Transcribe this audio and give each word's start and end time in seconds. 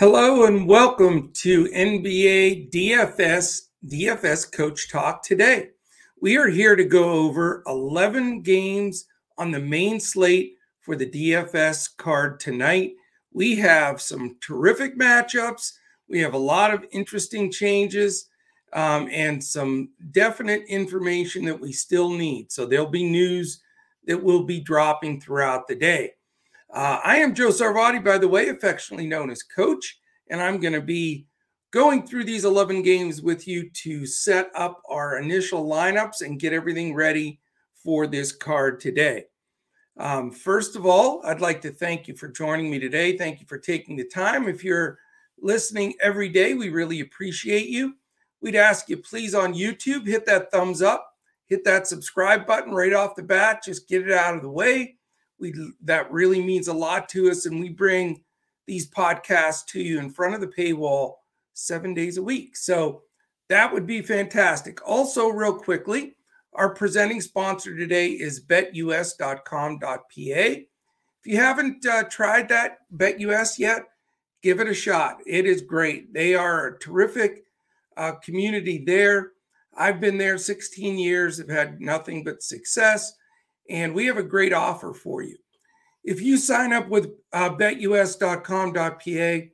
Hello 0.00 0.46
and 0.46 0.66
welcome 0.66 1.30
to 1.34 1.66
NBA 1.66 2.70
DFS 2.72 3.68
DFS 3.86 4.50
Coach 4.50 4.90
Talk 4.90 5.22
today. 5.22 5.72
We 6.22 6.38
are 6.38 6.48
here 6.48 6.74
to 6.74 6.86
go 6.86 7.10
over 7.10 7.62
11 7.66 8.40
games 8.40 9.04
on 9.36 9.50
the 9.50 9.60
main 9.60 10.00
slate 10.00 10.54
for 10.80 10.96
the 10.96 11.04
DFS 11.04 11.98
card 11.98 12.40
tonight. 12.40 12.92
We 13.34 13.56
have 13.56 14.00
some 14.00 14.38
terrific 14.40 14.98
matchups. 14.98 15.70
We 16.08 16.20
have 16.20 16.32
a 16.32 16.38
lot 16.38 16.72
of 16.72 16.86
interesting 16.92 17.52
changes 17.52 18.30
um, 18.72 19.06
and 19.12 19.44
some 19.44 19.90
definite 20.12 20.62
information 20.66 21.44
that 21.44 21.60
we 21.60 21.72
still 21.72 22.08
need. 22.08 22.50
So 22.50 22.64
there'll 22.64 22.86
be 22.86 23.04
news 23.04 23.60
that 24.06 24.22
will 24.22 24.44
be 24.44 24.60
dropping 24.60 25.20
throughout 25.20 25.68
the 25.68 25.74
day. 25.74 26.14
Uh, 26.72 27.00
I 27.02 27.16
am 27.16 27.34
Joe 27.34 27.48
Sarvati, 27.48 28.02
by 28.02 28.16
the 28.18 28.28
way, 28.28 28.48
affectionately 28.48 29.06
known 29.06 29.28
as 29.30 29.42
Coach, 29.42 29.98
and 30.28 30.40
I'm 30.40 30.60
going 30.60 30.72
to 30.72 30.80
be 30.80 31.26
going 31.72 32.06
through 32.06 32.24
these 32.24 32.44
11 32.44 32.82
games 32.82 33.22
with 33.22 33.48
you 33.48 33.68
to 33.70 34.06
set 34.06 34.50
up 34.54 34.80
our 34.88 35.18
initial 35.18 35.66
lineups 35.66 36.20
and 36.20 36.38
get 36.38 36.52
everything 36.52 36.94
ready 36.94 37.40
for 37.74 38.06
this 38.06 38.30
card 38.30 38.78
today. 38.78 39.24
Um, 39.96 40.30
first 40.30 40.76
of 40.76 40.86
all, 40.86 41.20
I'd 41.24 41.40
like 41.40 41.60
to 41.62 41.72
thank 41.72 42.06
you 42.06 42.14
for 42.16 42.28
joining 42.28 42.70
me 42.70 42.78
today. 42.78 43.18
Thank 43.18 43.40
you 43.40 43.46
for 43.46 43.58
taking 43.58 43.96
the 43.96 44.06
time. 44.06 44.48
If 44.48 44.62
you're 44.62 44.98
listening 45.40 45.94
every 46.00 46.28
day, 46.28 46.54
we 46.54 46.68
really 46.68 47.00
appreciate 47.00 47.68
you. 47.68 47.94
We'd 48.40 48.54
ask 48.54 48.88
you 48.88 48.96
please 48.96 49.34
on 49.34 49.54
YouTube, 49.54 50.06
hit 50.06 50.24
that 50.26 50.52
thumbs 50.52 50.82
up, 50.82 51.14
hit 51.46 51.64
that 51.64 51.88
subscribe 51.88 52.46
button 52.46 52.72
right 52.72 52.92
off 52.92 53.16
the 53.16 53.24
bat, 53.24 53.64
just 53.64 53.88
get 53.88 54.06
it 54.06 54.12
out 54.12 54.36
of 54.36 54.42
the 54.42 54.48
way 54.48 54.98
we 55.40 55.54
that 55.82 56.10
really 56.12 56.42
means 56.42 56.68
a 56.68 56.74
lot 56.74 57.08
to 57.10 57.30
us, 57.30 57.46
and 57.46 57.60
we 57.60 57.68
bring 57.68 58.22
these 58.66 58.90
podcasts 58.90 59.64
to 59.66 59.80
you 59.80 59.98
in 59.98 60.10
front 60.10 60.34
of 60.34 60.40
the 60.40 60.46
paywall 60.46 61.14
seven 61.54 61.94
days 61.94 62.16
a 62.16 62.22
week. 62.22 62.56
So 62.56 63.02
that 63.48 63.72
would 63.72 63.86
be 63.86 64.02
fantastic. 64.02 64.86
Also, 64.86 65.28
real 65.28 65.54
quickly, 65.54 66.16
our 66.54 66.74
presenting 66.74 67.20
sponsor 67.20 67.76
today 67.76 68.10
is 68.10 68.44
betus.com.pa. 68.44 70.00
If 70.16 71.26
you 71.26 71.36
haven't 71.36 71.84
uh, 71.84 72.04
tried 72.04 72.48
that 72.48 72.78
BetUS 72.96 73.58
yet, 73.58 73.82
give 74.42 74.60
it 74.60 74.68
a 74.68 74.74
shot. 74.74 75.18
It 75.26 75.46
is 75.46 75.62
great. 75.62 76.14
They 76.14 76.34
are 76.34 76.68
a 76.68 76.78
terrific 76.78 77.44
uh, 77.96 78.12
community 78.24 78.82
there. 78.86 79.32
I've 79.76 80.00
been 80.00 80.18
there 80.18 80.38
16 80.38 80.98
years, 80.98 81.38
have 81.38 81.48
had 81.48 81.80
nothing 81.80 82.24
but 82.24 82.42
success 82.42 83.12
and 83.70 83.94
we 83.94 84.04
have 84.06 84.18
a 84.18 84.22
great 84.22 84.52
offer 84.52 84.92
for 84.92 85.22
you. 85.22 85.38
If 86.02 86.20
you 86.20 86.36
sign 86.36 86.72
up 86.72 86.88
with 86.88 87.12
uh, 87.32 87.50
betus.com.pa 87.50 89.48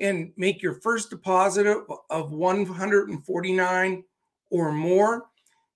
and 0.00 0.32
make 0.36 0.62
your 0.62 0.74
first 0.80 1.10
deposit 1.10 1.66
of, 1.66 1.84
of 2.10 2.32
149 2.32 4.04
or 4.50 4.72
more, 4.72 5.26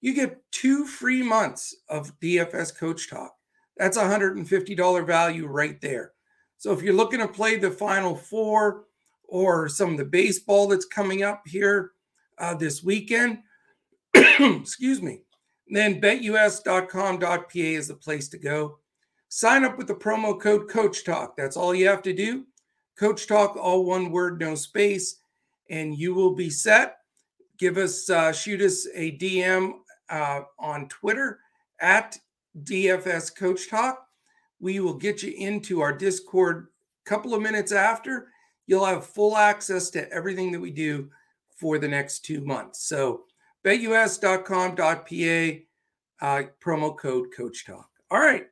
you 0.00 0.12
get 0.12 0.42
two 0.50 0.86
free 0.86 1.22
months 1.22 1.76
of 1.88 2.18
DFS 2.20 2.76
Coach 2.76 3.08
Talk. 3.08 3.32
That's 3.76 3.96
$150 3.96 5.06
value 5.06 5.46
right 5.46 5.80
there. 5.80 6.12
So 6.58 6.72
if 6.72 6.82
you're 6.82 6.94
looking 6.94 7.20
to 7.20 7.28
play 7.28 7.56
the 7.56 7.70
Final 7.70 8.16
Four 8.16 8.84
or 9.28 9.68
some 9.68 9.92
of 9.92 9.98
the 9.98 10.04
baseball 10.04 10.68
that's 10.68 10.86
coming 10.86 11.22
up 11.22 11.42
here 11.46 11.92
uh, 12.38 12.54
this 12.54 12.82
weekend, 12.82 13.38
excuse 14.14 15.02
me, 15.02 15.22
then 15.68 16.00
betus.com.pa 16.00 17.48
is 17.54 17.88
the 17.88 17.94
place 17.94 18.28
to 18.28 18.38
go. 18.38 18.78
Sign 19.28 19.64
up 19.64 19.78
with 19.78 19.88
the 19.88 19.94
promo 19.94 20.40
code 20.40 20.68
Coach 20.68 21.04
Talk. 21.04 21.36
That's 21.36 21.56
all 21.56 21.74
you 21.74 21.88
have 21.88 22.02
to 22.02 22.12
do. 22.12 22.44
Coach 22.96 23.26
Talk, 23.26 23.56
all 23.56 23.84
one 23.84 24.12
word, 24.12 24.38
no 24.38 24.54
space, 24.54 25.16
and 25.70 25.96
you 25.98 26.14
will 26.14 26.34
be 26.34 26.50
set. 26.50 26.98
Give 27.58 27.76
us, 27.76 28.08
uh, 28.10 28.32
shoot 28.32 28.60
us 28.60 28.86
a 28.94 29.16
DM 29.16 29.72
uh, 30.08 30.42
on 30.58 30.88
Twitter 30.88 31.40
at 31.80 32.16
DFS 32.62 33.34
Coach 33.34 33.68
Talk. 33.68 34.06
We 34.60 34.80
will 34.80 34.94
get 34.94 35.22
you 35.22 35.32
into 35.32 35.80
our 35.80 35.92
Discord 35.92 36.68
a 37.04 37.08
couple 37.08 37.34
of 37.34 37.42
minutes 37.42 37.72
after. 37.72 38.28
You'll 38.66 38.86
have 38.86 39.06
full 39.06 39.36
access 39.36 39.90
to 39.90 40.10
everything 40.12 40.52
that 40.52 40.60
we 40.60 40.70
do 40.70 41.10
for 41.56 41.78
the 41.78 41.88
next 41.88 42.24
two 42.24 42.40
months. 42.40 42.86
So 42.86 43.24
betus.com.pa, 43.64 45.60
uh, 46.20 46.42
promo 46.64 46.96
code 46.96 47.28
Coach 47.36 47.66
Talk. 47.66 47.88
All 48.10 48.20
right. 48.20 48.46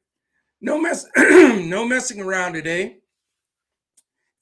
No 0.61 0.81
mess, 0.81 1.07
no 1.17 1.85
messing 1.85 2.21
around 2.21 2.53
today. 2.53 2.99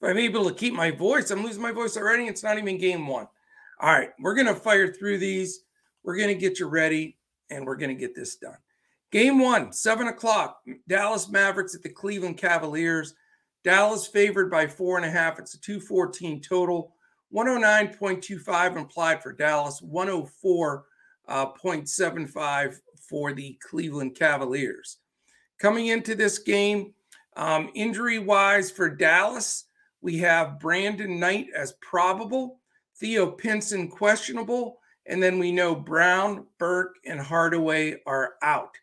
If 0.01 0.09
I'm 0.09 0.19
able 0.19 0.47
to 0.47 0.55
keep 0.55 0.73
my 0.73 0.91
voice, 0.91 1.31
I'm 1.31 1.43
losing 1.43 1.63
my 1.63 1.71
voice 1.71 1.97
already. 1.97 2.27
It's 2.27 2.43
not 2.43 2.59
even 2.59 2.77
game 2.77 3.07
one. 3.07 3.27
All 3.79 3.91
right, 3.91 4.11
we're 4.19 4.35
gonna 4.35 4.53
fire 4.53 4.93
through 4.93 5.17
these. 5.17 5.63
We're 6.03 6.17
gonna 6.17 6.35
get 6.35 6.59
you 6.59 6.67
ready, 6.67 7.17
and 7.49 7.65
we're 7.65 7.75
gonna 7.75 7.95
get 7.95 8.15
this 8.15 8.35
done. 8.35 8.57
Game 9.11 9.39
one, 9.39 9.73
seven 9.73 10.07
o'clock. 10.07 10.61
Dallas 10.87 11.27
Mavericks 11.27 11.73
at 11.73 11.81
the 11.81 11.89
Cleveland 11.89 12.37
Cavaliers. 12.37 13.15
Dallas 13.63 14.05
favored 14.05 14.51
by 14.51 14.67
four 14.67 14.97
and 14.97 15.05
a 15.05 15.09
half. 15.09 15.39
It's 15.39 15.55
a 15.55 15.61
214 15.61 16.41
total. 16.41 16.93
109.25 17.33 18.75
implied 18.75 19.23
for 19.23 19.31
Dallas, 19.31 19.81
104.75 19.81 22.79
for 23.09 23.33
the 23.33 23.57
Cleveland 23.61 24.15
Cavaliers. 24.15 24.97
Coming 25.59 25.87
into 25.87 26.15
this 26.15 26.39
game, 26.39 26.93
um, 27.35 27.69
injury 27.73 28.19
wise 28.19 28.71
for 28.71 28.89
Dallas, 28.89 29.65
we 30.01 30.17
have 30.17 30.59
Brandon 30.59 31.19
Knight 31.19 31.47
as 31.55 31.73
probable, 31.81 32.59
Theo 32.97 33.31
Pinson 33.31 33.87
questionable, 33.87 34.79
and 35.05 35.21
then 35.21 35.39
we 35.39 35.51
know 35.51 35.75
Brown, 35.75 36.45
Burke, 36.57 36.95
and 37.05 37.19
Hardaway 37.19 37.97
are 38.05 38.33
out. 38.41 38.75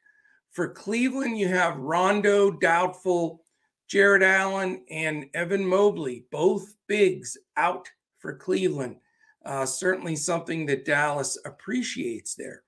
For 0.50 0.68
Cleveland, 0.68 1.38
you 1.38 1.48
have 1.48 1.76
Rondo 1.76 2.50
doubtful, 2.50 3.42
Jarrett 3.88 4.22
Allen, 4.22 4.84
and 4.90 5.26
Evan 5.34 5.64
Mobley, 5.64 6.24
both 6.30 6.74
bigs 6.86 7.36
out 7.56 7.88
for 8.18 8.34
Cleveland. 8.34 8.96
Uh, 9.44 9.64
certainly 9.64 10.16
something 10.16 10.66
that 10.66 10.84
Dallas 10.84 11.38
appreciates 11.44 12.34
there. 12.34 12.62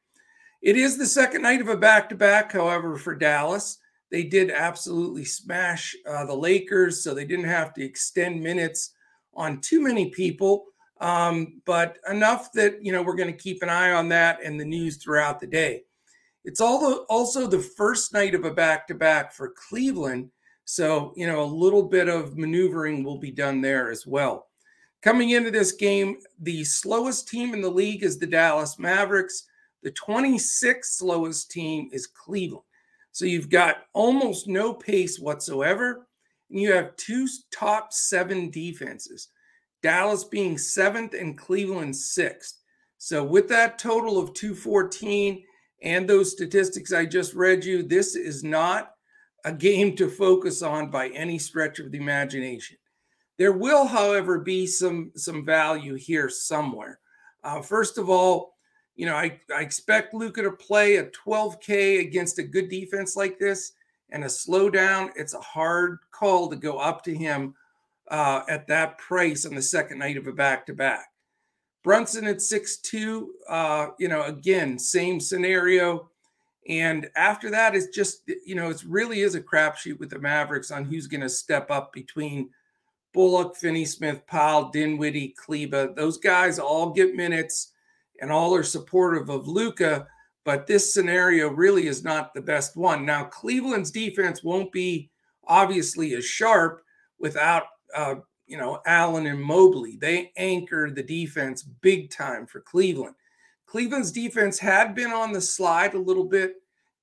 It 0.63 0.77
is 0.77 0.97
the 0.97 1.07
second 1.07 1.43
night 1.43 1.61
of 1.61 1.69
a 1.69 1.77
back 1.77 2.09
to 2.11 2.15
back, 2.15 2.53
however, 2.53 2.97
for 2.97 3.15
Dallas. 3.15 3.79
They 4.11 4.25
did 4.25 4.51
absolutely 4.51 5.25
smash 5.25 5.95
uh, 6.07 6.27
the 6.27 6.35
Lakers, 6.35 7.03
so 7.03 7.15
they 7.15 7.25
didn't 7.25 7.47
have 7.47 7.73
to 7.75 7.85
extend 7.85 8.43
minutes 8.43 8.93
on 9.35 9.61
too 9.61 9.81
many 9.81 10.11
people, 10.11 10.67
um, 11.01 11.61
but 11.65 11.99
enough 12.11 12.53
that, 12.53 12.85
you 12.85 12.93
know, 12.93 13.03
we're 13.03 13.15
going 13.17 13.33
to 13.33 13.43
keep 13.43 13.63
an 13.63 13.69
eye 13.69 13.93
on 13.93 14.09
that 14.09 14.41
and 14.45 14.59
the 14.59 14.65
news 14.65 14.97
throughout 14.97 15.41
the 15.41 15.47
day. 15.47 15.83
It's 16.45 16.61
also 16.61 17.47
the 17.47 17.71
first 17.77 18.13
night 18.13 18.35
of 18.35 18.45
a 18.45 18.53
back 18.53 18.89
to 18.89 18.95
back 18.95 19.33
for 19.33 19.55
Cleveland. 19.69 20.31
So, 20.65 21.13
you 21.17 21.27
know, 21.27 21.43
a 21.43 21.45
little 21.45 21.83
bit 21.83 22.09
of 22.09 22.37
maneuvering 22.37 23.05
will 23.05 23.19
be 23.19 23.31
done 23.31 23.61
there 23.61 23.91
as 23.91 24.07
well. 24.07 24.50
Coming 25.03 25.31
into 25.31 25.51
this 25.51 25.73
game, 25.73 26.19
the 26.39 26.63
slowest 26.65 27.27
team 27.29 27.55
in 27.55 27.63
the 27.63 27.71
league 27.71 28.03
is 28.03 28.19
the 28.19 28.27
Dallas 28.27 28.79
Mavericks. 28.79 29.47
The 29.83 29.93
26th 29.93 30.85
slowest 30.85 31.51
team 31.51 31.89
is 31.91 32.07
Cleveland. 32.07 32.65
So 33.13 33.25
you've 33.25 33.49
got 33.49 33.87
almost 33.95 34.47
no 34.47 34.75
pace 34.75 35.19
whatsoever. 35.19 36.07
And 36.51 36.61
you 36.61 36.73
have 36.73 36.97
two 36.97 37.27
top 37.53 37.93
seven 37.93 38.51
defenses, 38.51 39.29
Dallas 39.83 40.25
being 40.25 40.59
seventh 40.59 41.15
and 41.15 41.39
Cleveland 41.39 41.97
sixth. 41.97 42.59
So 42.99 43.25
with 43.25 43.49
that 43.49 43.79
total 43.79 44.19
of 44.19 44.35
214 44.35 45.43
and 45.83 46.07
those 46.07 46.33
statistics 46.33 46.93
I 46.93 47.07
just 47.07 47.35
read 47.35 47.65
you, 47.65 47.83
this 47.83 48.17
is 48.17 48.45
not 48.45 48.91
a 49.47 49.53
game 49.53 49.97
to 49.97 50.11
focus 50.11 50.61
on 50.61 50.91
by 50.91 51.09
any 51.09 51.39
stretch 51.39 51.79
of 51.79 51.91
the 51.91 51.99
imagination. 51.99 52.77
There 53.41 53.53
will, 53.53 53.87
however, 53.87 54.39
be 54.39 54.67
some 54.67 55.13
some 55.17 55.47
value 55.47 55.95
here 55.95 56.29
somewhere. 56.29 57.01
Uh, 57.43 57.63
first 57.63 57.97
of 57.97 58.11
all, 58.11 58.53
you 58.97 59.07
know, 59.07 59.17
I, 59.17 59.41
I 59.57 59.63
expect 59.63 60.13
Luka 60.13 60.43
to 60.43 60.53
play 60.53 60.97
a 60.97 61.07
12K 61.07 62.01
against 62.01 62.39
a 62.39 62.43
good 62.43 62.69
defense 62.69 63.17
like 63.17 63.39
this 63.39 63.73
and 64.11 64.25
a 64.25 64.27
slowdown. 64.27 65.09
It's 65.17 65.33
a 65.33 65.41
hard 65.41 66.01
call 66.11 66.51
to 66.51 66.57
go 66.57 66.77
up 66.77 67.03
to 67.05 67.15
him 67.17 67.55
uh, 68.11 68.43
at 68.47 68.67
that 68.67 68.99
price 68.99 69.47
on 69.47 69.55
the 69.55 69.63
second 69.63 70.01
night 70.01 70.19
of 70.19 70.27
a 70.27 70.33
back 70.33 70.67
to 70.67 70.75
back. 70.75 71.07
Brunson 71.83 72.27
at 72.27 72.43
six 72.43 72.77
two. 72.77 73.33
uh, 73.49 73.87
you 73.99 74.09
know, 74.09 74.25
again, 74.25 74.79
same 74.79 75.19
scenario. 75.19 76.11
And 76.69 77.09
after 77.17 77.51
that, 77.53 77.75
it's 77.75 77.87
just, 77.87 78.21
you 78.45 78.55
know, 78.55 78.69
it 78.69 78.85
really 78.87 79.23
is 79.23 79.35
a 79.35 79.41
crapshoot 79.41 79.99
with 79.99 80.11
the 80.11 80.19
Mavericks 80.19 80.71
on 80.71 80.85
who's 80.85 81.07
going 81.07 81.23
to 81.23 81.29
step 81.31 81.71
up 81.71 81.95
between 81.95 82.51
Bullock, 83.13 83.57
Finney 83.57 83.85
Smith, 83.85 84.27
Powell, 84.27 84.71
Dinwiddie, 84.71 85.35
Kleber. 85.37 85.93
Those 85.95 86.19
guys 86.19 86.59
all 86.59 86.91
get 86.91 87.15
minutes 87.15 87.73
and 88.21 88.31
all 88.31 88.55
are 88.55 88.63
supportive 88.63 89.31
of 89.31 89.49
Luka, 89.49 90.07
but 90.45 90.67
this 90.67 90.93
scenario 90.93 91.49
really 91.49 91.87
is 91.87 92.05
not 92.05 92.35
the 92.35 92.41
best 92.41 92.77
one. 92.77 93.05
Now, 93.05 93.25
Cleveland's 93.25 93.91
defense 93.91 94.45
won't 94.45 94.73
be 94.73 95.11
obviously 95.45 96.15
as 96.15 96.25
sharp 96.25 96.83
without 97.19 97.65
uh, 97.95 98.17
you 98.51 98.57
know, 98.57 98.81
Allen 98.85 99.27
and 99.27 99.41
Mobley. 99.41 99.97
They 99.97 100.33
anchor 100.37 100.91
the 100.91 101.05
defense 101.05 101.63
big 101.63 102.11
time 102.11 102.47
for 102.47 102.61
Cleveland. 102.61 103.15
Cleveland's 103.65 104.11
defense 104.11 104.59
had 104.59 104.93
been 104.97 105.13
on 105.13 105.33
the 105.33 105.41
slide 105.41 105.95
a 105.95 105.99
little 105.99 106.25
bit 106.25 106.57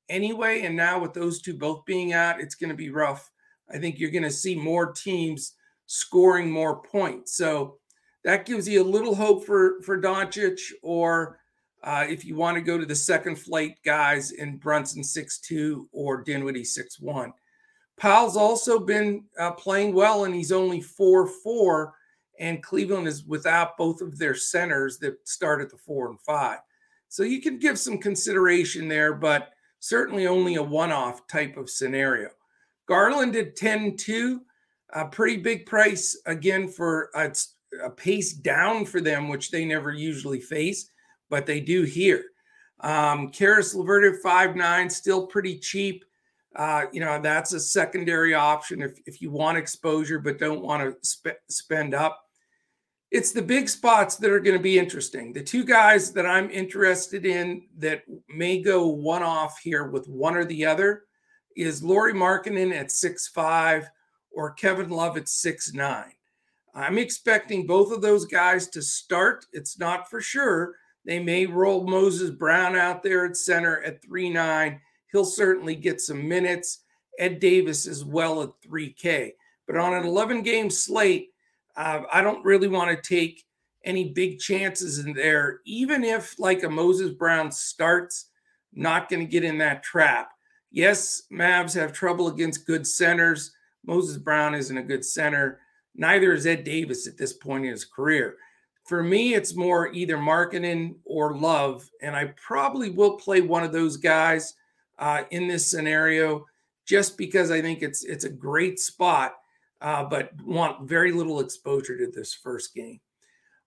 anyway. 0.09 0.63
And 0.63 0.75
now 0.75 0.99
with 0.99 1.13
those 1.13 1.41
two 1.41 1.53
both 1.53 1.85
being 1.85 2.11
out, 2.11 2.41
it's 2.41 2.55
going 2.55 2.69
to 2.69 2.75
be 2.75 2.89
rough. 2.89 3.31
I 3.73 3.77
think 3.77 3.97
you're 3.97 4.11
going 4.11 4.23
to 4.23 4.29
see 4.29 4.55
more 4.55 4.91
teams 4.91 5.53
scoring 5.87 6.51
more 6.51 6.81
points. 6.81 7.35
So 7.35 7.77
that 8.23 8.45
gives 8.45 8.67
you 8.67 8.81
a 8.81 8.83
little 8.83 9.15
hope 9.15 9.45
for 9.45 9.81
for 9.81 9.99
Doncic, 9.99 10.59
or 10.83 11.39
uh, 11.83 12.05
if 12.07 12.23
you 12.23 12.35
want 12.35 12.55
to 12.55 12.61
go 12.61 12.77
to 12.77 12.85
the 12.85 12.95
second 12.95 13.37
flight 13.37 13.77
guys 13.83 14.31
in 14.31 14.57
Brunson 14.57 15.03
six 15.03 15.39
two 15.39 15.89
or 15.91 16.21
Dinwiddie 16.21 16.63
six 16.63 16.99
one. 16.99 17.33
Powell's 17.97 18.37
also 18.37 18.79
been 18.79 19.23
uh, 19.39 19.51
playing 19.51 19.93
well, 19.95 20.25
and 20.25 20.35
he's 20.35 20.51
only 20.51 20.81
four 20.81 21.27
four. 21.27 21.95
And 22.39 22.61
Cleveland 22.61 23.07
is 23.07 23.25
without 23.25 23.77
both 23.77 23.99
of 23.99 24.19
their 24.19 24.35
centers 24.35 24.99
that 24.99 25.27
start 25.27 25.59
at 25.59 25.71
the 25.71 25.77
four 25.77 26.09
and 26.09 26.21
five. 26.21 26.59
So 27.09 27.23
you 27.23 27.41
can 27.41 27.57
give 27.57 27.79
some 27.79 27.97
consideration 27.97 28.87
there, 28.87 29.13
but 29.13 29.49
certainly 29.79 30.27
only 30.27 30.55
a 30.55 30.63
one 30.63 30.91
off 30.91 31.27
type 31.27 31.57
of 31.57 31.69
scenario. 31.69 32.29
Garland 32.87 33.35
at 33.35 33.55
10 33.55 33.97
2, 33.97 34.41
a 34.93 35.05
pretty 35.05 35.37
big 35.37 35.65
price 35.65 36.19
again 36.25 36.67
for 36.67 37.09
a, 37.15 37.33
a 37.83 37.89
pace 37.89 38.33
down 38.33 38.85
for 38.85 39.01
them, 39.01 39.27
which 39.27 39.51
they 39.51 39.65
never 39.65 39.91
usually 39.91 40.39
face, 40.39 40.89
but 41.29 41.45
they 41.45 41.59
do 41.59 41.83
here. 41.83 42.23
Um, 42.79 43.29
Caris 43.29 43.73
LeVert 43.73 44.15
at 44.15 44.21
5 44.21 44.55
9, 44.55 44.89
still 44.89 45.27
pretty 45.27 45.57
cheap. 45.59 46.05
Uh, 46.55 46.85
you 46.91 46.99
know, 46.99 47.19
that's 47.21 47.53
a 47.53 47.59
secondary 47.59 48.33
option 48.33 48.81
if, 48.81 48.97
if 49.05 49.21
you 49.21 49.29
want 49.29 49.57
exposure 49.57 50.19
but 50.19 50.39
don't 50.39 50.63
want 50.63 50.81
to 50.81 50.97
sp- 51.05 51.43
spend 51.49 51.93
up. 51.93 52.23
It's 53.11 53.31
the 53.31 53.41
big 53.41 53.69
spots 53.69 54.17
that 54.17 54.31
are 54.31 54.39
going 54.39 54.57
to 54.57 54.63
be 54.63 54.79
interesting. 54.79 55.31
The 55.31 55.43
two 55.43 55.63
guys 55.63 56.11
that 56.13 56.25
I'm 56.25 56.49
interested 56.49 57.25
in 57.25 57.67
that 57.77 58.03
may 58.27 58.61
go 58.61 58.87
one 58.87 59.23
off 59.23 59.59
here 59.59 59.87
with 59.87 60.07
one 60.07 60.35
or 60.35 60.45
the 60.45 60.65
other 60.65 61.03
is 61.55 61.83
Lauri 61.83 62.13
Markkanen 62.13 62.73
at 62.73 62.91
six 62.91 63.27
five 63.27 63.89
or 64.37 64.51
Kevin 64.51 64.89
Love 64.89 65.17
at 65.17 65.27
six 65.27 65.73
nine. 65.73 66.13
I'm 66.75 66.99
expecting 66.99 67.65
both 67.65 67.91
of 67.91 68.03
those 68.03 68.25
guys 68.25 68.67
to 68.69 68.83
start. 68.83 69.47
It's 69.51 69.79
not 69.79 70.09
for 70.11 70.21
sure. 70.21 70.75
They 71.05 71.17
may 71.19 71.47
roll 71.47 71.87
Moses 71.87 72.29
Brown 72.29 72.75
out 72.75 73.01
there 73.01 73.25
at 73.25 73.35
center 73.35 73.81
at 73.81 74.03
three 74.03 74.29
nine. 74.29 74.79
He'll 75.11 75.25
certainly 75.25 75.75
get 75.75 75.99
some 76.01 76.27
minutes. 76.27 76.83
Ed 77.17 77.39
Davis 77.39 77.87
as 77.87 78.05
well 78.05 78.43
at 78.43 78.51
3K. 78.61 79.31
But 79.65 79.77
on 79.77 79.95
an 79.95 80.05
11 80.05 80.43
game 80.43 80.69
slate, 80.69 81.29
uh, 81.75 82.01
I 82.13 82.21
don't 82.21 82.45
really 82.45 82.67
want 82.67 82.91
to 82.91 83.09
take 83.09 83.43
any 83.83 84.09
big 84.09 84.37
chances 84.37 84.99
in 84.99 85.13
there, 85.13 85.61
even 85.65 86.03
if 86.03 86.37
like 86.37 86.61
a 86.61 86.69
Moses 86.69 87.09
Brown 87.11 87.51
starts, 87.51 88.29
not 88.71 89.09
going 89.09 89.25
to 89.25 89.31
get 89.31 89.43
in 89.43 89.57
that 89.57 89.81
trap. 89.81 90.29
Yes, 90.69 91.23
Mavs 91.31 91.73
have 91.73 91.91
trouble 91.91 92.27
against 92.27 92.67
good 92.67 92.85
centers. 92.85 93.53
Moses 93.87 94.17
Brown 94.17 94.53
isn't 94.53 94.77
a 94.77 94.83
good 94.83 95.03
center. 95.03 95.59
Neither 95.95 96.33
is 96.33 96.45
Ed 96.45 96.63
Davis 96.63 97.07
at 97.07 97.17
this 97.17 97.33
point 97.33 97.65
in 97.65 97.71
his 97.71 97.85
career. 97.85 98.35
For 98.85 99.01
me, 99.01 99.33
it's 99.33 99.55
more 99.55 99.91
either 99.93 100.17
Markkanen 100.17 100.95
or 101.03 101.35
Love, 101.35 101.89
and 102.01 102.15
I 102.15 102.33
probably 102.35 102.89
will 102.89 103.17
play 103.17 103.41
one 103.41 103.63
of 103.63 103.73
those 103.73 103.97
guys 103.97 104.53
uh, 104.99 105.23
in 105.31 105.47
this 105.47 105.65
scenario, 105.65 106.45
just 106.85 107.17
because 107.17 107.51
I 107.51 107.61
think 107.61 107.81
it's 107.81 108.03
it's 108.03 108.23
a 108.23 108.29
great 108.29 108.79
spot, 108.79 109.35
uh, 109.81 110.03
but 110.05 110.31
want 110.41 110.87
very 110.87 111.11
little 111.11 111.39
exposure 111.39 111.97
to 111.97 112.11
this 112.11 112.33
first 112.33 112.73
game. 112.73 112.99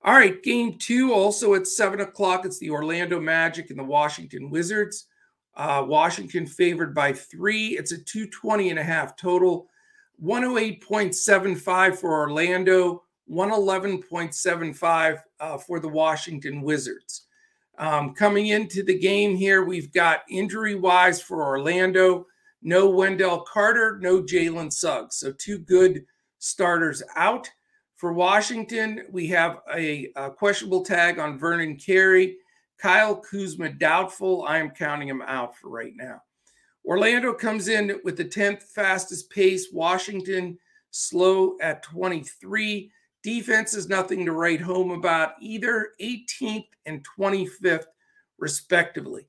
All 0.03 0.15
right, 0.15 0.43
game 0.43 0.79
two 0.79 1.13
also 1.13 1.55
at 1.55 1.67
seven 1.67 2.01
o'clock. 2.01 2.47
It's 2.47 2.59
the 2.59 2.71
Orlando 2.71 3.21
Magic 3.21 3.69
and 3.69 3.79
the 3.79 3.85
Washington 3.85 4.49
Wizards. 4.49 5.07
Uh, 5.55 5.85
Washington 5.87 6.47
favored 6.47 6.95
by 6.95 7.13
three. 7.13 7.77
It's 7.77 7.93
a 7.93 7.99
220 7.99 8.71
and 8.71 8.79
a 8.79 8.85
half 8.85 9.17
total. 9.17 9.69
108.75 10.23 11.97
for 11.97 12.21
Orlando, 12.21 13.03
111.75 13.31 15.19
uh, 15.41 15.59
for 15.59 15.81
the 15.81 15.89
Washington 15.89 16.63
Wizards. 16.63 17.27
Um, 17.79 18.15
coming 18.15 18.49
into 18.49 18.83
the 18.83 18.99
game 18.99 19.37
here, 19.37 19.65
we've 19.65 19.93
got 19.93 20.21
injury 20.29 20.75
wise 20.75 21.23
for 21.23 21.45
Orlando 21.45 22.27
no 22.63 22.91
Wendell 22.91 23.41
Carter, 23.41 23.99
no 24.01 24.23
Jalen 24.23 24.73
Suggs. 24.73 25.17
So, 25.17 25.33
two 25.33 25.59
good 25.59 26.05
starters 26.39 27.03
out. 27.17 27.49
For 27.97 28.13
Washington, 28.13 29.05
we 29.11 29.27
have 29.29 29.61
a, 29.75 30.11
a 30.17 30.31
questionable 30.31 30.85
tag 30.85 31.19
on 31.19 31.39
Vernon 31.39 31.77
Carey 31.77 32.37
Kyle 32.79 33.15
Kuzma, 33.15 33.71
doubtful. 33.71 34.45
I 34.49 34.57
am 34.57 34.71
counting 34.71 35.07
him 35.07 35.21
out 35.23 35.55
for 35.57 35.69
right 35.69 35.93
now. 35.95 36.23
Orlando 36.85 37.33
comes 37.33 37.69
in 37.69 38.01
with 38.05 38.17
the 38.17 38.25
10th 38.25 38.63
fastest 38.63 39.31
pace. 39.31 39.69
Washington 39.73 40.59
slow 40.91 41.57
at 41.61 41.83
23. 41.83 42.91
Defense 43.23 43.75
is 43.75 43.89
nothing 43.89 44.25
to 44.25 44.33
write 44.33 44.61
home 44.61 44.91
about 44.91 45.35
either 45.41 45.91
18th 46.01 46.69
and 46.87 47.07
25th, 47.19 47.85
respectively. 48.39 49.27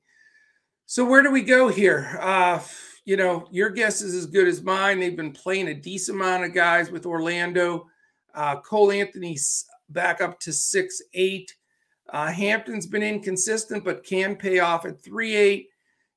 So, 0.86 1.04
where 1.04 1.22
do 1.22 1.30
we 1.30 1.42
go 1.42 1.68
here? 1.68 2.18
Uh, 2.20 2.60
you 3.04 3.16
know, 3.16 3.46
your 3.50 3.70
guess 3.70 4.00
is 4.00 4.14
as 4.14 4.26
good 4.26 4.48
as 4.48 4.62
mine. 4.62 5.00
They've 5.00 5.16
been 5.16 5.32
playing 5.32 5.68
a 5.68 5.74
decent 5.74 6.16
amount 6.18 6.44
of 6.44 6.54
guys 6.54 6.90
with 6.90 7.06
Orlando. 7.06 7.88
Uh, 8.34 8.60
Cole 8.60 8.92
Anthony's 8.92 9.66
back 9.90 10.20
up 10.20 10.40
to 10.40 10.52
six 10.52 11.02
eight. 11.14 11.54
Uh, 12.12 12.30
Hampton's 12.30 12.86
been 12.86 13.02
inconsistent, 13.02 13.84
but 13.84 14.04
can 14.04 14.36
pay 14.36 14.58
off 14.58 14.84
at 14.84 15.02
3 15.02 15.34
8. 15.34 15.68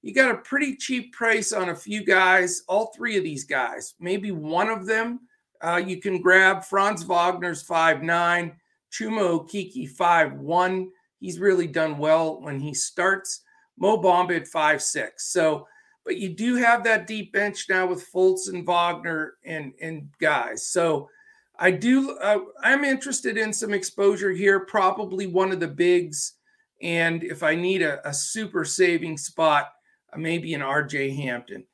You 0.05 0.13
got 0.13 0.29
a 0.29 0.37
pretty 0.37 0.75
cheap 0.75 1.13
price 1.13 1.51
on 1.51 1.69
a 1.69 1.75
few 1.75 2.05
guys, 2.05 2.61
all 2.67 2.93
three 2.95 3.17
of 3.17 3.23
these 3.23 3.43
guys. 3.43 3.95
Maybe 3.99 4.29
one 4.29 4.69
of 4.69 4.85
them 4.85 5.21
uh, 5.61 5.81
you 5.83 5.99
can 5.99 6.21
grab. 6.21 6.63
Franz 6.63 7.03
Wagner's 7.03 7.63
5 7.63 8.03
9, 8.03 8.55
Chuma 8.91 9.47
Okeke 9.49 9.89
5 9.89 10.33
1. 10.33 10.91
He's 11.19 11.39
really 11.39 11.65
done 11.65 11.97
well 11.97 12.39
when 12.39 12.59
he 12.59 12.71
starts. 12.71 13.41
Mo 13.79 13.97
Bamba 13.97 14.41
at 14.41 14.47
5 14.47 14.79
6. 14.79 15.31
So, 15.33 15.67
but 16.05 16.17
you 16.17 16.29
do 16.29 16.53
have 16.53 16.83
that 16.83 17.07
deep 17.07 17.33
bench 17.33 17.65
now 17.67 17.87
with 17.87 18.07
Fultz 18.13 18.47
and 18.47 18.63
Wagner 18.63 19.37
and, 19.43 19.73
and 19.81 20.07
guys. 20.21 20.67
So, 20.67 21.09
I 21.57 21.71
do. 21.71 22.11
Uh, 22.19 22.41
I'm 22.61 22.83
interested 22.83 23.39
in 23.39 23.51
some 23.51 23.73
exposure 23.73 24.31
here. 24.31 24.59
Probably 24.59 25.25
one 25.25 25.51
of 25.51 25.59
the 25.59 25.67
bigs, 25.67 26.33
and 26.79 27.23
if 27.23 27.41
I 27.41 27.55
need 27.55 27.81
a, 27.81 28.07
a 28.07 28.13
super 28.13 28.65
saving 28.65 29.17
spot, 29.17 29.69
maybe 30.17 30.53
an 30.53 30.61
RJ 30.61 31.15
Hampton. 31.15 31.65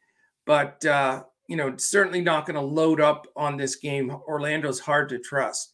But 0.46 0.84
uh, 0.86 1.24
you 1.48 1.56
know, 1.56 1.76
certainly 1.78 2.22
not 2.22 2.46
going 2.46 2.56
to 2.56 2.62
load 2.62 3.02
up 3.02 3.28
on 3.36 3.58
this 3.58 3.76
game. 3.76 4.10
Orlando's 4.10 4.80
hard 4.80 5.10
to 5.10 5.20
trust. 5.20 5.74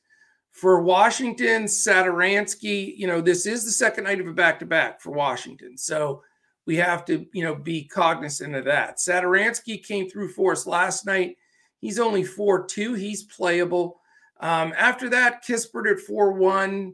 For 0.51 0.81
Washington, 0.81 1.65
Satoransky, 1.65 2.93
you 2.97 3.05
know, 3.05 3.21
this 3.21 3.45
is 3.45 3.63
the 3.63 3.71
second 3.71 4.05
night 4.05 4.19
of 4.19 4.27
a 4.27 4.33
back-to-back 4.33 5.01
for 5.01 5.11
Washington, 5.11 5.77
so 5.77 6.23
we 6.65 6.77
have 6.77 7.05
to, 7.05 7.27
you 7.31 7.43
know, 7.43 7.53
be 7.53 7.87
cognizant 7.87 8.55
of 8.55 8.65
that. 8.65 8.97
Satoransky 8.97 9.85
came 9.85 10.09
through 10.09 10.29
for 10.29 10.53
us 10.53 10.65
last 10.65 11.05
night 11.05 11.37
He's 11.79 11.99
only 11.99 12.23
4 12.23 12.65
2. 12.65 12.93
He's 12.93 13.23
playable. 13.23 14.01
Um, 14.39 14.73
after 14.77 15.09
that, 15.09 15.43
Kispert 15.45 15.91
at 15.91 15.99
4 15.99 16.33
1 16.33 16.93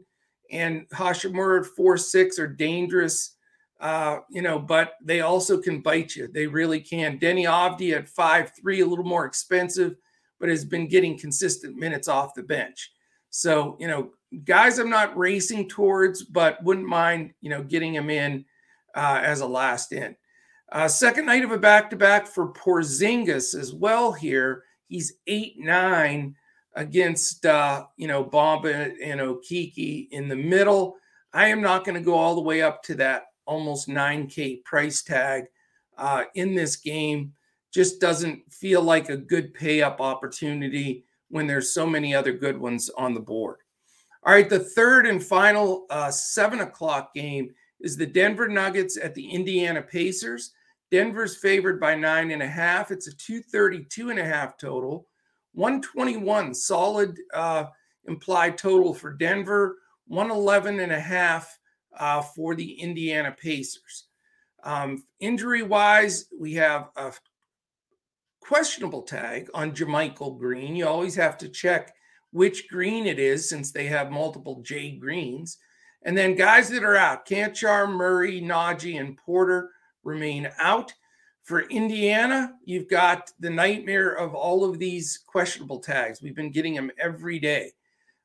and 0.50 0.88
Hachimura 0.90 1.60
at 1.60 1.66
4 1.66 1.96
6 1.96 2.38
are 2.38 2.46
dangerous, 2.46 3.33
uh, 3.84 4.20
you 4.30 4.40
know, 4.40 4.58
but 4.58 4.94
they 5.02 5.20
also 5.20 5.60
can 5.60 5.82
bite 5.82 6.16
you. 6.16 6.26
They 6.26 6.46
really 6.46 6.80
can. 6.80 7.18
Deni 7.18 7.44
Avdija 7.44 7.98
at 7.98 8.08
5 8.08 8.52
3, 8.58 8.80
a 8.80 8.86
little 8.86 9.04
more 9.04 9.26
expensive, 9.26 9.96
but 10.40 10.48
has 10.48 10.64
been 10.64 10.88
getting 10.88 11.18
consistent 11.18 11.76
minutes 11.76 12.08
off 12.08 12.32
the 12.32 12.42
bench. 12.42 12.92
So, 13.28 13.76
you 13.78 13.86
know, 13.86 14.12
guys 14.46 14.78
I'm 14.78 14.88
not 14.88 15.14
racing 15.18 15.68
towards, 15.68 16.22
but 16.22 16.64
wouldn't 16.64 16.88
mind, 16.88 17.34
you 17.42 17.50
know, 17.50 17.62
getting 17.62 17.94
him 17.94 18.08
in 18.08 18.46
uh, 18.94 19.20
as 19.22 19.42
a 19.42 19.46
last 19.46 19.92
in. 19.92 20.16
Uh, 20.72 20.88
second 20.88 21.26
night 21.26 21.44
of 21.44 21.50
a 21.50 21.58
back 21.58 21.90
to 21.90 21.96
back 21.96 22.26
for 22.26 22.54
Porzingis 22.54 23.54
as 23.54 23.74
well 23.74 24.12
here. 24.12 24.64
He's 24.88 25.12
eight 25.26 25.58
nine 25.58 26.36
against 26.72 27.44
uh, 27.44 27.84
you 27.98 28.08
know 28.08 28.24
Bamba 28.24 28.94
and 29.02 29.20
Okeke 29.20 30.08
in 30.10 30.26
the 30.26 30.36
middle. 30.36 30.96
I 31.34 31.48
am 31.48 31.60
not 31.60 31.84
going 31.84 31.96
to 31.96 32.00
go 32.00 32.14
all 32.14 32.34
the 32.34 32.40
way 32.40 32.62
up 32.62 32.82
to 32.84 32.94
that 32.94 33.24
almost 33.46 33.88
9K 33.88 34.64
price 34.64 35.02
tag 35.02 35.44
uh, 35.98 36.24
in 36.34 36.54
this 36.54 36.76
game. 36.76 37.32
Just 37.72 38.00
doesn't 38.00 38.52
feel 38.52 38.82
like 38.82 39.08
a 39.08 39.16
good 39.16 39.52
pay 39.54 39.82
up 39.82 40.00
opportunity 40.00 41.04
when 41.28 41.46
there's 41.46 41.72
so 41.72 41.86
many 41.86 42.14
other 42.14 42.32
good 42.32 42.58
ones 42.58 42.90
on 42.96 43.14
the 43.14 43.20
board. 43.20 43.58
All 44.24 44.32
right, 44.32 44.48
the 44.48 44.60
third 44.60 45.06
and 45.06 45.22
final 45.22 45.86
uh, 45.90 46.10
seven 46.10 46.60
o'clock 46.60 47.12
game 47.12 47.50
is 47.80 47.96
the 47.96 48.06
Denver 48.06 48.48
Nuggets 48.48 48.96
at 48.96 49.14
the 49.14 49.28
Indiana 49.28 49.82
Pacers. 49.82 50.52
Denver's 50.90 51.36
favored 51.36 51.80
by 51.80 51.94
nine 51.94 52.30
and 52.30 52.42
a 52.42 52.46
half. 52.46 52.90
It's 52.90 53.08
a 53.08 53.16
232 53.16 54.10
and 54.10 54.18
a 54.18 54.24
half 54.24 54.56
total. 54.56 55.08
121, 55.52 56.54
solid, 56.54 57.18
uh, 57.34 57.64
implied 58.06 58.56
total 58.56 58.94
for 58.94 59.12
Denver, 59.12 59.78
111 60.06 60.80
and 60.80 60.92
a 60.92 61.00
half 61.00 61.58
uh, 61.98 62.22
for 62.22 62.54
the 62.54 62.72
Indiana 62.80 63.34
Pacers. 63.40 64.06
Um, 64.62 65.04
injury 65.20 65.62
wise, 65.62 66.26
we 66.38 66.54
have 66.54 66.88
a 66.96 67.12
questionable 68.40 69.02
tag 69.02 69.48
on 69.54 69.72
JaMychal 69.72 70.38
Green. 70.38 70.76
You 70.76 70.86
always 70.86 71.14
have 71.14 71.36
to 71.38 71.48
check 71.48 71.92
which 72.30 72.68
green 72.68 73.06
it 73.06 73.18
is 73.18 73.48
since 73.48 73.70
they 73.70 73.86
have 73.86 74.10
multiple 74.10 74.60
J 74.62 74.92
greens. 74.92 75.58
And 76.02 76.16
then 76.16 76.34
guys 76.34 76.68
that 76.70 76.84
are 76.84 76.96
out, 76.96 77.26
Cancar, 77.26 77.90
Murray, 77.90 78.40
Nnaji, 78.40 79.00
and 79.00 79.16
Porter 79.16 79.70
remain 80.02 80.50
out. 80.58 80.92
For 81.42 81.62
Indiana, 81.68 82.54
you've 82.64 82.88
got 82.88 83.30
the 83.38 83.50
nightmare 83.50 84.12
of 84.12 84.34
all 84.34 84.64
of 84.64 84.78
these 84.78 85.20
questionable 85.26 85.78
tags. 85.78 86.22
We've 86.22 86.34
been 86.34 86.50
getting 86.50 86.74
them 86.74 86.90
every 86.98 87.38
day. 87.38 87.72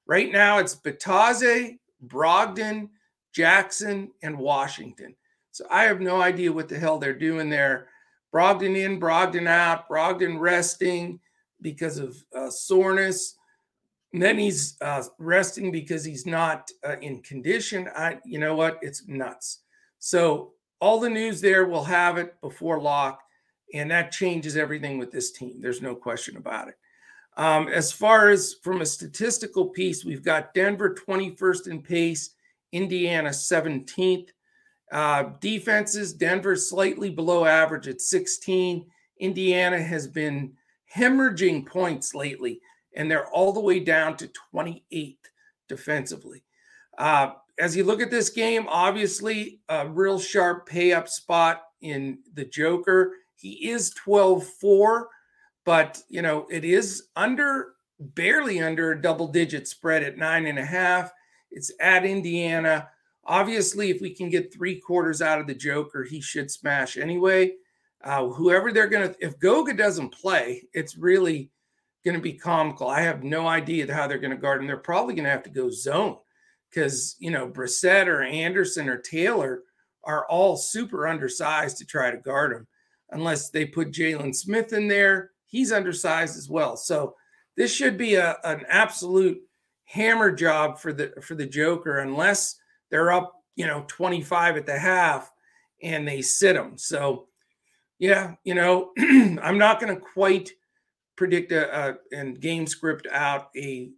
Right 0.05 0.31
now, 0.31 0.57
it's 0.57 0.75
Bitadze, 0.75 1.77
Brogdon, 2.07 2.89
Jackson, 3.33 4.11
and 4.21 4.37
Washington. 4.37 5.15
So 5.51 5.65
I 5.69 5.83
have 5.83 6.01
no 6.01 6.21
idea 6.21 6.51
what 6.51 6.69
the 6.69 6.79
hell 6.79 6.97
they're 6.97 7.13
doing 7.13 7.49
there. 7.49 7.87
Brogdon 8.33 8.77
in, 8.77 8.99
Brogdon 8.99 9.47
out, 9.47 9.89
Brogdon 9.89 10.39
resting 10.39 11.19
because 11.61 11.97
of 11.97 12.15
uh, 12.35 12.49
soreness. 12.49 13.35
And 14.13 14.21
then 14.21 14.37
he's 14.37 14.75
uh, 14.81 15.03
resting 15.17 15.71
because 15.71 16.03
he's 16.03 16.25
not 16.25 16.69
uh, 16.87 16.97
in 17.01 17.21
condition. 17.21 17.89
I, 17.95 18.19
you 18.25 18.39
know 18.39 18.55
what? 18.55 18.79
It's 18.81 19.07
nuts. 19.07 19.61
So 19.99 20.53
all 20.81 20.99
the 20.99 21.09
news 21.09 21.41
there, 21.41 21.65
we'll 21.65 21.83
have 21.83 22.17
it 22.17 22.39
before 22.41 22.79
lock, 22.79 23.21
and 23.73 23.91
that 23.91 24.11
changes 24.11 24.57
everything 24.57 24.97
with 24.97 25.11
this 25.11 25.31
team. 25.31 25.59
There's 25.59 25.81
no 25.81 25.93
question 25.93 26.37
about 26.37 26.69
it. 26.69 26.75
Um, 27.37 27.67
as 27.67 27.91
far 27.91 28.29
as 28.29 28.55
from 28.63 28.81
a 28.81 28.85
statistical 28.85 29.65
piece, 29.65 30.03
we've 30.03 30.23
got 30.23 30.53
Denver 30.53 30.95
21st 30.95 31.67
in 31.67 31.81
pace, 31.81 32.31
Indiana 32.71 33.29
17th. 33.29 34.29
Uh, 34.91 35.23
defenses, 35.39 36.13
Denver 36.13 36.55
slightly 36.55 37.09
below 37.09 37.45
average 37.45 37.87
at 37.87 38.01
16. 38.01 38.85
Indiana 39.19 39.81
has 39.81 40.07
been 40.07 40.53
hemorrhaging 40.95 41.65
points 41.65 42.15
lately 42.15 42.59
and 42.95 43.09
they're 43.09 43.29
all 43.29 43.53
the 43.53 43.59
way 43.59 43.79
down 43.79 44.17
to 44.17 44.31
28th 44.53 45.17
defensively. 45.67 46.43
Uh, 46.97 47.31
as 47.59 47.75
you 47.75 47.83
look 47.83 48.01
at 48.01 48.11
this 48.11 48.29
game, 48.29 48.65
obviously 48.69 49.59
a 49.69 49.87
real 49.87 50.19
sharp 50.19 50.65
pay 50.65 50.93
up 50.93 51.07
spot 51.07 51.61
in 51.81 52.19
the 52.33 52.45
Joker. 52.45 53.15
He 53.35 53.69
is 53.69 53.91
12 53.91 54.45
4, 54.45 55.07
but 55.65 56.01
you 56.09 56.21
know, 56.21 56.47
it 56.49 56.65
is 56.65 57.07
under 57.15 57.73
barely 57.99 58.61
under 58.61 58.91
a 58.91 59.01
double 59.01 59.27
digit 59.27 59.67
spread 59.67 60.03
at 60.03 60.17
nine 60.17 60.47
and 60.47 60.57
a 60.57 60.65
half. 60.65 61.11
It's 61.51 61.71
at 61.79 62.05
Indiana. 62.05 62.89
Obviously, 63.25 63.89
if 63.89 64.01
we 64.01 64.13
can 64.13 64.29
get 64.29 64.53
three 64.53 64.79
quarters 64.79 65.21
out 65.21 65.39
of 65.39 65.47
the 65.47 65.53
Joker, 65.53 66.03
he 66.03 66.21
should 66.21 66.49
smash 66.49 66.97
anyway. 66.97 67.53
Uh, 68.03 68.27
whoever 68.29 68.71
they're 68.71 68.87
going 68.87 69.09
to, 69.09 69.15
if 69.19 69.39
Goga 69.39 69.73
doesn't 69.73 70.09
play, 70.09 70.63
it's 70.73 70.97
really 70.97 71.51
going 72.05 72.15
to 72.15 72.21
be 72.21 72.33
comical. 72.33 72.87
I 72.87 73.01
have 73.01 73.23
no 73.23 73.47
idea 73.47 73.93
how 73.93 74.07
they're 74.07 74.17
going 74.17 74.31
to 74.31 74.37
guard 74.37 74.61
him. 74.61 74.67
They're 74.67 74.77
probably 74.77 75.15
going 75.15 75.25
to 75.25 75.31
have 75.31 75.43
to 75.43 75.49
go 75.49 75.69
zone 75.69 76.17
because, 76.69 77.15
you 77.19 77.29
know, 77.29 77.47
Brissett 77.47 78.07
or 78.07 78.21
Anderson 78.21 78.87
or 78.87 78.97
Taylor 78.97 79.63
are 80.05 80.25
all 80.27 80.55
super 80.55 81.07
undersized 81.07 81.77
to 81.77 81.85
try 81.85 82.09
to 82.09 82.17
guard 82.17 82.53
him 82.53 82.67
unless 83.11 83.49
they 83.49 83.65
put 83.65 83.91
Jalen 83.91 84.33
Smith 84.33 84.71
in 84.71 84.87
there. 84.87 85.31
He's 85.45 85.71
undersized 85.71 86.37
as 86.37 86.49
well. 86.49 86.77
So 86.77 87.15
this 87.57 87.73
should 87.73 87.97
be 87.97 88.15
a, 88.15 88.37
an 88.43 88.63
absolute 88.69 89.41
hammer 89.89 90.31
job 90.31 90.77
for 90.77 90.93
the 90.93 91.11
for 91.21 91.35
the 91.35 91.47
Joker 91.47 91.99
unless 91.99 92.55
they're 92.91 93.11
up, 93.11 93.33
you 93.55 93.65
know, 93.65 93.83
25 93.87 94.57
at 94.57 94.65
the 94.65 94.77
half 94.77 95.31
and 95.81 96.07
they 96.07 96.21
sit 96.21 96.53
them. 96.53 96.77
So 96.77 97.27
yeah, 97.97 98.35
you 98.43 98.53
know, 98.53 98.91
I'm 98.99 99.57
not 99.57 99.79
going 99.81 99.93
to 99.93 99.99
quite 99.99 100.51
predict 101.15 101.51
a, 101.51 101.89
a, 101.89 101.95
and 102.15 102.39
game 102.39 102.65
script 102.67 103.07
out 103.11 103.49
a 103.57 103.91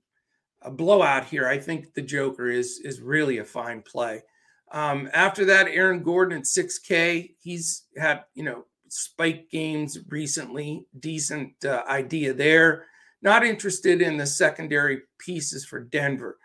a 0.63 0.71
blowout 0.71 1.25
here. 1.25 1.47
I 1.47 1.57
think 1.57 1.93
the 1.93 2.01
Joker 2.01 2.47
is 2.47 2.79
is 2.83 3.01
really 3.01 3.39
a 3.39 3.45
fine 3.45 3.81
play. 3.81 4.23
Um, 4.71 5.09
after 5.13 5.43
that, 5.45 5.67
Aaron 5.67 6.03
Gordon 6.03 6.37
at 6.37 6.45
6K. 6.45 7.35
He's 7.37 7.83
had 7.97 8.23
you 8.33 8.43
know 8.43 8.65
spike 8.87 9.49
games 9.49 9.99
recently. 10.07 10.85
Decent 10.99 11.65
uh, 11.65 11.83
idea 11.87 12.33
there. 12.33 12.85
Not 13.21 13.45
interested 13.45 14.01
in 14.01 14.17
the 14.17 14.25
secondary 14.25 15.01
pieces 15.19 15.65
for 15.65 15.79
Denver. 15.79 16.37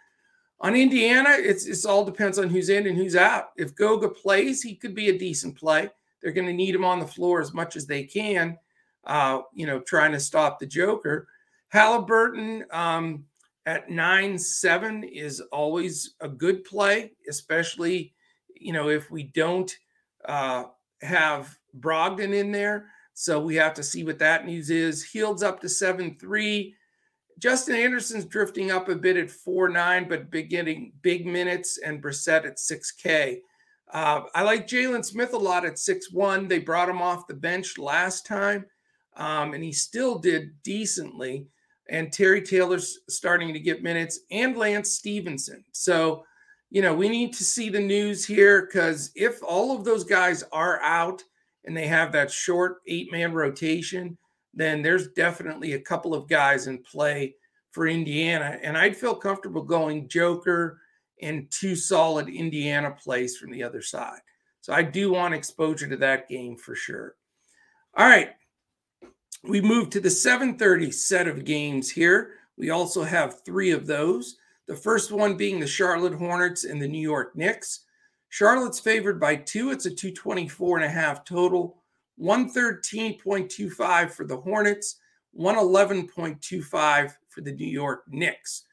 On 0.61 0.75
Indiana, 0.75 1.31
it's 1.39 1.67
it's 1.67 1.85
all 1.85 2.05
depends 2.05 2.39
on 2.39 2.49
who's 2.49 2.71
in 2.71 2.87
and 2.87 2.97
who's 2.97 3.17
out. 3.17 3.51
If 3.57 3.75
Goga 3.75 4.09
plays, 4.09 4.63
he 4.63 4.75
could 4.75 4.95
be 4.95 5.11
a 5.11 5.19
decent 5.19 5.57
play. 5.57 5.91
They're 6.23 6.33
going 6.33 6.47
to 6.47 6.53
need 6.53 6.75
him 6.75 6.85
on 6.85 6.99
the 6.99 7.07
floor 7.07 7.41
as 7.41 7.53
much 7.53 7.77
as 7.77 7.87
they 7.87 8.05
can 8.05 8.59
uh, 9.07 9.43
you 9.55 9.67
know, 9.67 9.81
trying 9.81 10.13
to 10.13 10.21
stop 10.21 10.59
the 10.59 10.67
Joker. 10.67 11.29
Halliburton 11.69 12.65
um, 12.73 13.25
at 13.65 13.89
nine 13.89 14.39
seven 14.39 15.05
is 15.05 15.41
always 15.53 16.15
a 16.21 16.29
good 16.29 16.65
play, 16.65 17.13
especially 17.29 18.13
you 18.55 18.73
know 18.73 18.89
if 18.89 19.11
we 19.11 19.25
don't 19.25 19.75
uh, 20.27 20.65
have 21.03 21.57
Brogdon 21.79 22.35
in 22.35 22.53
there. 22.53 22.89
So 23.19 23.41
we 23.41 23.57
have 23.57 23.73
to 23.75 23.83
see 23.83 24.05
what 24.05 24.19
that 24.19 24.45
news 24.45 24.69
is. 24.69 25.03
Hield's 25.03 25.43
up 25.43 25.61
to 25.61 25.69
seven 25.69 26.17
three. 26.21 26.75
Justin 27.39 27.75
Anderson's 27.75 28.27
drifting 28.27 28.71
up 28.71 28.89
a 28.89 28.95
bit 28.95 29.17
at 29.17 29.31
four 29.31 29.71
nine, 29.71 30.07
but 30.09 30.31
beginning 30.31 30.93
big 31.01 31.27
minutes, 31.27 31.79
and 31.79 32.03
Brissett 32.03 32.47
at 32.47 32.59
six 32.59 32.93
K. 32.93 33.41
Uh, 33.91 34.23
I 34.35 34.43
like 34.43 34.69
Jalen 34.69 35.05
Smith 35.05 35.33
a 35.33 35.39
lot 35.39 35.65
at 35.65 35.79
six 35.79 36.13
one. 36.13 36.47
They 36.47 36.59
brought 36.59 36.91
him 36.91 37.01
off 37.01 37.27
the 37.27 37.35
bench 37.35 37.79
last 37.79 38.27
time 38.27 38.67
um, 39.17 39.55
and 39.55 39.65
he 39.65 39.73
still 39.73 40.19
did 40.19 40.51
decently. 40.63 41.47
And 41.89 42.13
Terry 42.13 42.43
Taylor's 42.43 42.99
starting 43.09 43.53
to 43.55 43.61
get 43.61 43.83
minutes, 43.83 44.21
and 44.31 44.57
Lance 44.57 44.91
Stephenson. 44.91 45.65
So, 45.71 46.25
you 46.71 46.83
know, 46.83 46.95
we 46.95 47.09
need 47.09 47.33
to 47.35 47.45
see 47.45 47.69
the 47.71 47.81
news 47.81 48.27
here 48.27 48.67
because 48.67 49.13
if 49.15 49.41
all 49.43 49.77
of 49.77 49.85
those 49.85 50.03
guys 50.03 50.43
are 50.53 50.83
out 50.83 51.23
and 51.67 51.77
they 51.77 51.87
have 51.87 52.13
that 52.13 52.31
short 52.31 52.79
eight 52.87 53.11
man 53.13 53.33
rotation, 53.33 54.17
then 54.55 54.83
there's 54.83 55.09
definitely 55.09 55.75
a 55.75 55.81
couple 55.81 56.15
of 56.15 56.29
guys 56.29 56.67
in 56.67 56.79
play 56.79 57.35
for 57.73 57.87
Indiana. 57.87 58.59
And 58.63 58.77
I'd 58.77 58.97
feel 58.97 59.15
comfortable 59.15 59.63
going 59.63 60.09
Joker 60.09 60.81
and 61.21 61.51
two 61.51 61.77
solid 61.77 62.29
Indiana 62.29 62.91
plays 62.91 63.37
from 63.37 63.51
the 63.51 63.63
other 63.63 63.83
side. 63.83 64.21
So 64.61 64.73
I 64.73 64.83
do 64.83 65.13
want 65.13 65.35
exposure 65.35 65.89
to 65.89 65.97
that 65.99 66.29
game 66.29 66.57
for 66.57 66.75
sure. 66.75 67.15
All 67.97 68.07
right 68.07 68.31
we 69.49 69.61
move 69.61 69.91
to 69.91 70.01
the 70.01 70.11
7:30 70.11 70.93
set 70.93 71.29
of 71.29 71.45
games 71.45 71.91
here. 71.91 72.35
We 72.57 72.71
also 72.71 73.05
have 73.05 73.45
three 73.45 73.71
of 73.71 73.87
those. 73.87 74.37
The 74.67 74.77
first 74.77 75.13
one 75.13 75.37
being 75.37 75.61
the 75.61 75.67
Charlotte 75.67 76.15
Hornets 76.15 76.65
and 76.65 76.81
the 76.81 76.89
New 76.89 77.01
York 77.01 77.37
Knicks. 77.37 77.85
Charlotte's 78.37 78.79
favored 78.79 79.19
by 79.19 79.35
two. 79.35 79.71
It's 79.71 79.87
a 79.87 79.91
224 79.91 80.77
and 80.77 80.85
a 80.85 80.91
half 80.91 81.25
total. 81.25 81.79
113.25 82.21 84.11
for 84.11 84.27
the 84.27 84.37
Hornets, 84.37 84.97
111.25 85.41 87.15
for 87.31 87.41
the 87.41 87.53
New 87.53 87.67
York 87.67 88.03
Knicks. 88.11 88.65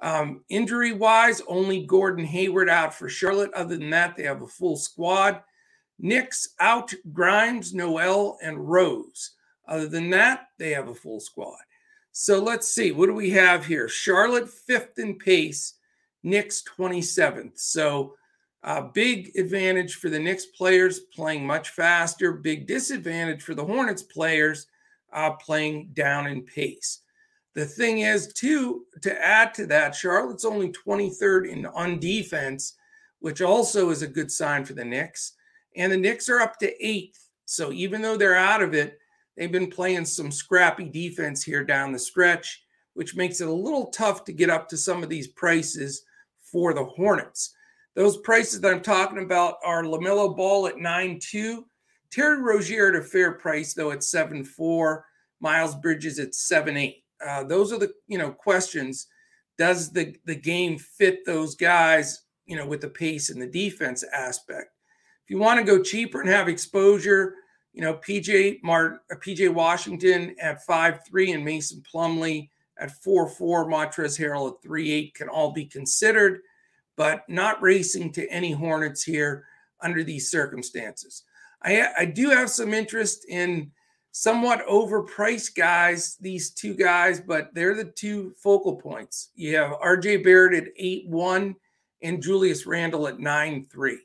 Um, 0.00 0.44
injury 0.48 0.92
wise, 0.92 1.42
only 1.48 1.84
Gordon 1.86 2.24
Hayward 2.24 2.68
out 2.68 2.94
for 2.94 3.08
Charlotte. 3.08 3.52
Other 3.52 3.76
than 3.76 3.90
that, 3.90 4.14
they 4.16 4.22
have 4.22 4.42
a 4.42 4.46
full 4.46 4.76
squad. 4.76 5.42
Knicks 5.98 6.50
out 6.60 6.94
Grimes, 7.12 7.74
Noel, 7.74 8.38
and 8.44 8.70
Rose. 8.70 9.32
Other 9.66 9.88
than 9.88 10.10
that, 10.10 10.50
they 10.56 10.70
have 10.70 10.86
a 10.86 10.94
full 10.94 11.18
squad. 11.18 11.58
So 12.12 12.40
let's 12.40 12.68
see. 12.68 12.92
What 12.92 13.06
do 13.06 13.14
we 13.14 13.30
have 13.30 13.66
here? 13.66 13.88
Charlotte 13.88 14.48
fifth 14.48 15.00
in 15.00 15.16
pace, 15.16 15.74
Knicks 16.22 16.62
27th. 16.78 17.58
So 17.58 18.14
uh, 18.62 18.82
big 18.82 19.36
advantage 19.36 19.94
for 19.94 20.10
the 20.10 20.18
Knicks 20.18 20.46
players 20.46 21.00
playing 21.14 21.46
much 21.46 21.70
faster. 21.70 22.32
Big 22.32 22.66
disadvantage 22.66 23.42
for 23.42 23.54
the 23.54 23.64
Hornets 23.64 24.02
players 24.02 24.66
uh, 25.12 25.32
playing 25.32 25.90
down 25.94 26.26
in 26.26 26.42
pace. 26.42 27.00
The 27.54 27.66
thing 27.66 28.00
is, 28.00 28.32
too, 28.32 28.84
to 29.02 29.26
add 29.26 29.54
to 29.54 29.66
that, 29.66 29.94
Charlotte's 29.94 30.44
only 30.44 30.70
23rd 30.70 31.50
in 31.50 31.66
on 31.66 31.98
defense, 31.98 32.74
which 33.18 33.40
also 33.42 33.90
is 33.90 34.02
a 34.02 34.06
good 34.06 34.30
sign 34.30 34.64
for 34.64 34.74
the 34.74 34.84
Knicks. 34.84 35.32
And 35.76 35.90
the 35.90 35.96
Knicks 35.96 36.28
are 36.28 36.40
up 36.40 36.58
to 36.58 36.86
eighth. 36.86 37.28
So 37.46 37.72
even 37.72 38.02
though 38.02 38.16
they're 38.16 38.36
out 38.36 38.62
of 38.62 38.74
it, 38.74 39.00
They've 39.40 39.50
been 39.50 39.70
playing 39.70 40.04
some 40.04 40.30
scrappy 40.30 40.84
defense 40.84 41.42
here 41.42 41.64
down 41.64 41.92
the 41.92 41.98
stretch, 41.98 42.62
which 42.92 43.16
makes 43.16 43.40
it 43.40 43.48
a 43.48 43.52
little 43.52 43.86
tough 43.86 44.22
to 44.24 44.34
get 44.34 44.50
up 44.50 44.68
to 44.68 44.76
some 44.76 45.02
of 45.02 45.08
these 45.08 45.28
prices 45.28 46.02
for 46.42 46.74
the 46.74 46.84
Hornets. 46.84 47.54
Those 47.96 48.18
prices 48.18 48.60
that 48.60 48.72
I'm 48.72 48.82
talking 48.82 49.22
about 49.22 49.56
are 49.64 49.82
LaMelo 49.82 50.36
Ball 50.36 50.68
at 50.68 50.76
9.2, 50.76 51.64
Terry 52.10 52.40
Rozier 52.40 52.88
at 52.88 53.00
a 53.00 53.02
fair 53.02 53.32
price, 53.32 53.74
though, 53.74 53.90
at 53.90 54.00
7.4, 54.00 55.02
Miles 55.40 55.74
Bridges 55.76 56.18
at 56.18 56.32
7.8. 56.32 56.94
Uh, 57.26 57.44
those 57.44 57.72
are 57.72 57.78
the 57.78 57.92
you 58.06 58.18
know 58.18 58.30
questions. 58.30 59.06
Does 59.58 59.92
the, 59.92 60.14
the 60.24 60.34
game 60.34 60.78
fit 60.78 61.26
those 61.26 61.54
guys, 61.54 62.22
you 62.46 62.56
know, 62.56 62.66
with 62.66 62.80
the 62.80 62.88
pace 62.88 63.28
and 63.28 63.40
the 63.40 63.46
defense 63.46 64.02
aspect? 64.14 64.70
If 65.24 65.30
you 65.30 65.38
want 65.38 65.58
to 65.58 65.66
go 65.66 65.82
cheaper 65.82 66.20
and 66.20 66.30
have 66.30 66.48
exposure, 66.48 67.34
you 67.74 67.82
know, 67.82 67.94
PJ 67.94 68.60
Mart, 68.62 69.00
uh, 69.12 69.16
PJ 69.16 69.52
Washington 69.52 70.34
at 70.40 70.64
five 70.64 71.00
three 71.06 71.32
and 71.32 71.44
Mason 71.44 71.82
Plumlee 71.92 72.48
at 72.78 72.90
four 73.02 73.28
four, 73.28 73.66
Montrezl 73.66 74.18
Harrell 74.18 74.52
at 74.52 74.62
three 74.62 74.90
eight 74.90 75.14
can 75.14 75.28
all 75.28 75.52
be 75.52 75.66
considered, 75.66 76.40
but 77.00 77.26
not 77.30 77.62
racing 77.62 78.12
to 78.12 78.28
any 78.28 78.52
Hornets 78.52 79.02
here 79.02 79.46
under 79.80 80.04
these 80.04 80.30
circumstances. 80.30 81.22
I, 81.62 81.88
I 82.00 82.04
do 82.04 82.28
have 82.28 82.50
some 82.50 82.74
interest 82.74 83.24
in 83.26 83.70
somewhat 84.10 84.66
overpriced 84.66 85.56
guys, 85.56 86.18
these 86.20 86.50
two 86.50 86.74
guys, 86.74 87.18
but 87.18 87.54
they're 87.54 87.74
the 87.74 87.86
two 87.86 88.34
focal 88.36 88.76
points. 88.76 89.30
You 89.34 89.56
have 89.56 89.78
RJ 89.78 90.22
Barrett 90.22 90.62
at 90.62 90.72
8 90.76 91.08
1 91.08 91.56
and 92.02 92.22
Julius 92.22 92.66
Randle 92.66 93.08
at 93.08 93.18
9 93.18 93.66
3. 93.72 93.98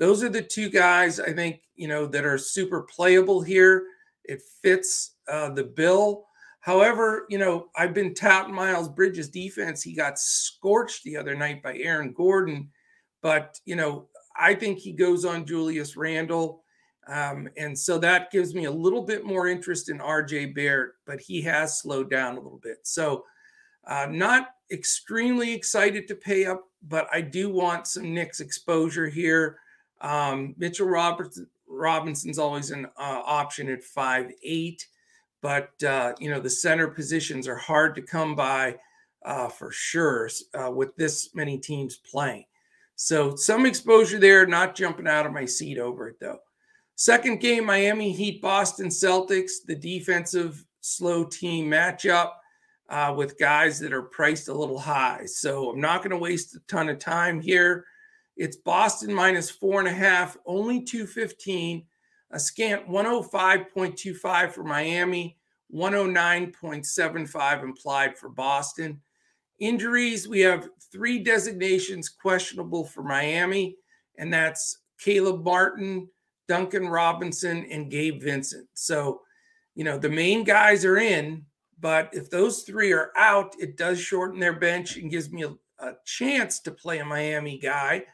Those 0.00 0.24
are 0.24 0.28
the 0.28 0.42
two 0.42 0.68
guys 0.68 1.20
I 1.20 1.32
think, 1.32 1.60
you 1.76 1.86
know, 1.86 2.06
that 2.06 2.24
are 2.24 2.38
super 2.38 2.82
playable 2.82 3.40
here. 3.40 3.84
It 4.24 4.42
fits 4.60 5.12
uh, 5.28 5.50
the 5.50 5.62
bill. 5.62 6.24
However, 6.62 7.26
you 7.28 7.38
know, 7.38 7.66
I've 7.76 7.92
been 7.92 8.14
touting 8.14 8.54
Miles 8.54 8.88
Bridges' 8.88 9.28
defense. 9.28 9.82
He 9.82 9.94
got 9.94 10.18
scorched 10.18 11.02
the 11.02 11.16
other 11.16 11.34
night 11.34 11.60
by 11.60 11.76
Aaron 11.76 12.12
Gordon, 12.12 12.70
but, 13.20 13.58
you 13.64 13.74
know, 13.74 14.06
I 14.36 14.54
think 14.54 14.78
he 14.78 14.92
goes 14.92 15.24
on 15.24 15.44
Julius 15.44 15.96
Randle. 15.96 16.62
Um, 17.08 17.48
and 17.56 17.76
so 17.76 17.98
that 17.98 18.30
gives 18.30 18.54
me 18.54 18.66
a 18.66 18.70
little 18.70 19.02
bit 19.02 19.24
more 19.24 19.48
interest 19.48 19.90
in 19.90 19.98
RJ 19.98 20.54
Barrett, 20.54 20.92
but 21.04 21.20
he 21.20 21.42
has 21.42 21.80
slowed 21.80 22.08
down 22.08 22.36
a 22.36 22.40
little 22.40 22.60
bit. 22.62 22.78
So, 22.84 23.24
uh, 23.84 24.06
not 24.08 24.50
extremely 24.70 25.52
excited 25.52 26.06
to 26.06 26.14
pay 26.14 26.46
up, 26.46 26.68
but 26.86 27.08
I 27.12 27.22
do 27.22 27.50
want 27.50 27.88
some 27.88 28.14
Knicks 28.14 28.38
exposure 28.38 29.08
here. 29.08 29.58
Um, 30.00 30.54
Mitchell 30.56 30.86
Robertson, 30.86 31.48
Robinson's 31.66 32.38
always 32.38 32.70
an 32.70 32.86
uh, 32.96 33.22
option 33.24 33.68
at 33.68 33.82
five 33.82 34.30
eight, 34.44 34.86
but 35.42 35.70
uh, 35.82 36.14
you 36.18 36.30
know 36.30 36.40
the 36.40 36.48
center 36.48 36.88
positions 36.88 37.46
are 37.46 37.56
hard 37.56 37.94
to 37.96 38.02
come 38.02 38.34
by 38.34 38.76
uh, 39.24 39.48
for 39.48 39.70
sure 39.70 40.30
uh, 40.54 40.70
with 40.70 40.96
this 40.96 41.34
many 41.34 41.58
teams 41.58 41.96
playing. 41.96 42.44
So 42.94 43.34
some 43.34 43.66
exposure 43.66 44.18
there, 44.18 44.46
not 44.46 44.74
jumping 44.74 45.08
out 45.08 45.26
of 45.26 45.32
my 45.32 45.44
seat 45.44 45.78
over 45.78 46.08
it 46.08 46.20
though. 46.20 46.38
Second 46.94 47.40
game, 47.40 47.66
Miami 47.66 48.12
Heat, 48.12 48.40
Boston 48.40 48.88
Celtics, 48.88 49.52
the 49.66 49.74
defensive 49.74 50.64
slow 50.80 51.24
team 51.24 51.70
matchup 51.70 52.32
uh, 52.88 53.12
with 53.16 53.38
guys 53.38 53.80
that 53.80 53.92
are 53.92 54.02
priced 54.02 54.48
a 54.48 54.54
little 54.54 54.78
high. 54.78 55.24
So 55.26 55.70
I'm 55.70 55.80
not 55.80 55.98
going 55.98 56.10
to 56.10 56.18
waste 56.18 56.54
a 56.54 56.60
ton 56.68 56.88
of 56.88 56.98
time 56.98 57.40
here. 57.40 57.86
It's 58.36 58.56
Boston 58.56 59.12
minus 59.12 59.50
four 59.50 59.78
and 59.78 59.88
a 59.88 59.92
half, 59.92 60.36
only 60.46 60.82
215, 60.82 61.84
a 62.32 62.40
scant 62.40 62.88
105.25 62.88 64.52
for 64.52 64.64
Miami, 64.64 65.38
109.75 65.74 67.62
implied 67.62 68.18
for 68.18 68.28
Boston. 68.30 69.00
Injuries, 69.58 70.26
we 70.28 70.40
have 70.40 70.68
three 70.90 71.18
designations 71.18 72.08
questionable 72.08 72.84
for 72.84 73.02
Miami, 73.02 73.76
and 74.18 74.32
that's 74.32 74.78
Caleb 74.98 75.44
Martin, 75.44 76.08
Duncan 76.48 76.88
Robinson, 76.88 77.66
and 77.70 77.90
Gabe 77.90 78.22
Vincent. 78.22 78.68
So, 78.74 79.20
you 79.74 79.84
know, 79.84 79.98
the 79.98 80.08
main 80.08 80.44
guys 80.44 80.84
are 80.84 80.98
in, 80.98 81.44
but 81.80 82.08
if 82.12 82.30
those 82.30 82.62
three 82.62 82.92
are 82.92 83.12
out, 83.16 83.54
it 83.58 83.76
does 83.76 84.00
shorten 84.00 84.40
their 84.40 84.58
bench 84.58 84.96
and 84.96 85.10
gives 85.10 85.30
me 85.30 85.44
a, 85.44 85.54
a 85.78 85.92
chance 86.04 86.60
to 86.60 86.70
play 86.70 86.98
a 86.98 87.04
Miami 87.04 87.58
guy. 87.58 88.04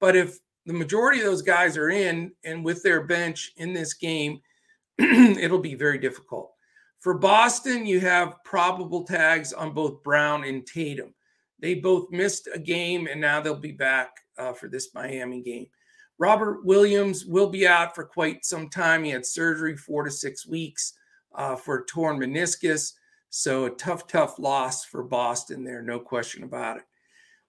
But 0.00 0.16
if 0.16 0.38
the 0.66 0.72
majority 0.72 1.20
of 1.20 1.26
those 1.26 1.42
guys 1.42 1.76
are 1.76 1.90
in 1.90 2.32
and 2.44 2.64
with 2.64 2.82
their 2.82 3.04
bench 3.04 3.52
in 3.56 3.72
this 3.72 3.94
game, 3.94 4.40
it'll 4.98 5.60
be 5.60 5.74
very 5.74 5.98
difficult. 5.98 6.52
For 6.98 7.14
Boston, 7.14 7.86
you 7.86 8.00
have 8.00 8.42
probable 8.44 9.04
tags 9.04 9.52
on 9.52 9.72
both 9.72 10.02
Brown 10.02 10.42
and 10.44 10.66
Tatum. 10.66 11.14
They 11.60 11.74
both 11.74 12.10
missed 12.10 12.48
a 12.52 12.58
game 12.58 13.06
and 13.06 13.20
now 13.20 13.40
they'll 13.40 13.54
be 13.54 13.72
back 13.72 14.10
uh, 14.38 14.52
for 14.52 14.68
this 14.68 14.92
Miami 14.92 15.40
game. 15.40 15.66
Robert 16.18 16.64
Williams 16.64 17.24
will 17.24 17.48
be 17.48 17.66
out 17.66 17.94
for 17.94 18.04
quite 18.04 18.44
some 18.44 18.68
time. 18.68 19.04
He 19.04 19.10
had 19.10 19.24
surgery 19.24 19.76
four 19.76 20.02
to 20.02 20.10
six 20.10 20.46
weeks 20.46 20.94
uh, 21.34 21.54
for 21.54 21.84
torn 21.84 22.18
meniscus. 22.18 22.92
So 23.30 23.66
a 23.66 23.70
tough, 23.70 24.06
tough 24.06 24.38
loss 24.38 24.84
for 24.84 25.02
Boston 25.02 25.62
there, 25.62 25.82
no 25.82 26.00
question 26.00 26.42
about 26.42 26.78
it. 26.78 26.84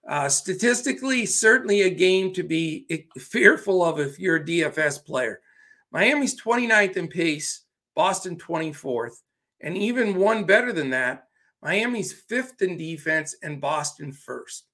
Uh, 0.08 0.28
statistically, 0.28 1.26
certainly 1.26 1.82
a 1.82 1.90
game 1.90 2.32
to 2.32 2.42
be 2.42 2.86
fearful 3.18 3.84
of 3.84 4.00
if 4.00 4.18
you're 4.18 4.36
a 4.36 4.44
DFS 4.44 5.04
player. 5.04 5.40
Miami's 5.92 6.40
29th 6.40 6.96
in 6.96 7.08
pace, 7.08 7.64
Boston 7.94 8.36
24th, 8.36 9.20
and 9.60 9.76
even 9.76 10.16
one 10.16 10.44
better 10.44 10.72
than 10.72 10.88
that, 10.90 11.28
Miami's 11.62 12.12
fifth 12.12 12.62
in 12.62 12.78
defense 12.78 13.36
and 13.42 13.60
Boston 13.60 14.12
first 14.12 14.64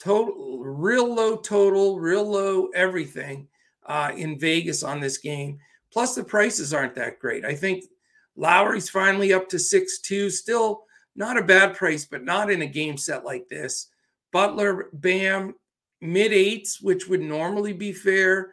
total, 0.00 0.58
real 0.58 1.14
low 1.14 1.36
total, 1.36 2.00
real 2.00 2.24
low 2.24 2.68
everything 2.74 3.46
uh, 3.86 4.10
in 4.16 4.38
Vegas 4.38 4.82
on 4.82 4.98
this 4.98 5.18
game. 5.18 5.58
Plus, 5.92 6.14
the 6.14 6.24
prices 6.24 6.72
aren't 6.72 6.94
that 6.94 7.18
great. 7.18 7.44
I 7.44 7.54
think 7.54 7.84
Lowry's 8.34 8.88
finally 8.88 9.32
up 9.32 9.48
to 9.50 9.58
six 9.58 10.00
two, 10.00 10.30
still 10.30 10.84
not 11.14 11.36
a 11.36 11.42
bad 11.42 11.74
price, 11.76 12.06
but 12.06 12.24
not 12.24 12.50
in 12.50 12.62
a 12.62 12.66
game 12.66 12.96
set 12.96 13.24
like 13.24 13.46
this. 13.48 13.88
Butler, 14.32 14.88
Bam, 14.92 15.54
mid 16.00 16.32
eights, 16.32 16.80
which 16.80 17.08
would 17.08 17.20
normally 17.20 17.72
be 17.72 17.92
fair, 17.92 18.52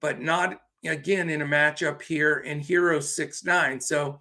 but 0.00 0.20
not 0.20 0.60
again 0.84 1.30
in 1.30 1.42
a 1.42 1.46
matchup 1.46 2.02
here. 2.02 2.44
And 2.46 2.62
Herro 2.62 3.02
six 3.02 3.44
nine, 3.44 3.80
so 3.80 4.20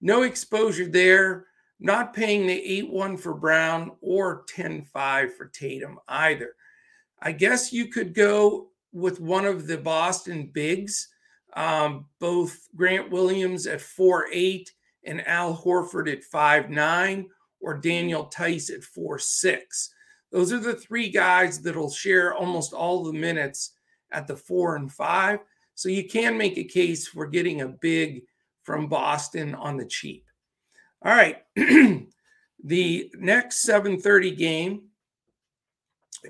no 0.00 0.22
exposure 0.22 0.86
there 0.86 1.46
not 1.80 2.14
paying 2.14 2.46
the 2.46 2.78
8 2.78 2.90
1 2.90 3.16
for 3.16 3.34
Brown 3.34 3.92
or 4.00 4.44
10 4.48 4.82
5 4.82 5.36
for 5.36 5.46
Tatum 5.46 5.98
either. 6.08 6.54
I 7.20 7.32
guess 7.32 7.72
you 7.72 7.86
could 7.86 8.14
go 8.14 8.68
with 8.92 9.20
one 9.20 9.44
of 9.44 9.66
the 9.66 9.78
Boston 9.78 10.50
bigs, 10.52 11.08
um, 11.54 12.06
both 12.20 12.68
Grant 12.74 13.10
Williams 13.10 13.66
at 13.66 13.80
4 13.80 14.26
8 14.32 14.72
and 15.04 15.26
Al 15.26 15.56
Horford 15.56 16.10
at 16.12 16.24
5 16.24 16.70
9 16.70 17.26
or 17.60 17.74
Daniel 17.74 18.24
Theis 18.24 18.70
at 18.70 18.82
4 18.82 19.18
6. 19.18 19.94
Those 20.30 20.52
are 20.52 20.58
the 20.58 20.74
three 20.74 21.08
guys 21.08 21.60
that'll 21.60 21.90
share 21.90 22.34
almost 22.34 22.72
all 22.72 23.04
the 23.04 23.12
minutes 23.12 23.72
at 24.12 24.26
the 24.26 24.36
four 24.36 24.76
and 24.76 24.92
five. 24.92 25.40
So 25.74 25.88
you 25.88 26.08
can 26.08 26.36
make 26.36 26.58
a 26.58 26.64
case 26.64 27.06
for 27.06 27.26
getting 27.26 27.60
a 27.60 27.68
big 27.68 28.24
from 28.64 28.88
Boston 28.88 29.54
on 29.54 29.76
the 29.76 29.86
cheap. 29.86 30.24
All 31.02 31.14
right. 31.14 31.42
the 32.64 33.10
next 33.14 33.66
7:30 33.66 34.36
game 34.36 34.82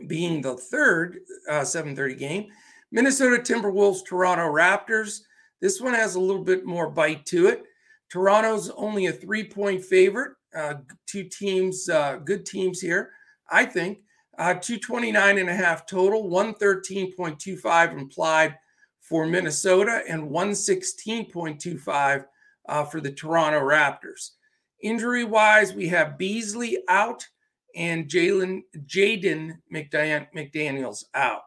being 0.07 0.43
the 0.43 0.57
third 0.57 1.21
uh, 1.49 1.63
7:30 1.63 2.19
game, 2.19 2.47
Minnesota 2.93 3.43
Timberwolves 3.43 4.05
Toronto 4.05 4.45
Raptors. 4.45 5.21
This 5.61 5.81
one 5.81 5.95
has 5.95 6.15
a 6.15 6.21
little 6.21 6.45
bit 6.45 6.65
more 6.65 6.91
bite 6.91 7.27
to 7.27 7.49
it. 7.49 7.65
Toronto's 8.11 8.71
only 8.71 9.07
a 9.07 9.13
3-point 9.13 9.85
favorite. 9.85 10.33
Uh, 10.55 10.75
two 11.07 11.25
teams 11.25 11.89
uh, 11.89 12.17
good 12.25 12.47
teams 12.47 12.81
here, 12.81 13.11
I 13.51 13.65
think. 13.65 14.01
Uh, 14.37 14.55
229 14.55 15.39
and 15.39 15.49
a 15.49 15.55
half 15.55 15.85
total, 15.85 16.31
113.25 16.31 17.93
implied 17.93 18.57
for 19.01 19.27
Minnesota 19.27 20.03
and 20.09 20.31
116.25 20.31 22.25
uh, 22.69 22.85
for 22.85 23.01
the 23.01 23.11
Toronto 23.11 23.61
Raptors. 23.61 24.31
Injury 24.81 25.25
wise, 25.25 25.75
we 25.75 25.89
have 25.89 26.19
Beasley 26.19 26.79
out 26.89 27.27
and 27.75 28.07
Jalen 28.09 28.63
Jaden 28.87 29.59
McDan- 29.73 30.29
McDaniels 30.37 31.05
out. 31.15 31.43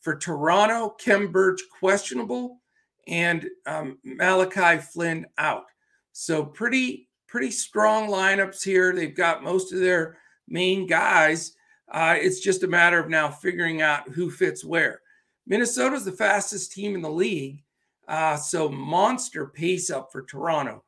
For 0.00 0.16
Toronto, 0.16 0.90
Khem 0.90 1.32
Birch 1.32 1.60
questionable 1.80 2.60
and 3.08 3.48
um, 3.66 3.98
Malachi 4.04 4.80
Flynn 4.80 5.26
out. 5.38 5.64
So 6.12 6.44
pretty 6.44 7.08
pretty 7.26 7.50
strong 7.50 8.08
lineups 8.08 8.62
here. 8.62 8.94
They've 8.94 9.14
got 9.14 9.42
most 9.42 9.72
of 9.72 9.80
their 9.80 10.18
main 10.48 10.86
guys. 10.86 11.54
Uh, 11.90 12.16
it's 12.18 12.40
just 12.40 12.62
a 12.62 12.68
matter 12.68 12.98
of 12.98 13.08
now 13.08 13.30
figuring 13.30 13.82
out 13.82 14.08
who 14.08 14.30
fits 14.30 14.64
where. 14.64 15.00
Minnesota's 15.46 16.04
the 16.04 16.12
fastest 16.12 16.72
team 16.72 16.94
in 16.94 17.00
the 17.00 17.10
league, 17.10 17.62
uh, 18.06 18.36
so 18.36 18.68
monster 18.68 19.46
pace 19.46 19.90
up 19.90 20.12
for 20.12 20.22
Toronto. 20.22 20.84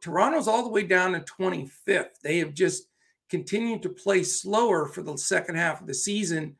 Toronto's 0.00 0.48
all 0.48 0.62
the 0.62 0.68
way 0.68 0.84
down 0.84 1.12
to 1.12 1.20
25th. 1.20 2.20
They 2.22 2.38
have 2.38 2.54
just 2.54 2.88
continued 3.28 3.82
to 3.82 3.88
play 3.88 4.22
slower 4.22 4.86
for 4.86 5.02
the 5.02 5.16
second 5.16 5.56
half 5.56 5.80
of 5.80 5.86
the 5.86 5.94
season 5.94 6.56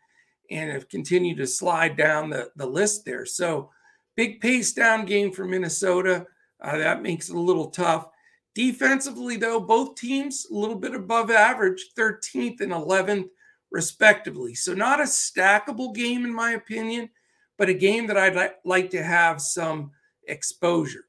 and 0.50 0.70
have 0.70 0.88
continued 0.88 1.38
to 1.38 1.46
slide 1.46 1.96
down 1.96 2.30
the, 2.30 2.50
the 2.56 2.66
list 2.66 3.04
there. 3.04 3.24
So, 3.24 3.70
big 4.16 4.40
pace 4.40 4.72
down 4.72 5.06
game 5.06 5.32
for 5.32 5.44
Minnesota. 5.44 6.26
Uh, 6.60 6.78
that 6.78 7.02
makes 7.02 7.28
it 7.28 7.36
a 7.36 7.40
little 7.40 7.70
tough. 7.70 8.08
Defensively, 8.54 9.36
though, 9.36 9.60
both 9.60 9.96
teams 9.96 10.46
a 10.50 10.54
little 10.54 10.76
bit 10.76 10.94
above 10.94 11.30
average, 11.30 11.90
13th 11.96 12.60
and 12.60 12.72
11th, 12.72 13.28
respectively. 13.70 14.54
So, 14.54 14.74
not 14.74 15.00
a 15.00 15.04
stackable 15.04 15.94
game, 15.94 16.24
in 16.24 16.34
my 16.34 16.52
opinion, 16.52 17.08
but 17.56 17.70
a 17.70 17.74
game 17.74 18.06
that 18.08 18.18
I'd 18.18 18.36
li- 18.36 18.48
like 18.64 18.90
to 18.90 19.02
have 19.02 19.40
some 19.40 19.92
exposure. 20.28 21.06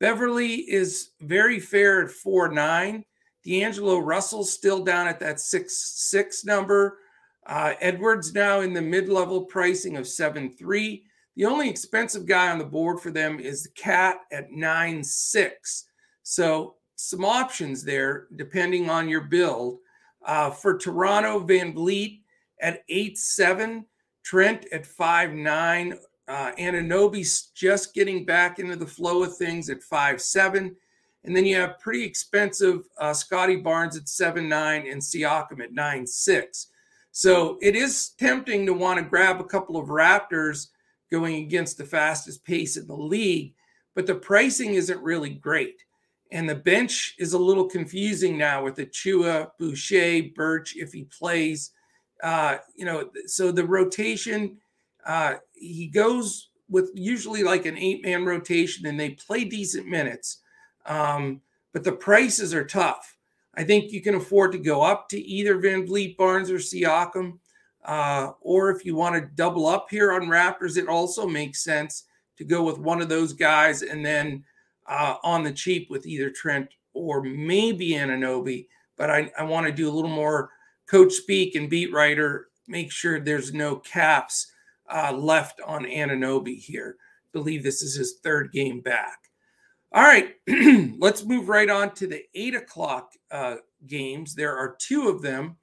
Beverley 0.00 0.54
is 0.54 1.10
very 1.20 1.60
fair 1.60 2.04
at 2.04 2.10
4 2.10 2.50
9. 2.52 3.04
D'Angelo 3.44 3.98
Russell's 3.98 4.52
still 4.52 4.84
down 4.84 5.08
at 5.08 5.20
that 5.20 5.40
6 5.40 5.76
6 6.10 6.44
number. 6.44 6.98
Uh, 7.46 7.74
Edwards 7.80 8.34
now 8.34 8.60
in 8.60 8.72
the 8.72 8.82
mid 8.82 9.08
level 9.08 9.44
pricing 9.44 9.96
of 9.96 10.06
7 10.06 10.56
3. 10.56 11.04
The 11.36 11.44
only 11.44 11.68
expensive 11.68 12.26
guy 12.26 12.50
on 12.50 12.58
the 12.58 12.64
board 12.64 13.00
for 13.00 13.10
them 13.10 13.38
is 13.38 13.62
the 13.62 13.70
Cat 13.70 14.20
at 14.32 14.50
9 14.50 15.04
6. 15.04 15.84
So 16.22 16.74
some 17.00 17.24
options 17.24 17.84
there 17.84 18.26
depending 18.34 18.90
on 18.90 19.08
your 19.08 19.20
build. 19.20 19.78
Uh, 20.26 20.50
for 20.50 20.76
Toronto, 20.76 21.40
VanVleet 21.40 22.22
at 22.60 22.82
8 22.88 23.16
7, 23.16 23.86
Trent 24.24 24.66
at 24.72 24.84
5 24.84 25.32
9, 25.32 25.98
uh, 26.26 26.52
Anunoby's 26.58 27.52
just 27.54 27.94
getting 27.94 28.24
back 28.24 28.58
into 28.58 28.74
the 28.74 28.86
flow 28.86 29.22
of 29.22 29.36
things 29.36 29.70
at 29.70 29.82
5 29.82 30.20
7. 30.20 30.74
And 31.22 31.36
then 31.36 31.46
you 31.46 31.56
have 31.56 31.78
pretty 31.78 32.04
expensive 32.04 32.80
uh, 33.00 33.12
Scottie 33.12 33.56
Barnes 33.56 33.96
at 33.96 34.08
7 34.08 34.48
9 34.48 34.86
and 34.88 35.00
Siakam 35.00 35.62
at 35.62 35.72
9 35.72 36.04
6. 36.04 36.66
So 37.12 37.58
it 37.62 37.76
is 37.76 38.10
tempting 38.18 38.66
to 38.66 38.74
want 38.74 38.98
to 38.98 39.08
grab 39.08 39.40
a 39.40 39.44
couple 39.44 39.76
of 39.76 39.88
Raptors 39.88 40.66
going 41.12 41.36
against 41.36 41.78
the 41.78 41.84
fastest 41.84 42.44
pace 42.44 42.76
in 42.76 42.88
the 42.88 42.96
league, 42.96 43.54
but 43.94 44.06
the 44.06 44.16
pricing 44.16 44.74
isn't 44.74 45.00
really 45.00 45.30
great. 45.30 45.84
And 46.30 46.48
the 46.48 46.54
bench 46.54 47.14
is 47.18 47.32
a 47.32 47.38
little 47.38 47.66
confusing 47.66 48.36
now 48.36 48.62
with 48.62 48.76
Achiuwa, 48.76 49.50
Boucher, 49.58 50.28
Birch, 50.34 50.76
if 50.76 50.92
he 50.92 51.04
plays. 51.04 51.70
Uh, 52.22 52.58
you 52.76 52.84
know, 52.84 53.10
so 53.26 53.50
the 53.50 53.64
rotation, 53.64 54.58
uh, 55.06 55.34
he 55.54 55.86
goes 55.86 56.50
with 56.68 56.90
usually 56.94 57.42
like 57.42 57.64
an 57.64 57.78
eight 57.78 58.04
man 58.04 58.26
rotation 58.26 58.86
and 58.86 59.00
they 59.00 59.10
play 59.10 59.44
decent 59.44 59.86
minutes. 59.86 60.40
Um, 60.84 61.40
but 61.72 61.84
the 61.84 61.92
prices 61.92 62.52
are 62.54 62.64
tough. 62.64 63.16
I 63.54 63.64
think 63.64 63.90
you 63.90 64.02
can 64.02 64.14
afford 64.14 64.52
to 64.52 64.58
go 64.58 64.82
up 64.82 65.08
to 65.10 65.20
either 65.20 65.58
VanVleet, 65.58 66.16
Barnes, 66.16 66.50
or 66.50 66.56
Siakam. 66.58 67.38
Uh, 67.84 68.32
or 68.40 68.70
if 68.70 68.84
you 68.84 68.94
want 68.94 69.14
to 69.14 69.30
double 69.34 69.66
up 69.66 69.86
here 69.90 70.12
on 70.12 70.22
Raptors, 70.28 70.76
it 70.76 70.88
also 70.88 71.26
makes 71.26 71.64
sense 71.64 72.04
to 72.36 72.44
go 72.44 72.62
with 72.62 72.78
one 72.78 73.00
of 73.00 73.08
those 73.08 73.32
guys 73.32 73.82
and 73.82 74.04
then 74.04 74.44
uh, 74.88 75.16
on 75.22 75.42
the 75.42 75.52
cheap 75.52 75.88
with 75.90 76.06
either 76.06 76.30
Trent 76.30 76.68
or 76.94 77.22
maybe 77.22 77.90
Anunoby. 77.90 78.66
But 78.96 79.10
I, 79.10 79.30
I 79.38 79.44
want 79.44 79.66
to 79.66 79.72
do 79.72 79.88
a 79.88 79.92
little 79.92 80.10
more 80.10 80.50
coach 80.88 81.12
speak 81.12 81.54
and 81.54 81.70
beat 81.70 81.92
writer, 81.92 82.48
make 82.66 82.90
sure 82.90 83.20
there's 83.20 83.52
no 83.52 83.76
caps 83.76 84.50
uh, 84.92 85.12
left 85.12 85.60
on 85.66 85.84
Anunoby 85.84 86.58
here. 86.58 86.96
believe 87.32 87.62
this 87.62 87.82
is 87.82 87.94
his 87.94 88.18
third 88.22 88.50
game 88.52 88.80
back. 88.80 89.18
All 89.92 90.02
right, 90.02 90.34
let's 90.98 91.24
move 91.24 91.48
right 91.48 91.70
on 91.70 91.94
to 91.94 92.06
the 92.06 92.22
eight 92.34 92.54
o'clock 92.54 93.12
uh, 93.30 93.56
games. 93.86 94.34
There 94.34 94.56
are 94.56 94.76
two 94.78 95.08
of 95.08 95.22
them. 95.22 95.56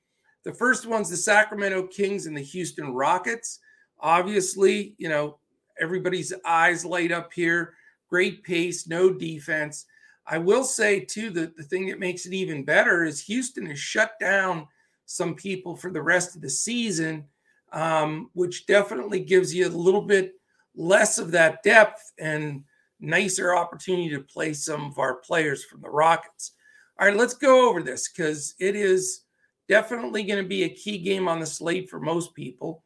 The 0.43 0.53
first 0.53 0.85
one's 0.85 1.09
the 1.09 1.17
Sacramento 1.17 1.87
Kings 1.87 2.25
and 2.25 2.37
the 2.37 2.41
Houston 2.41 2.93
Rockets. 2.93 3.59
Obviously, 3.99 4.95
you 4.97 5.09
know, 5.09 5.39
everybody's 5.79 6.33
eyes 6.43 6.85
light 6.85 7.11
up 7.11 7.33
here 7.33 7.73
great 8.15 8.45
pace, 8.45 8.87
no 8.87 9.11
defense. 9.11 9.87
I 10.25 10.37
will 10.37 10.63
say, 10.63 11.01
too, 11.01 11.31
that 11.31 11.57
the 11.57 11.63
thing 11.63 11.87
that 11.87 11.99
makes 11.99 12.25
it 12.25 12.31
even 12.31 12.63
better 12.63 13.03
is 13.03 13.19
Houston 13.19 13.65
has 13.65 13.77
shut 13.77 14.13
down 14.21 14.69
some 15.05 15.35
people 15.35 15.75
for 15.75 15.91
the 15.91 16.01
rest 16.01 16.33
of 16.33 16.41
the 16.41 16.49
season, 16.49 17.25
um, 17.73 18.29
which 18.31 18.67
definitely 18.67 19.19
gives 19.19 19.53
you 19.53 19.67
a 19.67 19.83
little 19.85 20.01
bit 20.01 20.35
less 20.77 21.17
of 21.17 21.29
that 21.31 21.61
depth 21.61 22.13
and 22.17 22.63
nicer 23.01 23.53
opportunity 23.53 24.09
to 24.11 24.21
play 24.21 24.53
some 24.53 24.85
of 24.85 24.97
our 24.97 25.15
players 25.15 25.65
from 25.65 25.81
the 25.81 25.89
Rockets. 25.89 26.53
All 26.97 27.07
right, 27.07 27.17
let's 27.17 27.33
go 27.33 27.67
over 27.69 27.83
this 27.83 28.07
because 28.07 28.55
it 28.59 28.77
is 28.77 29.23
definitely 29.67 30.23
going 30.23 30.41
to 30.41 30.47
be 30.47 30.63
a 30.63 30.69
key 30.69 30.99
game 30.99 31.27
on 31.27 31.41
the 31.41 31.45
slate 31.45 31.89
for 31.89 31.99
most 31.99 32.33
people. 32.33 32.81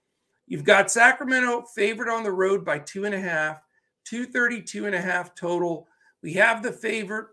You've 0.48 0.64
got 0.64 0.90
Sacramento 0.90 1.66
favored 1.76 2.10
on 2.10 2.24
the 2.24 2.32
road 2.32 2.66
by 2.66 2.80
two 2.80 3.06
and 3.06 3.14
a 3.14 3.22
half. 3.22 3.58
232 4.10 4.88
and 4.88 4.96
a 4.96 5.02
half 5.02 5.36
total. 5.36 5.88
We 6.24 6.34
have 6.34 6.64
the 6.64 6.72
favorite 6.72 7.28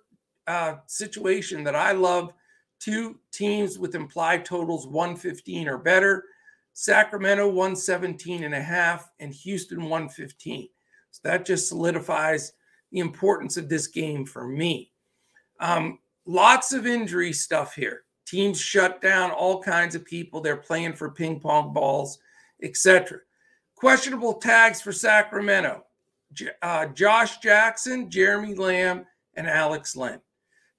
uh, 0.46 0.74
situation 0.86 1.64
that 1.64 1.74
I 1.74 1.92
love 1.92 2.34
two 2.78 3.18
teams 3.32 3.78
with 3.78 3.94
implied 3.94 4.44
totals 4.44 4.86
115 4.86 5.68
or 5.68 5.78
better. 5.78 6.24
Sacramento 6.74 7.46
117 7.46 8.44
and 8.44 8.54
a 8.54 8.60
half 8.60 9.10
and 9.20 9.32
Houston 9.32 9.84
115. 9.84 10.68
So 11.12 11.20
that 11.24 11.46
just 11.46 11.68
solidifies 11.68 12.52
the 12.92 12.98
importance 12.98 13.56
of 13.56 13.70
this 13.70 13.86
game 13.86 14.26
for 14.26 14.46
me. 14.46 14.92
Um, 15.60 15.98
lots 16.26 16.74
of 16.74 16.86
injury 16.86 17.32
stuff 17.32 17.74
here. 17.74 18.02
Teams 18.26 18.60
shut 18.60 19.00
down 19.00 19.30
all 19.30 19.62
kinds 19.62 19.94
of 19.94 20.04
people. 20.04 20.42
They're 20.42 20.58
playing 20.58 20.92
for 20.92 21.10
ping 21.10 21.40
pong 21.40 21.72
balls, 21.72 22.18
etc. 22.62 23.20
Questionable 23.76 24.34
tags 24.34 24.82
for 24.82 24.92
Sacramento 24.92 25.85
uh, 26.62 26.86
Josh 26.86 27.38
Jackson, 27.38 28.10
Jeremy 28.10 28.54
Lamb, 28.54 29.06
and 29.34 29.46
Alex 29.46 29.96
Len. 29.96 30.20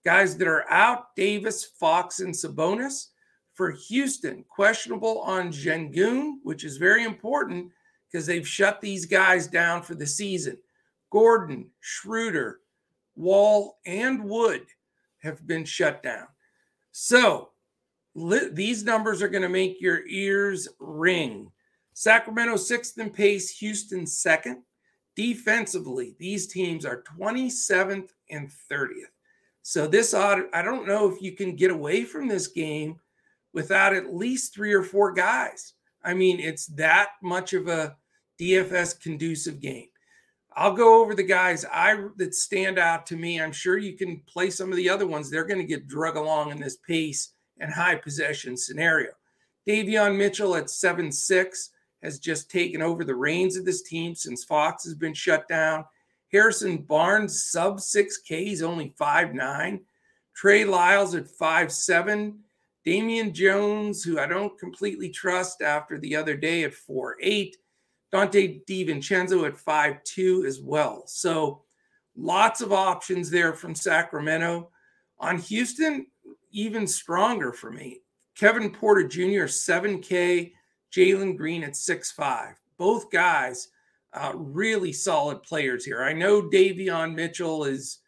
Guys 0.04 0.38
that 0.38 0.48
are 0.48 0.70
out 0.72 1.16
Davis, 1.16 1.64
Fox, 1.66 2.20
and 2.20 2.34
Sabonis. 2.34 3.08
For 3.54 3.72
Houston, 3.72 4.46
questionable 4.48 5.20
on 5.22 5.52
Sengun, 5.52 6.34
which 6.44 6.64
is 6.64 6.78
very 6.78 7.04
important 7.04 7.72
because 8.06 8.28
they've 8.28 8.48
shut 8.48 8.80
these 8.82 9.08
guys 9.08 9.48
down 9.48 9.82
for 9.82 9.96
the 9.96 10.06
season. 10.06 10.60
Gordon, 11.10 11.72
Schroeder, 11.80 12.60
Wall, 13.16 13.80
and 13.84 14.24
Wood 14.24 14.68
have 15.24 15.48
been 15.48 15.66
shut 15.66 16.04
down. 16.04 16.28
So 16.92 17.50
li- 18.14 18.50
these 18.52 18.84
numbers 18.84 19.24
are 19.24 19.28
going 19.28 19.42
to 19.42 19.50
make 19.50 19.82
your 19.82 20.06
ears 20.08 20.68
ring. 20.80 21.52
Sacramento 21.94 22.58
sixth 22.58 23.00
in 23.00 23.10
pace, 23.10 23.50
Houston 23.58 24.06
second. 24.06 24.62
Defensively, 25.18 26.16
these 26.20 26.46
teams 26.46 26.86
are 26.86 27.04
27th 27.20 28.12
and 28.30 28.52
30th. 28.72 29.12
So 29.64 29.88
this 29.88 30.14
odd, 30.14 30.44
I 30.54 30.62
don't 30.62 30.88
know 30.88 31.12
if 31.12 31.22
you 31.22 31.32
can 31.32 31.56
get 31.56 31.72
away 31.72 32.04
from 32.04 32.28
this 32.28 32.48
game 32.48 33.00
without 33.52 33.96
at 33.96 34.14
least 34.14 34.54
three 34.54 34.74
or 34.74 34.84
four 34.84 35.12
guys. 35.12 35.74
I 36.04 36.14
mean, 36.14 36.40
it's 36.40 36.68
that 36.68 37.10
much 37.24 37.54
of 37.54 37.68
a 37.68 37.98
DFS 38.40 39.02
conducive 39.02 39.60
game. 39.60 39.88
I'll 40.56 40.74
go 40.74 41.02
over 41.02 41.16
the 41.16 41.24
guys 41.24 41.66
I 41.72 41.98
that 42.18 42.36
stand 42.36 42.78
out 42.78 43.08
to 43.08 43.18
me. 43.18 43.42
I'm 43.42 43.52
sure 43.52 43.78
you 43.78 43.98
can 43.98 44.22
play 44.28 44.52
some 44.52 44.70
of 44.70 44.78
the 44.78 44.90
other 44.90 45.08
ones. 45.08 45.30
They're 45.30 45.46
going 45.46 45.60
to 45.60 45.66
get 45.66 45.88
drug 45.88 46.16
along 46.16 46.52
in 46.52 46.60
this 46.60 46.78
pace 46.78 47.34
and 47.60 47.74
high 47.74 47.96
possession 47.96 48.56
scenario. 48.56 49.12
Davion 49.68 50.16
Mitchell 50.16 50.56
at 50.56 50.70
seven 50.70 51.12
six 51.12 51.72
has 52.04 52.20
just 52.20 52.50
taken 52.52 52.82
over 52.82 53.04
the 53.04 53.16
reins 53.16 53.58
of 53.58 53.66
this 53.66 53.82
team 53.82 54.16
since 54.16 54.44
Fox 54.44 54.84
has 54.84 54.96
been 54.96 55.14
shut 55.14 55.48
down. 55.48 55.86
Harrison 56.32 56.78
Barnes, 56.78 57.50
sub 57.50 57.78
6K, 57.80 58.46
he's 58.46 58.62
only 58.62 58.94
five 58.98 59.34
nine. 59.34 59.82
Trey 60.36 60.66
Lyles 60.66 61.16
at 61.16 61.30
five 61.30 61.72
seven. 61.72 62.40
Damian 62.86 63.34
Jones, 63.34 64.04
who 64.04 64.20
I 64.20 64.28
don't 64.28 64.58
completely 64.60 65.10
trust 65.10 65.62
after 65.62 66.00
the 66.00 66.16
other 66.16 66.38
day 66.38 66.64
at 66.64 66.74
four 66.74 67.18
eight. 67.22 67.58
Donte 68.14 68.64
DiVincenzo 68.66 69.46
at 69.48 69.58
five 69.58 70.04
two 70.04 70.46
as 70.46 70.62
well. 70.62 71.04
So 71.08 71.64
lots 72.16 72.62
of 72.62 72.72
options 72.72 73.30
there 73.30 73.54
from 73.54 73.76
Sacramento. 73.76 74.70
On 75.20 75.38
Houston, 75.38 76.06
even 76.52 76.88
stronger 76.88 77.52
for 77.52 77.72
me. 77.72 78.02
Kevin 78.38 78.70
Porter 78.70 79.08
Jr., 79.08 79.48
7K. 79.48 80.54
Jalen 80.92 81.38
Green 81.38 81.64
at 81.64 81.76
six 81.76 82.12
five. 82.12 82.56
Both 82.78 83.12
guys, 83.12 83.70
uh, 84.14 84.34
really 84.36 84.94
solid 84.94 85.44
players 85.44 85.84
here. 85.86 86.04
I 86.04 86.14
know 86.14 86.42
Davion 86.42 87.16
Mitchell 87.16 87.64
is 87.66 88.00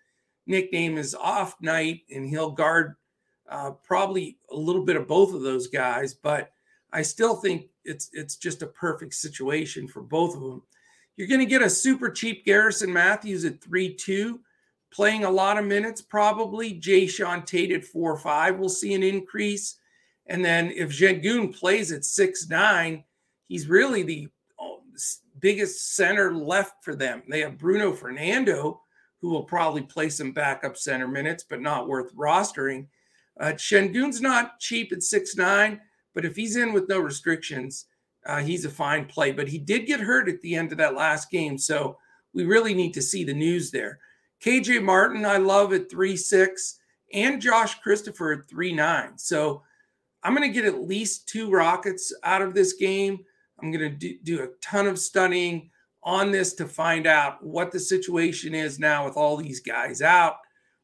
nickname 0.46 0.98
is 0.98 1.16
off 1.16 1.56
night, 1.62 2.02
and 2.10 2.28
he'll 2.28 2.52
guard 2.52 2.96
uh, 3.50 3.72
probably 3.72 4.38
a 4.52 4.56
little 4.56 4.84
bit 4.84 4.96
of 4.96 5.08
both 5.08 5.34
of 5.34 5.42
those 5.42 5.68
guys, 5.68 6.14
but 6.14 6.52
I 6.92 7.02
still 7.02 7.36
think 7.36 7.68
it's 7.84 8.10
it's 8.14 8.36
just 8.36 8.62
a 8.62 8.68
perfect 8.68 9.14
situation 9.14 9.88
for 9.88 10.02
both 10.02 10.36
of 10.36 10.42
them. 10.42 10.62
You're 11.18 11.28
going 11.28 11.42
to 11.42 11.46
get 11.46 11.62
a 11.62 11.70
super 11.70 12.10
cheap 12.10 12.46
Garrison 12.46 12.94
Matthews 12.94 13.44
at 13.46 13.62
3 13.62 13.94
2, 13.96 14.40
playing 14.92 15.26
a 15.26 15.30
lot 15.30 15.58
of 15.58 15.66
minutes, 15.66 16.02
probably. 16.02 16.80
Jae'Sean 16.80 17.46
Tate 17.46 17.72
at 17.72 17.84
4 17.84 18.18
5. 18.18 18.58
We'll 18.58 18.70
see 18.70 18.94
an 18.94 19.04
increase. 19.04 19.79
And 20.30 20.46
then 20.46 20.72
if 20.72 20.92
Sengun 20.92 21.54
plays 21.54 21.92
at 21.92 22.06
six 22.06 22.48
nine, 22.48 23.04
he's 23.48 23.68
really 23.68 24.04
the 24.04 24.30
oh, 24.60 24.82
biggest 25.40 25.96
center 25.96 26.34
left 26.34 26.84
for 26.84 26.96
them. 26.96 27.24
They 27.28 27.42
have 27.42 27.58
Bruno 27.58 27.92
Fernando, 27.92 28.82
who 29.22 29.30
will 29.30 29.44
probably 29.44 29.82
play 29.82 30.10
some 30.10 30.32
backup 30.32 30.78
center 30.78 31.08
minutes, 31.08 31.44
but 31.50 31.62
not 31.62 31.88
worth 31.88 32.16
rostering. 32.16 32.88
Uh, 33.40 33.54
Sengun's 33.54 34.22
not 34.22 34.60
cheap 34.60 34.94
at 34.94 35.02
six 35.02 35.36
nine, 35.36 35.82
but 36.14 36.26
if 36.26 36.36
he's 36.36 36.56
in 36.56 36.74
with 36.74 36.88
no 36.88 37.00
restrictions, 37.00 37.86
uh, 38.26 38.40
he's 38.40 38.66
a 38.66 38.70
fine 38.70 39.06
play. 39.06 39.32
But 39.32 39.48
he 39.48 39.58
did 39.58 39.88
get 39.88 40.00
hurt 40.00 40.30
at 40.30 40.42
the 40.42 40.56
end 40.56 40.72
of 40.72 40.78
that 40.78 40.96
last 40.96 41.32
game, 41.32 41.58
so 41.58 41.98
we 42.34 42.46
really 42.46 42.76
need 42.76 42.94
to 42.94 43.02
see 43.02 43.24
the 43.24 43.34
news 43.34 43.72
there. 43.72 43.98
KJ 44.44 44.84
Martin, 44.84 45.26
I 45.26 45.38
love 45.38 45.74
at 45.74 45.90
three 45.90 46.16
six, 46.16 46.80
and 47.14 47.42
Josh 47.42 47.80
Christopher 47.80 48.34
at 48.34 48.48
three 48.48 48.74
nine. 48.74 49.18
So 49.18 49.64
I'm 50.24 50.36
going 50.36 50.48
to 50.48 50.54
get 50.54 50.66
at 50.66 50.88
least 50.88 51.28
two 51.28 51.50
Rockets 51.50 52.14
out 52.24 52.42
of 52.42 52.54
this 52.54 52.74
game. 52.74 53.20
I'm 53.62 53.72
going 53.72 53.90
to 53.92 53.96
do, 53.96 54.18
do, 54.24 54.44
a 54.44 54.48
ton 54.62 54.88
of 54.88 55.00
studying 55.00 55.70
on 56.04 56.32
this 56.32 56.54
to 56.54 56.66
find 56.66 57.08
out 57.08 57.44
what 57.44 57.72
the 57.72 57.80
situation 57.80 58.56
is 58.56 58.80
now 58.80 59.06
with 59.06 59.18
all 59.18 59.38
these 59.38 59.60
guys 59.60 60.02
out. 60.02 60.38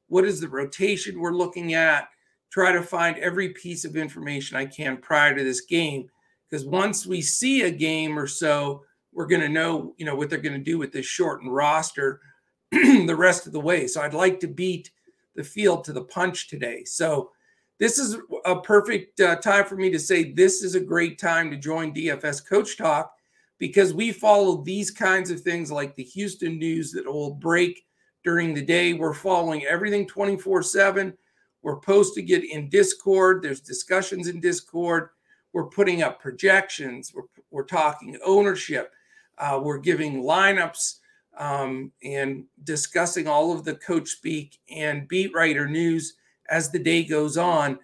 What 0.07 0.25
is 0.25 0.39
the 0.39 0.49
rotation 0.49 1.19
we're 1.19 1.31
looking 1.31 1.73
at? 1.73 2.09
Try 2.51 2.71
to 2.71 2.83
find 2.83 3.17
every 3.17 3.49
piece 3.49 3.85
of 3.85 3.95
information 3.95 4.57
I 4.57 4.65
can 4.65 4.97
prior 4.97 5.35
to 5.35 5.43
this 5.43 5.61
game. 5.61 6.09
Because 6.49 6.65
once 6.65 7.05
we 7.05 7.21
see 7.21 7.63
a 7.63 7.71
game 7.71 8.17
or 8.17 8.27
so, 8.27 8.83
we're 9.13 9.25
going 9.25 9.41
to 9.41 9.49
know, 9.49 9.93
you 9.97 10.05
know, 10.05 10.15
what 10.15 10.29
they're 10.29 10.39
going 10.39 10.57
to 10.57 10.63
do 10.63 10.77
with 10.77 10.91
this 10.91 11.05
shortened 11.05 11.53
roster 11.53 12.19
the 12.71 13.15
rest 13.15 13.47
of 13.47 13.53
the 13.53 13.59
way. 13.59 13.87
So 13.87 14.01
I'd 14.01 14.13
like 14.13 14.39
to 14.41 14.47
beat 14.47 14.91
the 15.35 15.43
field 15.43 15.83
to 15.85 15.93
the 15.93 16.03
punch 16.03 16.49
today. 16.49 16.83
So 16.83 17.31
this 17.79 17.99
is 17.99 18.17
a 18.45 18.59
perfect 18.61 19.19
uh, 19.19 19.35
time 19.37 19.65
for 19.65 19.75
me 19.75 19.89
to 19.91 19.99
say 19.99 20.31
this 20.31 20.63
is 20.63 20.75
a 20.75 20.79
great 20.79 21.19
time 21.19 21.51
to 21.51 21.57
join 21.57 21.93
DFS 21.93 22.47
Coach 22.47 22.77
Talk 22.77 23.13
because 23.57 23.93
we 23.93 24.11
follow 24.11 24.61
these 24.63 24.91
kinds 24.91 25.29
of 25.29 25.41
things 25.41 25.71
like 25.71 25.95
the 25.95 26.03
Houston 26.03 26.57
news 26.57 26.91
that 26.91 27.05
will 27.05 27.33
break 27.33 27.85
during 28.23 28.53
the 28.53 28.61
day. 28.61 28.93
We're 28.93 29.13
following 29.13 29.65
everything 29.65 30.07
24 30.07 30.63
7. 30.63 31.13
We're 31.61 31.79
posting 31.79 32.29
it 32.29 32.43
in 32.43 32.69
Discord. 32.69 33.41
There's 33.41 33.59
discussions 33.59 34.27
in 34.27 34.39
Discord. 34.39 35.09
We're 35.51 35.65
putting 35.65 36.03
up 36.03 36.21
projections. 36.21 37.13
We're, 37.13 37.23
we're 37.49 37.63
talking 37.63 38.17
ownership. 38.23 38.93
Uh, 39.37 39.59
we're 39.61 39.79
giving 39.79 40.23
lineups 40.23 40.99
um, 41.37 41.91
and 42.03 42.45
discussing 42.63 43.27
all 43.27 43.51
of 43.51 43.65
the 43.65 43.75
coach 43.75 44.09
speak 44.09 44.59
and 44.69 45.07
beat 45.07 45.33
writer 45.33 45.67
news 45.67 46.13
as 46.49 46.71
the 46.71 46.79
day 46.79 47.03
goes 47.03 47.37
on, 47.37 47.79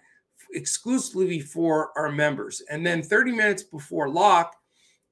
exclusively 0.52 1.40
for 1.40 1.90
our 1.96 2.10
members. 2.10 2.62
And 2.70 2.86
then 2.86 3.02
30 3.02 3.32
minutes 3.32 3.62
before 3.62 4.08
lock, 4.08 4.54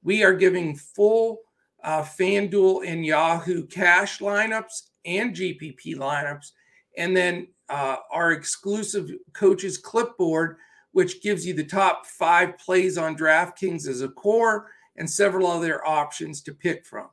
we 0.03 0.23
are 0.23 0.33
giving 0.33 0.75
full 0.75 1.41
uh, 1.83 2.03
FanDuel 2.03 2.87
and 2.87 3.05
Yahoo 3.05 3.65
cash 3.67 4.19
lineups 4.19 4.89
and 5.05 5.35
GPP 5.35 5.95
lineups. 5.95 6.51
And 6.97 7.15
then 7.15 7.47
uh, 7.69 7.97
our 8.11 8.31
exclusive 8.31 9.09
coaches 9.33 9.77
clipboard, 9.77 10.57
which 10.91 11.21
gives 11.21 11.45
you 11.45 11.53
the 11.53 11.63
top 11.63 12.05
five 12.05 12.57
plays 12.57 12.97
on 12.97 13.15
DraftKings 13.15 13.87
as 13.87 14.01
a 14.01 14.09
core 14.09 14.67
and 14.97 15.09
several 15.09 15.47
other 15.47 15.85
options 15.87 16.41
to 16.43 16.53
pick 16.53 16.85
from. 16.85 17.07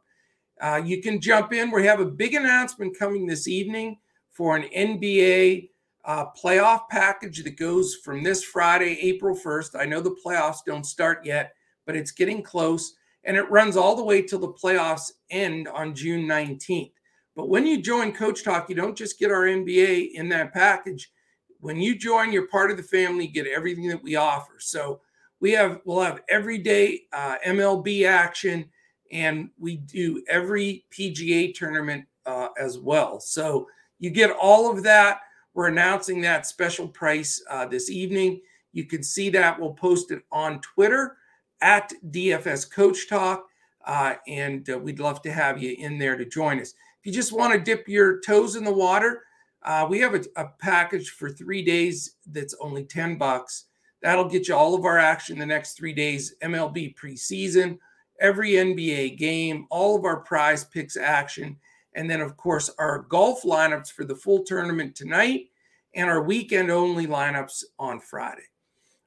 Uh, 0.61 0.83
you 0.85 1.01
can 1.01 1.21
jump 1.21 1.53
in. 1.53 1.71
We 1.71 1.87
have 1.87 2.01
a 2.01 2.05
big 2.05 2.35
announcement 2.35 2.99
coming 2.99 3.27
this 3.27 3.47
evening 3.47 3.99
for 4.33 4.57
an 4.57 4.69
NBA 4.77 5.71
uh, 6.09 6.25
playoff 6.43 6.89
package 6.89 7.45
that 7.45 7.59
goes 7.59 7.97
from 7.97 8.23
this 8.23 8.43
Friday, 8.43 8.99
April 9.03 9.37
1st. 9.37 9.79
I 9.79 9.85
know 9.85 10.01
the 10.01 10.17
playoffs 10.25 10.65
don't 10.67 10.87
start 10.87 11.25
yet, 11.25 11.53
but 11.85 11.95
it's 11.95 12.13
getting 12.13 12.43
close 12.43 12.95
and 13.25 13.37
it 13.37 13.51
runs 13.51 13.77
all 13.77 13.95
the 13.95 14.03
way 14.03 14.23
till 14.23 14.39
the 14.39 14.55
playoffs 14.55 15.13
end 15.29 15.69
on 15.69 15.95
June 15.95 16.27
19th. 16.27 16.93
But 17.37 17.51
when 17.51 17.67
you 17.67 17.83
join 17.83 18.15
Coach 18.15 18.43
Talk, 18.43 18.71
you 18.71 18.75
don't 18.75 18.97
just 18.97 19.19
get 19.19 19.31
our 19.31 19.43
NBA 19.43 20.13
in 20.15 20.31
that 20.31 20.55
package. 20.55 21.13
When 21.61 21.77
you 21.77 21.95
join, 21.95 22.33
you're 22.33 22.49
part 22.49 22.71
of 22.71 22.79
the 22.79 22.83
family, 22.83 23.27
you 23.27 23.33
get 23.33 23.47
everything 23.47 23.87
that 23.89 24.03
we 24.03 24.17
offer. 24.17 24.55
So 24.61 25.03
we 25.41 25.53
have 25.53 25.81
we'll 25.85 26.01
have 26.01 26.23
everyday 26.31 27.03
uh, 27.13 27.37
MLB 27.47 28.09
action 28.09 28.71
and 29.13 29.51
we 29.59 29.77
do 29.77 30.25
every 30.27 30.87
PGA 30.91 31.55
tournament 31.55 32.07
uh, 32.25 32.49
as 32.59 32.79
well. 32.79 33.21
So 33.21 33.67
you 33.99 34.09
get 34.09 34.31
all 34.31 34.71
of 34.71 34.83
that. 34.85 35.21
We're 35.59 35.67
announcing 35.67 36.21
that 36.21 36.47
special 36.47 36.87
price 36.87 37.43
uh, 37.51 37.67
this 37.67 37.91
evening. 37.91 38.43
You 38.73 38.85
can 38.85 39.03
see 39.03 39.29
that. 39.31 39.59
We'll 39.59 39.73
post 39.73 40.13
it 40.13 40.23
on 40.31 40.61
Twitter 40.61 41.17
at 41.61 41.93
DFS 42.11 42.71
Coach 42.71 43.09
Talk. 43.09 43.45
Uh, 43.85 44.15
and 44.29 44.71
uh, 44.71 44.79
we'd 44.79 45.01
love 45.01 45.21
to 45.23 45.33
have 45.33 45.61
you 45.61 45.75
in 45.77 45.99
there 45.99 46.17
to 46.17 46.25
join 46.25 46.61
us. 46.61 46.75
If 47.01 47.07
you 47.07 47.13
just 47.13 47.33
want 47.33 47.55
to 47.55 47.59
dip 47.59 47.89
your 47.89 48.21
toes 48.21 48.55
in 48.55 48.63
the 48.63 48.73
water, 48.73 49.25
uh, 49.65 49.85
we 49.91 49.99
have 49.99 50.15
a, 50.15 50.23
a, 50.37 50.47
package 50.61 51.11
for 51.11 51.29
three 51.29 51.65
days 51.65 52.15
that's 52.27 52.55
only 52.61 52.85
10 52.85 53.19
bucks. 53.19 53.65
That'll 54.01 54.29
get 54.29 54.47
you 54.47 54.55
all 54.55 54.77
of 54.77 54.85
our 54.85 54.99
action 54.99 55.41
the 55.41 55.45
next 55.45 55.77
three 55.77 55.93
days 55.93 56.37
MLB 56.41 56.95
preseason, 56.95 57.79
every 58.21 58.53
NBA 58.53 59.19
game, 59.19 59.67
all 59.71 59.97
of 59.97 60.05
our 60.05 60.25
PrizePicks 60.25 60.97
action, 60.97 61.57
and 61.99 62.09
then, 62.09 62.21
of 62.21 62.37
course, 62.37 62.71
our 62.79 63.01
golf 63.09 63.43
lineups 63.43 63.91
for 63.91 64.05
the 64.05 64.15
full 64.15 64.45
tournament 64.45 64.95
tonight 64.95 65.51
and 65.97 66.09
our 66.09 66.23
weekend 66.23 66.71
only 66.71 67.09
lineups 67.09 67.65
on 67.77 67.99
Friday. 67.99 68.45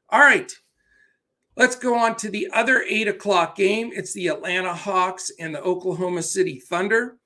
All 0.09 0.19
right, 0.19 0.51
let's 1.55 1.77
go 1.77 1.97
on 1.97 2.17
to 2.17 2.29
the 2.29 2.49
other 2.51 2.83
eight 2.89 3.07
o'clock 3.07 3.55
game. 3.55 3.91
It's 3.93 4.11
the 4.11 4.27
Atlanta 4.27 4.73
Hawks 4.73 5.31
and 5.39 5.55
the 5.55 5.61
Oklahoma 5.61 6.21
City 6.21 6.59
Thunder. 6.59 7.17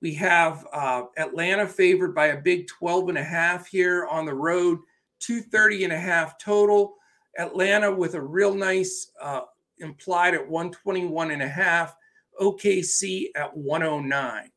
We 0.00 0.12
have 0.14 0.66
uh, 0.72 1.04
Atlanta 1.16 1.68
favored 1.68 2.16
by 2.16 2.26
a 2.26 2.40
big 2.40 2.66
12 2.66 3.10
and 3.10 3.18
a 3.18 3.22
half 3.22 3.68
here 3.68 4.08
on 4.10 4.26
the 4.26 4.34
road, 4.34 4.80
230 5.20 5.84
and 5.84 5.92
a 5.92 6.00
half 6.00 6.36
total. 6.38 6.96
Atlanta 7.38 7.94
with 7.94 8.16
a 8.16 8.20
real 8.20 8.54
nice 8.54 9.12
uh, 9.20 9.42
implied 9.78 10.34
at 10.34 10.48
121 10.48 11.30
and 11.30 11.42
a 11.42 11.48
half, 11.48 11.94
OKC 12.40 13.26
at 13.36 13.56
109. 13.56 14.50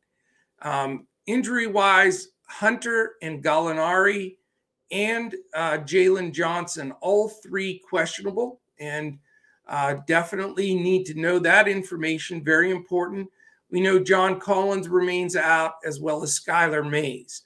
Um, 0.62 1.08
injury 1.26 1.68
wise, 1.68 2.30
Hunter 2.48 3.14
and 3.22 3.44
Gallinari 3.44 4.38
and 4.92 5.36
uh, 5.54 5.78
Jalen 5.80 6.32
Johnson, 6.32 6.94
all 7.02 7.30
three 7.30 7.82
questionable, 7.90 8.62
and 8.80 9.18
uh, 9.68 9.96
definitely 10.08 10.76
need 10.76 11.06
to 11.06 11.20
know 11.20 11.40
that 11.40 11.68
information. 11.68 12.44
Very 12.44 12.72
important. 12.72 13.30
We 13.72 13.82
know 13.82 14.00
John 14.00 14.40
Collins 14.40 14.88
remains 14.88 15.36
out, 15.36 15.74
as 15.86 16.00
well 16.00 16.22
as 16.24 16.40
Skylar 16.40 16.88
Mays. 16.88 17.44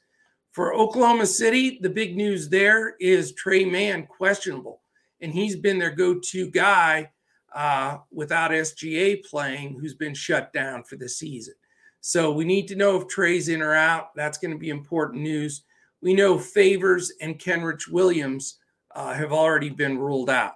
For 0.52 0.74
Oklahoma 0.74 1.26
City, 1.26 1.80
the 1.82 1.90
big 1.90 2.18
news 2.18 2.50
there 2.50 2.96
is 3.00 3.34
Tre 3.34 3.64
Mann 3.64 4.06
questionable, 4.06 4.82
and 5.22 5.32
he's 5.32 5.56
been 5.56 5.80
their 5.80 5.96
go 5.96 6.20
to 6.20 6.50
guy 6.50 7.10
uh, 7.56 8.00
without 8.12 8.52
SGA 8.52 9.24
playing, 9.24 9.80
who's 9.80 9.96
been 9.96 10.14
shut 10.14 10.52
down 10.52 10.84
for 10.84 10.98
the 10.98 11.08
season. 11.08 11.54
So 12.02 12.32
we 12.32 12.46
need 12.46 12.68
to 12.70 12.76
know 12.76 13.00
if 13.00 13.08
Tre's 13.08 13.50
in 13.50 13.62
or 13.62 13.76
out. 13.76 14.16
That's 14.16 14.38
going 14.38 14.52
to 14.52 14.58
be 14.58 14.70
important 14.70 15.22
news. 15.22 15.64
We 16.02 16.14
know 16.14 16.38
Favors 16.38 17.12
and 17.22 17.38
Kenrich 17.38 17.90
Williams 17.90 18.60
uh, 18.96 19.14
have 19.14 19.34
already 19.34 19.70
been 19.70 19.98
ruled 19.98 20.30
out. 20.30 20.54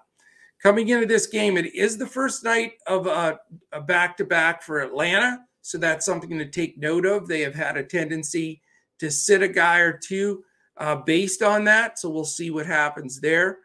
Coming 0.61 0.87
into 0.89 1.05
this 1.05 1.27
game, 1.27 1.57
it 1.57 1.75
is 1.75 1.97
the 1.97 2.07
first 2.07 2.45
night 2.45 2.73
of 2.87 3.05
a 3.05 3.39
back 3.81 4.15
to 4.17 4.23
back 4.23 4.63
for 4.63 4.79
Atlanta. 4.79 5.39
So 5.61 5.77
that's 5.77 6.05
something 6.05 6.37
to 6.37 6.45
take 6.45 6.77
note 6.77 7.05
of. 7.05 7.27
They 7.27 7.41
have 7.41 7.55
had 7.55 7.75
a 7.75 7.83
tendency 7.83 8.61
to 8.99 9.11
sit 9.11 9.41
a 9.41 9.47
guy 9.49 9.79
or 9.79 9.97
two 9.97 10.45
uh, 10.77 10.95
based 10.95 11.41
on 11.43 11.65
that. 11.65 11.99
So 11.99 12.09
we'll 12.09 12.23
see 12.23 12.49
what 12.49 12.65
happens 12.65 13.19
there. 13.19 13.59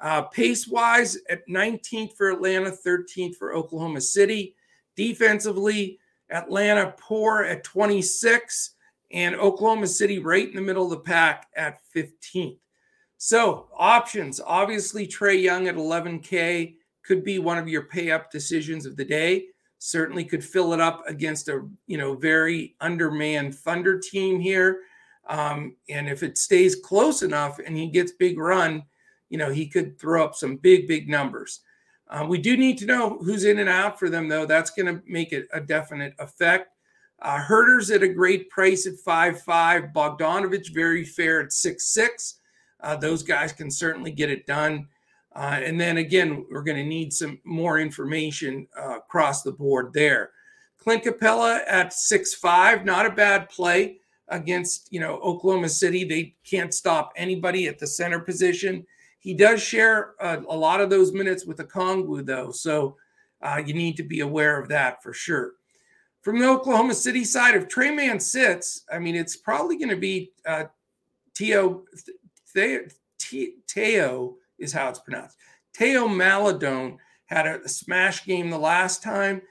Uh, 0.00 0.22
pace 0.22 0.66
wise, 0.66 1.18
at 1.28 1.46
19th 1.48 2.16
for 2.16 2.30
Atlanta, 2.30 2.70
13th 2.70 3.36
for 3.36 3.54
Oklahoma 3.54 4.00
City. 4.00 4.54
Defensively, 4.96 5.98
Atlanta 6.30 6.94
poor 6.98 7.42
at 7.42 7.64
26, 7.64 8.74
and 9.12 9.34
Oklahoma 9.36 9.86
City 9.86 10.18
right 10.18 10.48
in 10.48 10.54
the 10.54 10.60
middle 10.60 10.84
of 10.84 10.90
the 10.90 10.98
pack 10.98 11.46
at 11.56 11.80
15th. 11.94 12.58
So, 13.16 13.68
options 13.76 14.40
obviously, 14.44 15.06
Trae 15.06 15.42
Young 15.42 15.66
at 15.66 15.74
11K 15.74 16.76
could 17.04 17.24
be 17.24 17.38
one 17.38 17.58
of 17.58 17.68
your 17.68 17.84
pay 17.84 18.10
up 18.10 18.30
decisions 18.30 18.86
of 18.86 18.96
the 18.96 19.04
day. 19.04 19.46
Certainly 19.78 20.24
could 20.24 20.44
fill 20.44 20.72
it 20.72 20.80
up 20.80 21.02
against 21.06 21.48
a 21.48 21.66
you 21.86 21.98
know 21.98 22.14
very 22.14 22.76
undermanned 22.80 23.54
Thunder 23.54 23.98
team 23.98 24.38
here. 24.38 24.80
Um, 25.28 25.76
and 25.88 26.08
if 26.08 26.22
it 26.22 26.38
stays 26.38 26.76
close 26.76 27.22
enough 27.22 27.58
and 27.58 27.76
he 27.76 27.88
gets 27.88 28.12
big 28.12 28.38
run, 28.38 28.84
you 29.28 29.38
know, 29.38 29.50
he 29.50 29.66
could 29.66 29.98
throw 29.98 30.24
up 30.24 30.34
some 30.34 30.56
big, 30.56 30.88
big 30.88 31.08
numbers. 31.08 31.60
Uh, 32.10 32.24
we 32.26 32.38
do 32.38 32.56
need 32.56 32.78
to 32.78 32.86
know 32.86 33.18
who's 33.18 33.44
in 33.44 33.58
and 33.58 33.68
out 33.68 33.98
for 33.98 34.08
them, 34.08 34.28
though. 34.28 34.46
That's 34.46 34.70
going 34.70 34.86
to 34.86 35.02
make 35.06 35.32
it 35.32 35.46
a 35.52 35.60
definite 35.60 36.14
effect. 36.18 36.74
Uh, 37.20 37.38
Huerter's 37.42 37.90
at 37.90 38.02
a 38.02 38.08
great 38.08 38.48
price 38.48 38.86
at 38.86 38.94
five 39.04 39.42
five. 39.42 39.86
Bogdanovic 39.94 40.72
very 40.72 41.04
fair 41.04 41.40
at 41.40 41.52
six 41.52 41.88
six. 41.88 42.36
Uh, 42.80 42.96
those 42.96 43.22
guys 43.22 43.52
can 43.52 43.70
certainly 43.70 44.10
get 44.12 44.30
it 44.30 44.46
done. 44.46 44.86
Uh, 45.34 45.60
and 45.62 45.80
then 45.80 45.98
again, 45.98 46.46
we're 46.50 46.62
going 46.62 46.76
to 46.78 46.84
need 46.84 47.12
some 47.12 47.38
more 47.44 47.78
information 47.78 48.66
uh, 48.80 48.98
across 48.98 49.42
the 49.42 49.52
board 49.52 49.92
there. 49.92 50.30
Clint 50.78 51.04
Capela 51.04 51.60
at 51.68 51.92
six 51.92 52.34
five, 52.34 52.84
not 52.84 53.04
a 53.04 53.10
bad 53.10 53.48
play. 53.50 53.98
against 54.28 54.88
you 54.92 55.00
know 55.00 55.18
Oklahoma 55.20 55.68
City. 55.68 56.04
They 56.04 56.34
can't 56.44 56.72
stop 56.72 57.12
anybody 57.16 57.66
at 57.66 57.78
the 57.78 57.86
center 57.86 58.20
position. 58.20 58.86
He 59.28 59.34
does 59.34 59.62
share 59.62 60.14
a, 60.20 60.38
a 60.48 60.56
lot 60.56 60.80
of 60.80 60.88
those 60.88 61.12
minutes 61.12 61.44
with 61.44 61.58
the 61.58 61.64
Okongwu 61.64 62.24
though, 62.24 62.50
so 62.50 62.96
uh, 63.42 63.60
you 63.62 63.74
need 63.74 63.98
to 63.98 64.02
be 64.02 64.20
aware 64.20 64.58
of 64.58 64.70
that 64.70 65.02
for 65.02 65.12
sure. 65.12 65.52
From 66.22 66.38
the 66.38 66.48
Oklahoma 66.48 66.94
City 66.94 67.24
side, 67.24 67.54
if 67.54 67.68
Tre 67.68 67.90
Mann 67.90 68.20
sits, 68.20 68.86
I 68.90 68.98
mean 68.98 69.14
it's 69.14 69.36
probably 69.36 69.76
going 69.76 69.90
to 69.90 69.98
be 69.98 70.32
uh, 70.46 70.64
Teo 71.34 71.84
Teo 73.66 74.36
is 74.58 74.72
how 74.72 74.88
it's 74.88 75.00
pronounced. 75.00 75.36
Teo 75.74 76.08
Maledon 76.08 76.96
had 77.26 77.46
a 77.46 77.68
smash 77.68 78.24
game 78.24 78.48
the 78.48 78.58
last 78.58 79.02
time, 79.02 79.42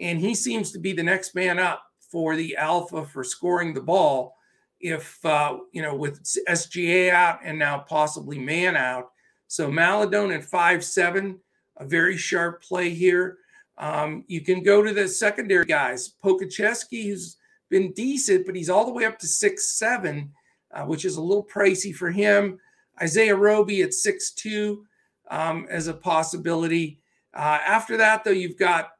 and 0.00 0.18
he 0.18 0.34
seems 0.34 0.72
to 0.72 0.78
be 0.78 0.94
the 0.94 1.02
next 1.02 1.34
man 1.34 1.58
up 1.58 1.82
for 2.10 2.36
the 2.36 2.56
alpha 2.56 3.04
for 3.04 3.22
scoring 3.22 3.74
the 3.74 3.82
ball. 3.82 4.34
If 4.80 5.22
uh, 5.26 5.58
you 5.72 5.82
know, 5.82 5.94
with 5.94 6.24
SGA 6.48 7.10
out 7.10 7.40
and 7.44 7.58
now 7.58 7.80
possibly 7.80 8.38
man 8.38 8.78
out, 8.78 9.10
so 9.48 9.70
Maledon 9.70 10.30
at 10.32 10.44
five 10.44 10.84
seven, 10.84 11.38
a 11.76 11.84
very 11.84 12.16
sharp 12.16 12.62
play 12.62 12.90
here. 12.90 13.38
Um, 13.78 14.24
you 14.26 14.40
can 14.40 14.62
go 14.62 14.82
to 14.82 14.92
the 14.92 15.06
secondary 15.06 15.64
guys. 15.64 16.14
Pokusevski, 16.24 17.08
who's 17.08 17.36
been 17.68 17.92
decent, 17.92 18.46
but 18.46 18.56
he's 18.56 18.70
all 18.70 18.86
the 18.86 18.92
way 18.92 19.04
up 19.04 19.18
to 19.18 19.26
six 19.26 19.78
seven, 19.78 20.32
uh, 20.72 20.84
which 20.84 21.04
is 21.04 21.16
a 21.16 21.22
little 21.22 21.44
pricey 21.44 21.94
for 21.94 22.10
him. 22.10 22.58
Isaiah 23.02 23.36
Roby 23.36 23.82
at 23.82 23.92
six 23.92 24.30
two 24.30 24.86
um, 25.30 25.66
as 25.70 25.88
a 25.88 25.94
possibility. 25.94 27.00
Uh, 27.34 27.58
after 27.66 27.96
that, 27.98 28.24
though, 28.24 28.30
you've 28.30 28.58
got 28.58 28.92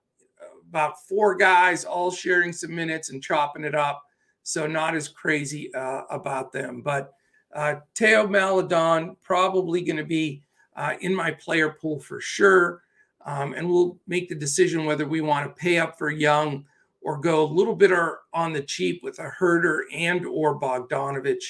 about 0.69 1.01
four 1.09 1.35
guys 1.35 1.85
all 1.85 2.11
sharing 2.11 2.53
some 2.53 2.75
minutes 2.75 3.11
and 3.11 3.23
chopping 3.23 3.65
it 3.65 3.75
up. 3.75 4.03
So 4.43 4.67
not 4.67 4.95
as 4.95 5.09
crazy 5.09 5.73
uh, 5.75 6.03
about 6.11 6.53
them. 6.53 6.83
But 6.83 7.13
uh, 7.55 7.77
Teo 7.95 8.27
Maledon 8.27 9.17
probably 9.23 9.83
going 9.83 9.97
to 9.97 10.05
be 10.05 10.43
uh, 10.77 10.95
in 11.01 11.15
my 11.15 11.31
player 11.31 11.71
pool 11.71 12.01
for 12.01 12.21
sure. 12.21 12.83
Um, 13.25 13.55
and 13.55 13.69
we'll 13.69 13.99
make 14.07 14.29
the 14.29 14.35
decision 14.35 14.85
whether 14.85 15.07
we 15.07 15.21
want 15.21 15.47
to 15.47 15.61
pay 15.61 15.79
up 15.79 15.99
for 15.99 16.11
Young 16.11 16.65
or 17.01 17.19
go 17.19 17.45
a 17.45 17.53
little 17.53 17.75
bit 17.75 17.93
on 18.33 18.53
the 18.53 18.63
cheap 18.63 19.03
with 19.03 19.19
a 19.19 19.31
Huerter 19.39 19.83
and 19.93 20.27
or 20.27 20.61
Bogdanovic 20.61 21.43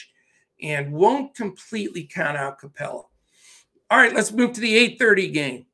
and 0.62 0.92
won't 0.92 1.34
completely 1.34 2.04
count 2.04 2.36
out 2.36 2.60
Capela. 2.60 3.04
All 3.90 3.98
right, 3.98 4.14
let's 4.14 4.32
move 4.32 4.52
to 4.54 4.60
the 4.60 4.76
8:30 4.98 5.32
game. 5.32 5.66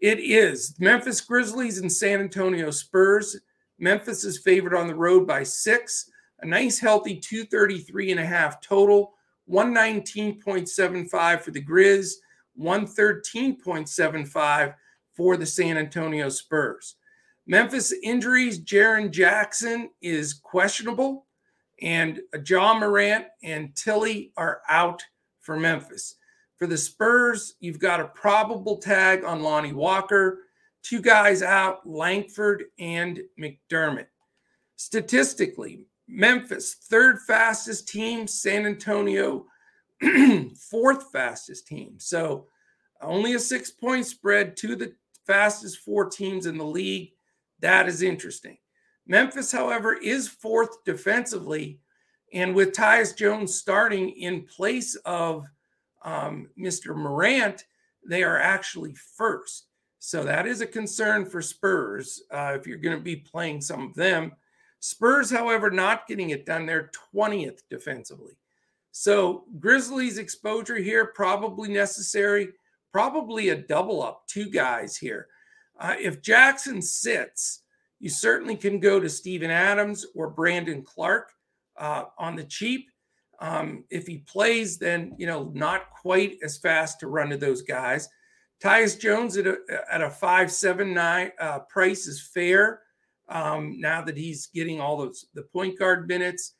It 0.00 0.18
is 0.18 0.74
Memphis 0.80 1.20
Grizzlies 1.20 1.78
and 1.78 1.92
San 1.92 2.20
Antonio 2.20 2.70
Spurs. 2.70 3.38
Memphis 3.78 4.24
is 4.24 4.38
favored 4.38 4.74
on 4.74 4.88
the 4.88 4.94
road 4.94 5.26
by 5.26 5.42
six, 5.44 6.10
a 6.40 6.46
nice 6.46 6.78
healthy 6.78 7.16
233 7.16 8.10
and 8.10 8.20
a 8.20 8.26
half 8.26 8.60
total, 8.60 9.14
119.75 9.50 11.40
for 11.40 11.50
the 11.50 11.64
Grizz, 11.64 12.12
113.75 12.60 14.74
for 15.14 15.36
the 15.36 15.46
San 15.46 15.76
Antonio 15.76 16.28
Spurs. 16.28 16.96
Memphis 17.46 17.92
injuries, 18.02 18.60
Jaren 18.60 19.10
Jackson 19.10 19.90
is 20.00 20.34
questionable, 20.34 21.26
and 21.80 22.20
Ja 22.46 22.78
Morant 22.78 23.26
and 23.42 23.74
Tillie 23.74 24.32
are 24.36 24.62
out 24.68 25.02
for 25.40 25.58
Memphis. 25.58 26.16
For 26.56 26.68
the 26.68 26.78
Spurs, 26.78 27.54
you've 27.58 27.80
got 27.80 28.00
a 28.00 28.08
probable 28.08 28.76
tag 28.76 29.24
on 29.24 29.42
Lonnie 29.42 29.72
Walker, 29.72 30.42
two 30.84 31.00
guys 31.00 31.42
out, 31.42 31.84
Langford 31.84 32.64
and 32.78 33.20
McDermott. 33.40 34.06
Statistically, 34.76 35.86
Memphis, 36.12 36.74
third 36.74 37.20
fastest 37.26 37.88
team, 37.88 38.26
San 38.26 38.66
Antonio, 38.66 39.46
fourth 40.70 41.10
fastest 41.10 41.66
team. 41.66 41.94
So 41.98 42.46
only 43.00 43.34
a 43.34 43.38
six 43.38 43.70
point 43.70 44.06
spread 44.06 44.56
to 44.58 44.76
the 44.76 44.94
fastest 45.26 45.78
four 45.78 46.10
teams 46.10 46.46
in 46.46 46.58
the 46.58 46.64
league. 46.64 47.12
That 47.60 47.88
is 47.88 48.02
interesting. 48.02 48.58
Memphis, 49.06 49.50
however, 49.50 49.94
is 49.94 50.28
fourth 50.28 50.84
defensively. 50.84 51.80
And 52.34 52.54
with 52.54 52.72
Tyus 52.72 53.16
Jones 53.16 53.54
starting 53.54 54.10
in 54.10 54.44
place 54.44 54.94
of 55.04 55.46
um, 56.04 56.50
Mr. 56.58 56.94
Morant, 56.94 57.64
they 58.06 58.22
are 58.22 58.38
actually 58.38 58.94
first. 59.16 59.66
So 59.98 60.24
that 60.24 60.46
is 60.46 60.60
a 60.60 60.66
concern 60.66 61.24
for 61.24 61.40
Spurs 61.40 62.22
uh, 62.30 62.54
if 62.58 62.66
you're 62.66 62.78
going 62.78 62.96
to 62.96 63.02
be 63.02 63.16
playing 63.16 63.60
some 63.60 63.88
of 63.88 63.94
them. 63.94 64.32
Spurs, 64.82 65.30
however, 65.30 65.70
not 65.70 66.08
getting 66.08 66.30
it 66.30 66.44
done. 66.44 66.66
They're 66.66 66.90
20th 67.14 67.60
defensively. 67.70 68.32
So 68.90 69.44
Grizzlies 69.60 70.18
exposure 70.18 70.74
here 70.74 71.06
probably 71.06 71.68
necessary. 71.68 72.48
Probably 72.90 73.50
a 73.50 73.56
double 73.56 74.02
up, 74.02 74.26
two 74.26 74.50
guys 74.50 74.96
here. 74.96 75.28
Uh, 75.78 75.94
if 76.00 76.20
Jackson 76.20 76.82
sits, 76.82 77.62
you 78.00 78.10
certainly 78.10 78.56
can 78.56 78.80
go 78.80 78.98
to 78.98 79.08
Steven 79.08 79.52
Adams 79.52 80.04
or 80.16 80.28
Brandon 80.28 80.82
Clarke 80.82 81.30
uh, 81.78 82.06
on 82.18 82.34
the 82.34 82.44
cheap. 82.44 82.90
Um, 83.38 83.84
if 83.88 84.08
he 84.08 84.18
plays, 84.18 84.78
then 84.78 85.14
you 85.16 85.28
know 85.28 85.52
not 85.54 85.90
quite 85.90 86.38
as 86.42 86.58
fast 86.58 86.98
to 87.00 87.06
run 87.06 87.30
to 87.30 87.36
those 87.36 87.62
guys. 87.62 88.08
Tyus 88.60 88.98
Jones 88.98 89.36
at 89.36 89.46
a 89.46 89.58
at 89.90 90.02
a 90.02 90.10
five 90.10 90.50
seven 90.50 90.92
nine 90.92 91.30
uh, 91.40 91.60
price 91.60 92.08
is 92.08 92.20
fair. 92.20 92.80
Um, 93.28 93.80
now 93.80 94.02
that 94.02 94.16
he's 94.16 94.48
getting 94.48 94.80
all 94.80 94.96
those 94.96 95.26
the 95.34 95.42
point 95.42 95.78
guard 95.78 96.08
minutes, 96.08 96.54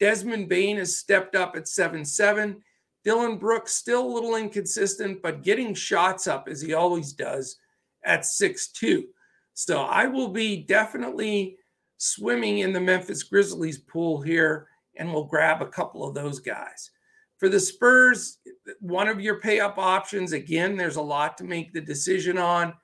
Desmond 0.00 0.48
Bane 0.48 0.76
has 0.76 0.96
stepped 0.96 1.34
up 1.34 1.56
at 1.56 1.68
seven 1.68 2.04
seven. 2.04 2.62
Dillon 3.04 3.38
Brooks 3.38 3.72
still 3.72 4.04
a 4.04 4.14
little 4.14 4.36
inconsistent, 4.36 5.22
but 5.22 5.42
getting 5.42 5.72
shots 5.72 6.26
up 6.26 6.48
as 6.48 6.60
he 6.60 6.74
always 6.74 7.12
does 7.12 7.58
at 8.04 8.24
six 8.24 8.68
two. 8.68 9.06
So 9.54 9.82
I 9.82 10.06
will 10.06 10.28
be 10.28 10.64
definitely 10.64 11.56
swimming 11.96 12.58
in 12.58 12.72
the 12.72 12.80
Memphis 12.80 13.24
Grizzlies 13.24 13.78
pool 13.78 14.20
here 14.20 14.68
and 14.98 15.12
we'll 15.12 15.24
grab 15.24 15.62
a 15.62 15.66
couple 15.66 16.06
of 16.06 16.14
those 16.14 16.40
guys. 16.40 16.90
For 17.38 17.48
the 17.48 17.60
Spurs, 17.60 18.38
one 18.80 19.08
of 19.08 19.20
your 19.20 19.40
pay 19.40 19.60
up 19.60 19.78
options, 19.78 20.32
again, 20.32 20.76
there's 20.76 20.96
a 20.96 21.02
lot 21.02 21.38
to 21.38 21.44
make 21.44 21.72
the 21.72 21.80
decision 21.80 22.36
on. 22.36 22.74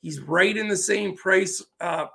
He's 0.00 0.20
right 0.20 0.56
in 0.56 0.68
the 0.68 0.76
same 0.76 1.16
price 1.16 1.64
uh, 1.80 2.06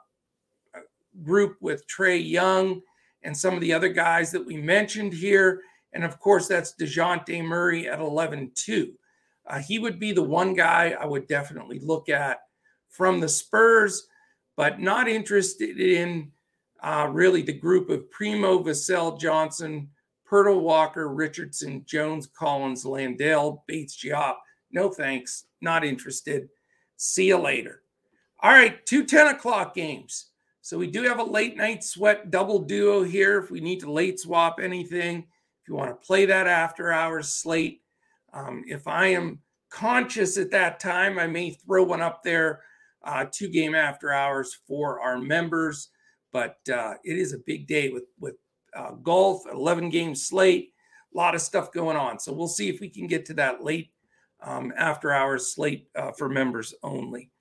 group 1.23 1.58
with 1.62 1.86
Trae 1.88 2.27
Young 2.27 2.82
and 3.23 3.36
some 3.36 3.53
of 3.53 3.62
the 3.62 3.73
other 3.73 3.89
guys 3.89 4.32
that 4.32 4.45
we 4.45 4.58
mentioned 4.58 5.13
here. 5.13 5.62
And 5.93 6.03
of 6.03 6.19
course, 6.19 6.47
that's 6.47 6.75
DeJounte 6.79 7.43
Murray 7.43 7.88
at 7.88 7.99
11 7.99 8.51
2. 8.55 8.93
Uh, 9.47 9.60
he 9.60 9.79
would 9.79 9.99
be 9.99 10.12
the 10.12 10.23
one 10.23 10.53
guy 10.53 10.95
I 10.99 11.05
would 11.05 11.27
definitely 11.27 11.79
look 11.79 12.10
at 12.10 12.39
from 12.89 13.19
the 13.19 13.29
Spurs, 13.29 14.08
but 14.55 14.79
not 14.79 15.08
interested 15.08 15.79
in 15.79 16.32
uh, 16.84 17.08
really 17.12 17.41
the 17.41 17.53
group 17.53 17.89
of 17.89 18.10
Primo, 18.12 18.63
Vassell, 18.63 19.19
Johnson, 19.19 19.89
Poeltl, 20.29 20.62
Walker, 20.62 21.10
Richardson, 21.13 21.84
Jones, 21.86 22.27
Collins, 22.27 22.86
Landale, 22.86 23.63
Bates, 23.67 24.03
Diop. 24.03 24.36
No 24.71 24.89
thanks. 24.89 25.45
Not 25.62 25.84
interested. 25.84 26.49
See 26.97 27.27
you 27.27 27.38
later. 27.38 27.82
All 28.41 28.51
right, 28.51 28.86
two 28.86 29.05
10 29.05 29.36
o'clock 29.36 29.73
games. 29.73 30.29
So 30.69 30.77
we 30.77 30.86
do 30.86 31.01
have 31.01 31.17
a 31.17 31.23
late 31.23 31.58
night 31.58 31.84
sweat 31.84 32.29
double 32.29 32.60
duo 32.60 33.01
here 33.01 33.39
if 33.39 33.49
we 33.49 33.59
need 33.59 33.80
to 33.80 33.91
late 33.91 34.20
swap 34.20 34.59
anything. 34.61 35.26
If 35.63 35.67
you 35.67 35.74
want 35.74 35.89
to 35.89 36.05
play 36.05 36.28
that 36.28 36.45
after 36.45 36.91
hours 36.91 37.28
slate, 37.28 37.82
um, 38.34 38.63
if 38.67 38.88
I 38.88 39.07
am 39.07 39.39
conscious 39.72 40.38
at 40.38 40.51
that 40.51 40.80
time, 40.80 41.17
I 41.17 41.26
may 41.26 41.49
throw 41.49 41.86
one 41.86 42.01
up 42.01 42.22
there, 42.22 42.61
uh, 43.03 43.26
two 43.32 43.47
game 43.47 43.74
after 43.74 44.13
hours 44.13 44.59
for 44.67 45.01
our 45.01 45.17
members. 45.17 45.89
But 46.32 46.59
uh, 46.72 46.93
it 47.03 47.17
is 47.17 47.34
a 47.34 47.39
big 47.39 47.65
day 47.65 47.89
with 47.89 48.05
with 48.20 48.36
uh, 48.76 48.91
golf, 48.91 49.45
11 49.51 49.89
game 49.89 50.13
slate, 50.13 50.74
a 51.11 51.17
lot 51.17 51.34
of 51.34 51.41
stuff 51.41 51.72
going 51.72 51.97
on. 51.97 52.20
So 52.20 52.32
we'll 52.32 52.47
see 52.47 52.70
if 52.70 52.80
we 52.80 52.89
can 52.89 53.07
get 53.07 53.26
to 53.26 53.34
that 53.34 53.63
late 53.63 53.89
um, 54.43 54.72
after 54.78 55.11
hours 55.11 55.51
slate 55.51 55.88
uh, 55.95 56.11
for 56.11 56.30
members 56.30 56.76
only. 56.84 57.32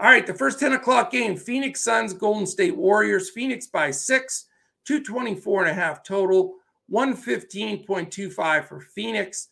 All 0.00 0.06
right, 0.06 0.26
the 0.26 0.32
first 0.32 0.58
10 0.58 0.72
o'clock 0.72 1.12
game 1.12 1.36
Phoenix 1.36 1.82
Suns, 1.82 2.14
Golden 2.14 2.46
State 2.46 2.74
Warriors. 2.74 3.28
Phoenix 3.28 3.66
by 3.66 3.90
six, 3.90 4.46
224 4.86 5.60
and 5.60 5.70
a 5.70 5.74
half 5.74 6.02
total, 6.02 6.54
115.25 6.90 8.64
for 8.66 8.80
Phoenix, 8.80 9.48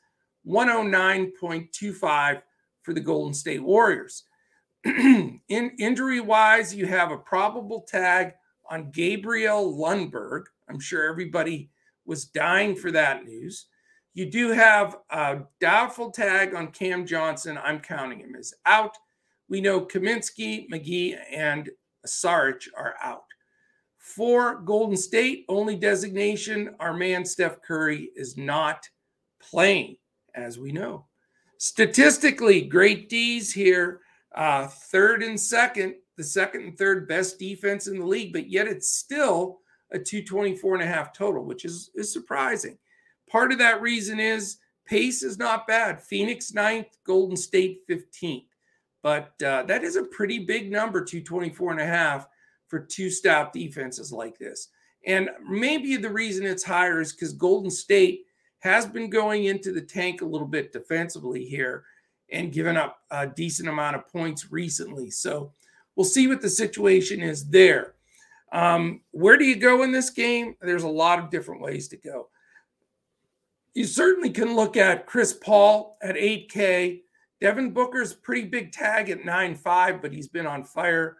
109.25 0.47 2.43
for 2.81 2.95
the 2.95 3.01
Golden 3.01 3.35
State 3.35 3.63
Warriors. 3.63 4.25
In 4.85 5.41
injury 5.51 6.21
wise, 6.21 6.75
you 6.75 6.87
have 6.87 7.11
a 7.11 7.19
probable 7.19 7.83
tag 7.83 8.33
on 8.71 8.91
Gabriel 8.91 9.77
Lundberg. 9.77 10.45
I'm 10.71 10.81
sure 10.81 11.11
everybody 11.11 11.69
was 12.07 12.25
dying 12.25 12.75
for 12.75 12.91
that 12.93 13.27
news. 13.27 13.67
You 14.15 14.31
do 14.31 14.53
have 14.53 14.97
a 15.11 15.41
doubtful 15.61 16.11
tag 16.11 16.55
on 16.55 16.69
Cam 16.69 17.05
Johnson. 17.05 17.59
I'm 17.63 17.81
counting 17.81 18.21
him 18.21 18.35
as 18.35 18.55
out. 18.65 18.97
We 19.49 19.61
know 19.61 19.81
Kaminsky, 19.81 20.69
McGee, 20.71 21.19
and 21.33 21.71
Saric 22.07 22.69
are 22.77 22.95
out. 23.03 23.25
For 23.97 24.57
Golden 24.61 24.97
State, 24.97 25.45
only 25.49 25.77
designation, 25.77 26.75
our 26.81 26.95
man 26.95 27.25
Steph 27.25 27.61
Curry 27.63 28.11
is 28.17 28.37
not 28.37 28.89
playing, 29.41 29.97
as 30.35 30.59
we 30.59 30.73
know. 30.73 31.07
Statistically, 31.59 32.63
great 32.63 33.09
D's 33.09 33.53
here, 33.53 34.01
uh, 34.35 34.67
third 34.67 35.23
and 35.23 35.39
second, 35.39 35.95
the 36.17 36.25
second 36.25 36.63
and 36.63 36.79
third 36.79 37.09
best 37.09 37.39
defense 37.39 37.87
in 37.87 37.99
the 37.99 38.07
league, 38.07 38.33
but 38.33 38.51
yet 38.51 38.67
it's 38.67 38.89
still 38.89 39.61
a 39.91 39.99
224 39.99 40.75
and 40.75 40.83
a 40.83 40.87
half 40.87 41.13
total, 41.13 41.45
which 41.45 41.65
is, 41.65 41.91
is 41.95 42.13
surprising. 42.13 42.79
Part 43.31 43.53
of 43.53 43.59
that 43.59 43.81
reason 43.81 44.21
is 44.21 44.59
pace 44.87 45.23
is 45.23 45.39
not 45.39 45.67
bad. 45.67 46.03
Phoenix 46.03 46.53
ninth, 46.53 46.89
Golden 47.05 47.37
State 47.37 47.87
15th. 47.89 48.48
But 49.03 49.41
uh, 49.43 49.63
that 49.65 49.85
is 49.85 49.97
a 49.97 50.03
pretty 50.05 50.41
big 50.41 50.71
number, 50.71 51.05
224 51.05 51.73
and 51.73 51.81
a 51.81 51.87
half 51.87 52.29
for 52.67 52.81
two 52.81 53.11
stop 53.11 53.53
defenses 53.53 54.13
like 54.13 54.39
this. 54.39 54.69
And 55.07 55.31
maybe 55.49 55.97
the 55.97 56.11
reason 56.11 56.45
it's 56.45 56.65
higher 56.65 57.01
is 57.01 57.13
because 57.13 57.33
Golden 57.33 57.71
State 57.71 58.27
has 58.61 58.87
been 58.87 59.09
going 59.09 59.45
into 59.45 59.73
the 59.73 59.81
tank 59.81 60.21
a 60.21 60.27
little 60.27 60.47
bit 60.47 60.73
defensively 60.73 61.45
here 61.45 61.85
and 62.31 62.53
given 62.53 62.77
up 62.77 62.99
a 63.11 63.27
decent 63.27 63.69
amount 63.69 63.97
of 63.97 64.09
points 64.09 64.51
recently. 64.51 65.11
So 65.11 65.53
we'll 65.97 66.05
see 66.05 66.27
what 66.27 66.43
the 66.43 66.51
situation 66.51 67.23
is 67.23 67.49
there. 67.49 67.95
Um, 68.53 69.03
where 69.13 69.37
do 69.37 69.45
you 69.45 69.57
go 69.57 69.83
in 69.83 69.93
this 69.93 70.11
game? 70.11 70.57
There's 70.61 70.83
a 70.83 70.89
lot 70.89 71.19
of 71.19 71.31
different 71.31 71.61
ways 71.61 71.89
to 71.89 71.97
go. 71.97 72.29
You 73.75 73.85
certainly 73.85 74.31
can 74.31 74.57
look 74.57 74.77
at 74.77 75.07
Chris 75.07 75.33
Paul 75.33 75.99
at 76.03 76.17
8K. 76.17 77.03
Devin 77.41 77.71
Booker's 77.71 78.15
pretty 78.15 78.49
big 78.49 78.73
tag 78.73 79.11
at 79.11 79.23
9.5, 79.23 80.03
but 80.03 80.13
he's 80.13 80.29
been 80.29 80.47
on 80.47 80.65
fire. 80.65 81.17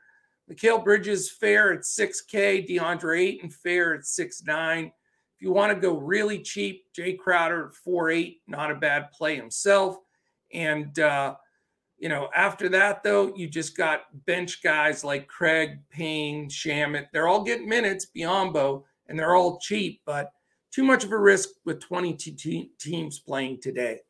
Mikal 0.51 0.83
Bridges 0.83 1.31
fair 1.31 1.73
at 1.73 1.81
6K, 1.81 2.69
DeAndre 2.69 3.21
Ayton 3.21 3.51
fair 3.51 3.95
at 3.95 4.01
6.9. 4.01 4.87
If 4.87 4.93
you 5.43 5.53
want 5.53 5.73
to 5.73 5.81
go 5.81 5.97
really 5.97 6.41
cheap, 6.41 6.93
Jay 6.95 7.15
Crowder 7.15 7.69
at 7.69 7.75
4.8, 7.87 8.39
not 8.49 8.71
a 8.71 8.75
bad 8.75 9.13
play 9.13 9.37
himself. 9.37 9.99
And 10.53 10.99
uh, 10.99 11.37
you 11.99 12.09
know, 12.09 12.29
after 12.35 12.69
that, 12.71 13.03
though, 13.03 13.35
you 13.37 13.49
just 13.49 13.77
got 13.77 14.03
bench 14.25 14.63
guys 14.63 15.03
like 15.03 15.27
Craig, 15.27 15.79
Payne, 15.91 16.49
Shamet. 16.49 17.07
They're 17.13 17.29
all 17.29 17.43
getting 17.43 17.69
minutes, 17.69 18.07
Biyombo, 18.17 18.85
and 19.09 19.19
they're 19.19 19.35
all 19.35 19.59
cheap, 19.59 20.01
but 20.07 20.31
too 20.73 20.85
much 20.85 21.03
of 21.03 21.13
a 21.13 21.19
risk 21.19 21.49
with 21.65 21.81
22 21.81 22.67
teams 22.79 23.19
playing 23.19 23.61
today. 23.61 24.01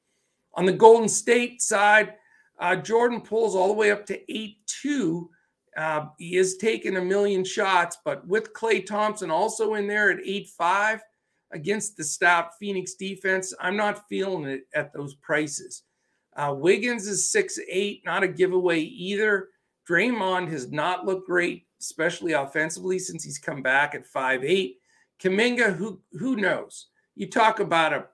On 0.58 0.66
the 0.66 0.72
Golden 0.72 1.08
State 1.08 1.62
side, 1.62 2.14
uh, 2.58 2.74
Jordan 2.74 3.20
Poole's 3.20 3.54
all 3.54 3.68
the 3.68 3.74
way 3.74 3.92
up 3.92 4.04
to 4.06 4.32
8 4.32 4.56
2. 4.82 5.30
Uh, 5.76 6.06
he 6.18 6.36
is 6.36 6.56
taking 6.56 6.96
a 6.96 7.00
million 7.00 7.44
shots, 7.44 7.98
but 8.04 8.26
with 8.26 8.52
Klay 8.54 8.84
Thompson 8.84 9.30
also 9.30 9.74
in 9.74 9.86
there 9.86 10.10
at 10.10 10.18
8 10.24 10.48
5 10.48 11.00
against 11.52 11.96
the 11.96 12.02
stout 12.02 12.58
Phoenix 12.58 12.94
defense, 12.94 13.54
I'm 13.60 13.76
not 13.76 14.08
feeling 14.08 14.46
it 14.46 14.62
at 14.74 14.92
those 14.92 15.14
prices. 15.14 15.84
Uh, 16.36 16.52
Wiggins 16.56 17.06
is 17.06 17.30
six 17.30 17.60
eight, 17.70 18.02
not 18.04 18.24
a 18.24 18.28
giveaway 18.28 18.80
either. 18.80 19.50
Draymond 19.88 20.48
has 20.48 20.72
not 20.72 21.06
looked 21.06 21.28
great, 21.28 21.66
especially 21.80 22.32
offensively, 22.32 22.98
since 22.98 23.22
he's 23.22 23.38
come 23.38 23.62
back 23.62 23.94
at 23.94 24.08
five 24.08 24.42
eight. 24.42 24.78
Kuminga, 25.22 25.76
who 25.76 26.00
who 26.14 26.34
knows? 26.34 26.88
You 27.14 27.28
talk 27.28 27.60
about 27.60 27.92
a, 27.92 28.06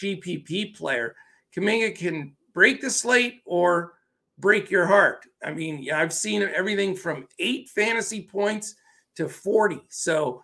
GPP 0.00 0.76
player. 0.76 1.14
Kuminga 1.56 1.94
can 1.94 2.34
break 2.54 2.80
the 2.80 2.90
slate 2.90 3.42
or 3.44 3.94
break 4.38 4.70
your 4.70 4.86
heart. 4.86 5.26
I 5.44 5.52
mean, 5.52 5.90
I've 5.92 6.12
seen 6.12 6.42
everything 6.42 6.94
from 6.96 7.26
eight 7.38 7.68
fantasy 7.68 8.22
points 8.22 8.74
to 9.16 9.28
40. 9.28 9.82
So, 9.88 10.42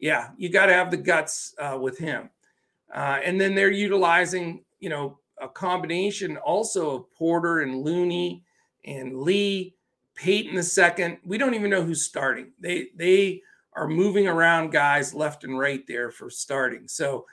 yeah, 0.00 0.28
you 0.36 0.48
got 0.48 0.66
to 0.66 0.74
have 0.74 0.90
the 0.90 0.96
guts 0.96 1.54
uh, 1.58 1.78
with 1.80 1.98
him. 1.98 2.30
Uh, 2.94 3.20
and 3.24 3.40
then 3.40 3.54
they're 3.54 3.70
utilizing, 3.70 4.64
you 4.78 4.88
know, 4.88 5.18
a 5.40 5.48
combination 5.48 6.36
also 6.36 6.96
of 6.96 7.12
Porter 7.12 7.60
and 7.60 7.82
Looney 7.82 8.44
and 8.84 9.18
Lee, 9.20 9.74
Payton 10.14 10.54
the 10.54 10.62
second. 10.62 11.18
We 11.24 11.38
don't 11.38 11.54
even 11.54 11.70
know 11.70 11.82
who's 11.82 12.04
starting. 12.04 12.52
They 12.60 12.88
they 12.94 13.42
are 13.74 13.88
moving 13.88 14.26
around 14.26 14.70
guys 14.70 15.14
left 15.14 15.44
and 15.44 15.58
right 15.58 15.86
there 15.86 16.10
for 16.10 16.28
starting. 16.28 16.88
So 16.88 17.24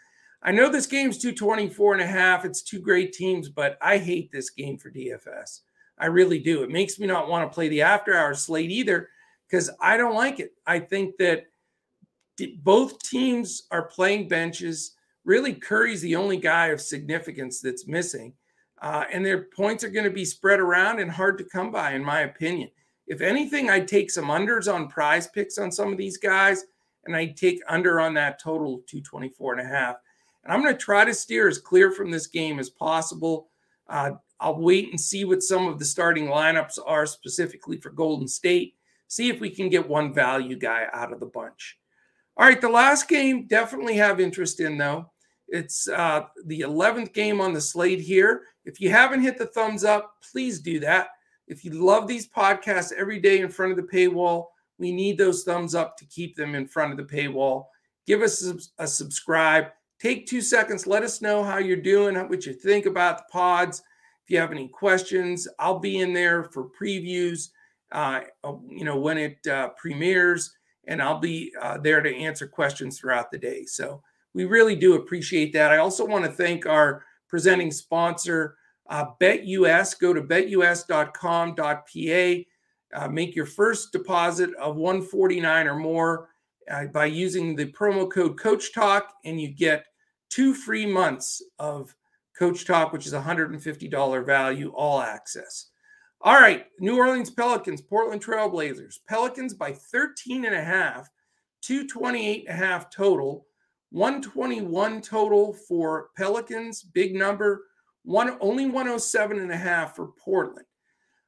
I 0.43 0.51
know 0.51 0.69
this 0.69 0.85
game's 0.85 1.17
224 1.17 1.93
and 1.93 2.01
a 2.01 2.07
half. 2.07 2.45
It's 2.45 2.61
two 2.61 2.79
great 2.79 3.13
teams, 3.13 3.49
but 3.49 3.77
I 3.81 3.97
hate 3.97 4.31
this 4.31 4.49
game 4.49 4.77
for 4.77 4.91
DFS. 4.91 5.61
I 5.97 6.05
really 6.07 6.39
do. 6.39 6.63
It 6.63 6.69
makes 6.69 6.99
me 6.99 7.07
not 7.07 7.27
want 7.27 7.49
to 7.49 7.53
play 7.53 7.69
the 7.69 7.81
after 7.81 8.15
hours 8.15 8.43
slate 8.43 8.69
either 8.69 9.09
because 9.49 9.69
I 9.81 9.97
don't 9.97 10.15
like 10.15 10.39
it. 10.39 10.51
I 10.65 10.79
think 10.79 11.17
that 11.17 11.45
both 12.63 12.99
teams 12.99 13.63
are 13.71 13.87
playing 13.87 14.27
benches 14.27 14.93
really 15.27 15.53
Curry's 15.53 16.01
the 16.01 16.15
only 16.15 16.37
guy 16.37 16.67
of 16.67 16.81
significance 16.81 17.59
that's 17.59 17.85
missing. 17.85 18.33
Uh, 18.81 19.03
and 19.11 19.25
their 19.25 19.43
points 19.43 19.83
are 19.83 19.89
going 19.89 20.05
to 20.05 20.11
be 20.11 20.23
spread 20.25 20.59
around 20.59 20.99
and 20.99 21.11
hard 21.11 21.37
to 21.37 21.43
come 21.43 21.69
by, 21.69 21.91
in 21.91 22.03
my 22.03 22.21
opinion. 22.21 22.69
If 23.07 23.21
anything, 23.21 23.69
I'd 23.69 23.87
take 23.87 24.09
some 24.09 24.27
unders 24.27 24.73
on 24.73 24.89
PrizePicks 24.89 25.59
on 25.59 25.71
some 25.71 25.91
of 25.91 25.97
these 25.97 26.17
guys, 26.17 26.63
and 27.05 27.15
I'd 27.15 27.35
take 27.35 27.59
under 27.67 27.99
on 27.99 28.13
that 28.13 28.41
total 28.41 28.81
224 28.87 29.53
and 29.55 29.67
a 29.67 29.69
half. 29.69 29.97
And 30.47 30.53
I'm 30.53 30.63
going 30.63 30.73
to 30.73 30.79
try 30.81 31.03
to 31.03 31.13
steer 31.13 31.49
as 31.49 31.57
clear 31.57 31.91
from 31.91 32.09
this 32.09 32.27
game 32.27 32.57
as 32.57 32.69
possible. 32.69 33.49
Uh, 33.89 34.11
I'll 34.39 34.57
wait 34.57 34.91
and 34.91 34.99
see 34.99 35.25
what 35.25 35.43
some 35.43 35.67
of 35.67 35.77
the 35.77 35.83
starting 35.83 36.27
lineups 36.27 36.79
are 36.85 37.05
specifically 37.05 37.75
for 37.75 37.89
Golden 37.89 38.29
State. 38.29 38.75
See 39.09 39.27
if 39.27 39.41
we 39.41 39.49
can 39.49 39.67
get 39.67 39.89
one 39.89 40.13
value 40.13 40.55
guy 40.57 40.85
out 40.93 41.11
of 41.11 41.19
the 41.19 41.25
bunch. 41.25 41.77
All 42.37 42.45
right, 42.45 42.61
the 42.61 42.69
last 42.69 43.09
game 43.09 43.45
definitely 43.47 43.97
have 43.97 44.21
interest 44.21 44.61
in 44.61 44.77
though. 44.77 45.11
It's 45.49 45.89
uh, 45.89 46.27
the 46.45 46.61
11th 46.61 47.13
game 47.13 47.41
on 47.41 47.51
the 47.51 47.59
slate 47.59 47.99
here. 47.99 48.43
If 48.63 48.79
you 48.79 48.89
haven't 48.89 49.23
hit 49.23 49.37
the 49.37 49.47
thumbs 49.47 49.83
up, 49.83 50.13
please 50.31 50.61
do 50.61 50.79
that. 50.79 51.09
If 51.47 51.65
you 51.65 51.71
love 51.71 52.07
these 52.07 52.27
podcasts 52.27 52.93
every 52.93 53.19
day 53.19 53.41
in 53.41 53.49
front 53.49 53.71
of 53.71 53.77
the 53.77 53.83
paywall, 53.83 54.45
we 54.77 54.93
need 54.93 55.17
those 55.17 55.43
thumbs 55.43 55.75
up 55.75 55.97
to 55.97 56.05
keep 56.05 56.37
them 56.37 56.55
in 56.55 56.67
front 56.67 56.91
of 56.91 56.97
the 56.97 57.15
paywall. 57.15 57.65
Give 58.05 58.21
us 58.21 58.45
a, 58.45 58.83
a 58.83 58.87
subscribe. 58.87 59.65
Take 59.99 60.27
two 60.27 60.41
seconds. 60.41 60.85
Let 60.85 61.03
us 61.03 61.21
know 61.21 61.43
how 61.43 61.57
you're 61.57 61.77
doing, 61.77 62.15
what 62.29 62.45
you 62.45 62.53
think 62.53 62.85
about 62.85 63.17
the 63.17 63.23
pods. 63.31 63.81
If 64.23 64.31
you 64.31 64.39
have 64.39 64.51
any 64.51 64.67
questions, 64.67 65.47
I'll 65.57 65.79
be 65.79 65.99
in 65.99 66.13
there 66.13 66.43
for 66.43 66.69
previews. 66.69 67.49
Uh, 67.91 68.21
you 68.67 68.83
know 68.83 68.97
when 68.99 69.17
it 69.17 69.47
uh, 69.47 69.69
premieres, 69.69 70.53
and 70.87 71.01
I'll 71.01 71.19
be 71.19 71.53
uh, 71.61 71.77
there 71.77 72.01
to 72.01 72.13
answer 72.13 72.45
questions 72.45 72.99
throughout 72.99 73.31
the 73.31 73.37
day. 73.37 73.65
So 73.65 74.03
we 74.33 74.45
really 74.45 74.75
do 74.75 74.95
appreciate 74.95 75.53
that. 75.53 75.71
I 75.71 75.77
also 75.77 76.05
want 76.05 76.25
to 76.25 76.31
thank 76.31 76.65
our 76.65 77.03
presenting 77.29 77.71
sponsor, 77.71 78.57
uh, 78.89 79.05
BetUS. 79.19 79.97
Go 79.99 80.13
to 80.13 80.21
betus.com.pa. 80.21 81.63
Uh, 82.93 83.07
make 83.09 83.35
your 83.35 83.45
first 83.45 83.91
deposit 83.91 84.53
of 84.55 84.75
149 84.75 85.67
or 85.67 85.75
more 85.75 86.29
uh, 86.71 86.85
by 86.85 87.05
using 87.05 87.55
the 87.55 87.71
promo 87.71 88.11
code 88.11 88.39
Coach 88.39 88.73
Talk, 88.73 89.13
and 89.25 89.39
you 89.39 89.49
get 89.49 89.85
two 90.29 90.53
free 90.53 90.85
months 90.85 91.41
of 91.59 91.95
Coach 92.37 92.65
Talk, 92.65 92.93
which 92.93 93.07
is 93.07 93.13
$150 93.13 94.25
value, 94.25 94.71
all 94.75 95.01
access. 95.01 95.69
All 96.21 96.35
right, 96.35 96.65
New 96.79 96.97
Orleans 96.97 97.29
Pelicans, 97.29 97.81
Portland 97.81 98.23
Trailblazers. 98.23 98.99
Pelicans 99.07 99.53
by 99.53 99.71
13 99.71 100.45
and 100.45 100.55
a 100.55 100.63
half, 100.63 101.09
228 101.61 102.45
and 102.47 102.49
a 102.49 102.65
half 102.65 102.89
total. 102.89 103.47
121 103.91 105.01
total 105.01 105.53
for 105.53 106.09
Pelicans, 106.17 106.83
big 106.83 107.15
number. 107.15 107.65
One 108.03 108.37
only 108.41 108.65
107 108.65 109.39
and 109.39 109.51
a 109.51 109.57
half 109.57 109.95
for 109.95 110.07
Portland. 110.23 110.66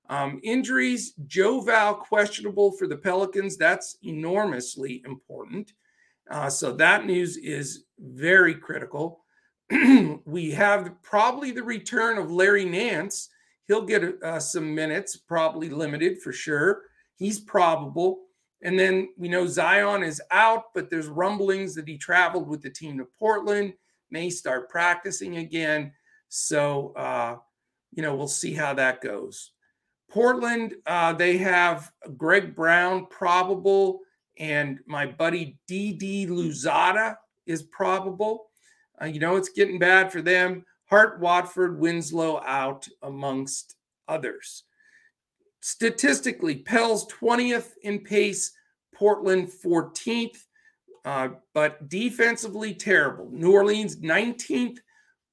Um, 0.10 0.40
injuries, 0.44 1.14
Joe 1.28 1.62
Val 1.62 1.94
questionable 1.94 2.72
for 2.72 2.88
the 2.88 2.98
Pelicans. 2.98 3.58
That's 3.58 3.98
enormously 4.04 5.04
important. 5.06 5.74
Uh, 6.30 6.50
so 6.50 6.72
that 6.74 7.06
news 7.06 7.38
is 7.38 7.86
very 8.00 8.56
critical. 8.56 9.24
we 10.26 10.52
have 10.52 10.92
probably 11.04 11.52
the 11.52 11.64
return 11.64 12.18
of 12.18 12.32
Larry 12.32 12.66
Nance. 12.66 13.30
He'll 13.68 13.86
get 13.86 14.04
uh, 14.24 14.40
some 14.40 14.74
minutes, 14.74 15.16
probably 15.16 15.70
limited 15.70 16.22
for 16.22 16.32
sure. 16.32 16.82
He's 17.16 17.40
probable. 17.40 18.22
And 18.64 18.78
then 18.78 19.10
we 19.16 19.30
know 19.30 19.46
Zion 19.46 20.04
is 20.04 20.22
out, 20.32 20.74
but 20.74 20.90
there's 20.90 21.08
rumblings 21.08 21.76
that 21.76 21.88
he 21.88 21.98
traveled 21.98 22.48
with 22.48 22.62
the 22.62 22.70
team 22.70 22.98
to 22.98 23.08
Portland, 23.18 23.74
may 24.10 24.30
start 24.30 24.70
practicing 24.70 25.38
again. 25.38 25.94
So, 26.30 26.94
uh, 26.96 27.38
you 27.92 28.02
know, 28.02 28.16
we'll 28.16 28.28
see 28.28 28.54
how 28.54 28.74
that 28.74 29.02
goes. 29.02 29.52
Portland, 30.10 30.76
uh, 30.88 31.14
they 31.14 31.38
have 31.38 31.92
Greg 32.18 32.56
Brown 32.56 33.06
probable, 33.08 34.00
and 34.38 34.80
my 34.86 35.06
buddy 35.06 35.58
Didi 35.68 36.26
Louzada 36.26 37.16
is 37.46 37.64
probable. 37.64 38.50
Uh, 39.02 39.06
you 39.06 39.20
know, 39.20 39.36
it's 39.36 39.50
getting 39.50 39.80
bad 39.80 40.12
for 40.12 40.22
them. 40.22 40.66
Hart, 40.90 41.20
Watford, 41.20 41.80
Winslow 41.80 42.42
out 42.46 42.88
amongst 43.04 43.76
others. 44.08 44.64
Statistically, 45.62 46.56
Pell's 46.56 47.06
20th 47.08 47.74
in 47.84 48.00
pace, 48.00 48.52
Portland 48.96 49.50
14th, 49.50 50.38
uh, 51.06 51.30
but 51.54 51.88
defensively 51.90 52.74
terrible. 52.74 53.30
New 53.32 53.52
Orleans 53.52 53.98
19th, 53.98 54.80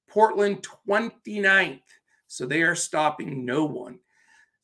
Portland 0.08 0.66
29th. 0.88 1.80
So 2.26 2.44
they 2.44 2.62
are 2.62 2.74
stopping 2.74 3.44
no 3.46 3.64
one. 3.64 3.98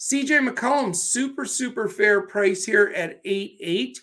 CJ 0.03 0.49
McCollum, 0.49 0.97
super, 0.97 1.45
super 1.45 1.89
fair 1.89 2.23
price 2.23 2.65
here 2.65 2.93
at 2.97 3.21
8 3.25 3.57
8. 3.61 4.01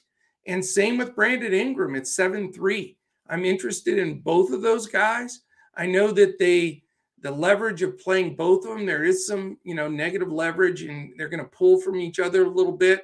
And 0.48 0.64
same 0.64 0.98
with 0.98 1.14
Brandon 1.14 1.54
Ingram 1.54 1.94
at 1.98 2.08
7 2.08 2.54
3. 2.54 2.98
I'm 3.28 3.44
interested 3.44 4.00
in 4.00 4.22
both 4.22 4.54
of 4.54 4.62
those 4.62 4.88
guys. 4.88 5.42
I 5.76 5.88
know 5.88 6.12
that 6.14 6.40
they, 6.40 6.84
the 7.20 7.30
leverage 7.30 7.82
of 7.82 8.00
playing 8.00 8.38
both 8.38 8.66
of 8.66 8.78
them, 8.78 8.86
there 8.86 9.04
is 9.04 9.28
some, 9.28 9.58
you 9.66 9.76
know, 9.76 9.90
negative 9.90 10.32
leverage 10.32 10.84
and 10.84 11.12
they're 11.18 11.28
going 11.28 11.44
to 11.44 11.50
pull 11.50 11.82
from 11.82 11.98
each 11.98 12.18
other 12.18 12.46
a 12.46 12.50
little 12.50 12.78
bit. 12.78 13.04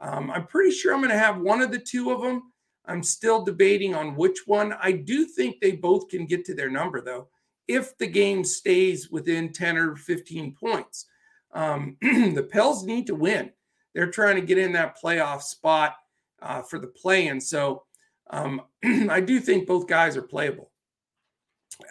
Um, 0.00 0.30
I'm 0.30 0.46
pretty 0.46 0.70
sure 0.70 0.94
I'm 0.94 1.00
going 1.00 1.10
to 1.10 1.18
have 1.18 1.40
one 1.40 1.60
of 1.60 1.72
the 1.72 1.80
two 1.80 2.12
of 2.12 2.22
them. 2.22 2.52
I'm 2.86 3.02
still 3.02 3.44
debating 3.44 3.96
on 3.96 4.14
which 4.14 4.46
one. 4.46 4.74
I 4.80 4.92
do 4.92 5.24
think 5.24 5.60
they 5.60 5.72
both 5.72 6.08
can 6.08 6.24
get 6.24 6.44
to 6.44 6.54
their 6.54 6.70
number, 6.70 7.00
though, 7.00 7.30
if 7.66 7.98
the 7.98 8.06
game 8.06 8.44
stays 8.44 9.10
within 9.10 9.52
10 9.52 9.76
or 9.76 9.96
15 9.96 10.54
points. 10.54 11.06
Um, 11.54 11.96
the 12.02 12.48
Pels 12.50 12.84
need 12.84 13.06
to 13.06 13.14
win. 13.14 13.50
They're 13.94 14.10
trying 14.10 14.36
to 14.36 14.46
get 14.46 14.58
in 14.58 14.72
that 14.72 14.96
playoff 15.02 15.42
spot 15.42 15.96
uh, 16.42 16.62
for 16.62 16.78
the 16.78 16.86
play 16.86 17.26
in. 17.26 17.40
So 17.40 17.84
um, 18.30 18.62
I 18.84 19.20
do 19.20 19.40
think 19.40 19.66
both 19.66 19.86
guys 19.86 20.16
are 20.16 20.22
playable. 20.22 20.70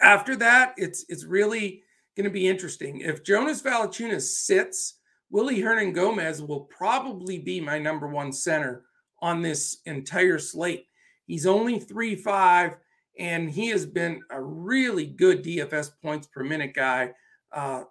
After 0.02 0.36
that, 0.36 0.74
it's 0.76 1.04
it's 1.08 1.24
really 1.24 1.82
going 2.16 2.24
to 2.24 2.30
be 2.30 2.48
interesting. 2.48 3.00
If 3.00 3.24
Jonas 3.24 3.62
Valanciunas 3.62 4.22
sits, 4.22 4.94
Willy 5.30 5.60
Hernangomez 5.60 6.46
will 6.46 6.62
probably 6.62 7.38
be 7.38 7.60
my 7.60 7.78
number 7.78 8.08
one 8.08 8.32
center 8.32 8.84
on 9.20 9.42
this 9.42 9.78
entire 9.86 10.38
slate. 10.38 10.86
He's 11.26 11.46
only 11.46 11.78
three 11.78 12.16
five, 12.16 12.76
and 13.18 13.50
he 13.50 13.68
has 13.68 13.86
been 13.86 14.20
a 14.30 14.40
really 14.40 15.06
good 15.06 15.42
DFS 15.44 15.90
points 16.02 16.26
per 16.26 16.44
minute 16.44 16.74
guy. 16.74 17.12
Uh, 17.52 17.84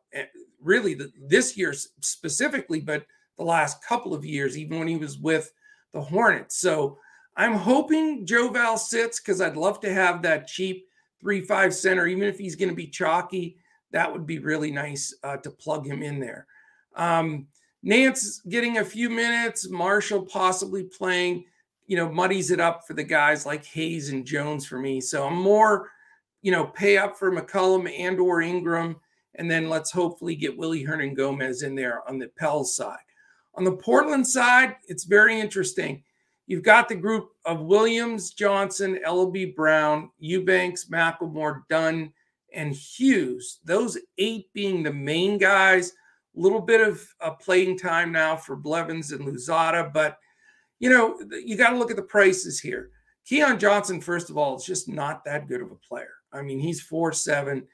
really, 0.61 0.93
the, 0.93 1.11
this 1.27 1.57
year 1.57 1.73
specifically, 2.01 2.81
but 2.81 3.05
the 3.37 3.43
last 3.43 3.83
couple 3.83 4.13
of 4.13 4.25
years, 4.25 4.57
even 4.57 4.79
when 4.79 4.87
he 4.87 4.97
was 4.97 5.17
with 5.17 5.51
the 5.93 6.01
Hornets. 6.01 6.57
So 6.57 6.97
I'm 7.35 7.53
hoping 7.53 8.25
Joe 8.25 8.49
Val 8.49 8.77
sits 8.77 9.19
because 9.19 9.41
I'd 9.41 9.57
love 9.57 9.79
to 9.81 9.93
have 9.93 10.21
that 10.23 10.47
cheap 10.47 10.87
three 11.21 11.41
five 11.41 11.73
center, 11.73 12.07
even 12.07 12.23
if 12.23 12.37
he's 12.37 12.55
going 12.55 12.69
to 12.69 12.75
be 12.75 12.87
chalky. 12.87 13.57
That 13.91 14.11
would 14.11 14.25
be 14.25 14.39
really 14.39 14.71
nice 14.71 15.15
uh, 15.23 15.37
to 15.37 15.49
plug 15.51 15.85
him 15.85 16.03
in 16.03 16.19
there. 16.19 16.47
Um, 16.95 17.47
Nance 17.83 18.41
getting 18.49 18.79
a 18.79 18.85
few 18.85 19.09
minutes, 19.09 19.69
Marshall 19.69 20.25
possibly 20.25 20.83
playing, 20.83 21.45
you 21.85 21.95
know, 21.95 22.11
muddies 22.11 22.51
it 22.51 22.59
up 22.59 22.85
for 22.85 22.93
the 22.93 23.03
guys 23.03 23.45
like 23.45 23.65
Hayes 23.65 24.09
and 24.09 24.25
Jones 24.25 24.65
for 24.65 24.79
me. 24.79 24.99
So 24.99 25.27
I'm 25.27 25.35
more, 25.37 25.89
you 26.41 26.51
know, 26.51 26.65
pay 26.65 26.97
up 26.97 27.17
for 27.17 27.31
McCollum 27.31 27.89
and 27.97 28.19
or 28.19 28.41
Ingram, 28.41 28.97
and 29.37 29.49
then 29.49 29.69
let's 29.69 29.91
hopefully 29.91 30.35
get 30.35 30.57
Willy 30.57 30.83
Hernangomez 30.83 31.63
in 31.63 31.75
there 31.75 32.07
on 32.07 32.19
the 32.19 32.27
Pels 32.37 32.75
side. 32.75 32.97
On 33.55 33.63
the 33.63 33.71
Portland 33.71 34.27
side, 34.27 34.75
it's 34.87 35.05
very 35.05 35.39
interesting. 35.39 36.03
You've 36.47 36.63
got 36.63 36.87
the 36.87 36.95
group 36.95 37.31
of 37.45 37.61
Williams, 37.61 38.31
Johnson, 38.31 38.99
Elleby 39.05 39.55
Brown, 39.55 40.09
Eubanks, 40.19 40.85
McLemore, 40.85 41.61
Dunn, 41.69 42.13
and 42.53 42.73
Hughes. 42.73 43.59
Those 43.65 43.97
eight 44.17 44.51
being 44.53 44.83
the 44.83 44.93
main 44.93 45.37
guys. 45.37 45.93
A 46.35 46.39
little 46.39 46.61
bit 46.61 46.87
of 46.87 47.05
uh, 47.19 47.31
playing 47.31 47.77
time 47.77 48.11
now 48.11 48.35
for 48.35 48.55
Blevins 48.55 49.11
and 49.11 49.27
Louzada, 49.27 49.91
but 49.91 50.17
you 50.79 50.89
know 50.89 51.19
you 51.43 51.57
got 51.57 51.71
to 51.71 51.77
look 51.77 51.89
at 51.89 51.97
the 51.97 52.03
prices 52.03 52.59
here. 52.59 52.91
Keon 53.25 53.59
Johnson, 53.59 53.99
first 53.99 54.29
of 54.29 54.37
all, 54.37 54.55
is 54.55 54.63
just 54.63 54.87
not 54.87 55.25
that 55.25 55.47
good 55.47 55.61
of 55.61 55.71
a 55.71 55.75
player. 55.75 56.13
I 56.31 56.43
mean, 56.43 56.59
he's 56.59 56.79
four 56.79 57.11
seven. 57.11 57.67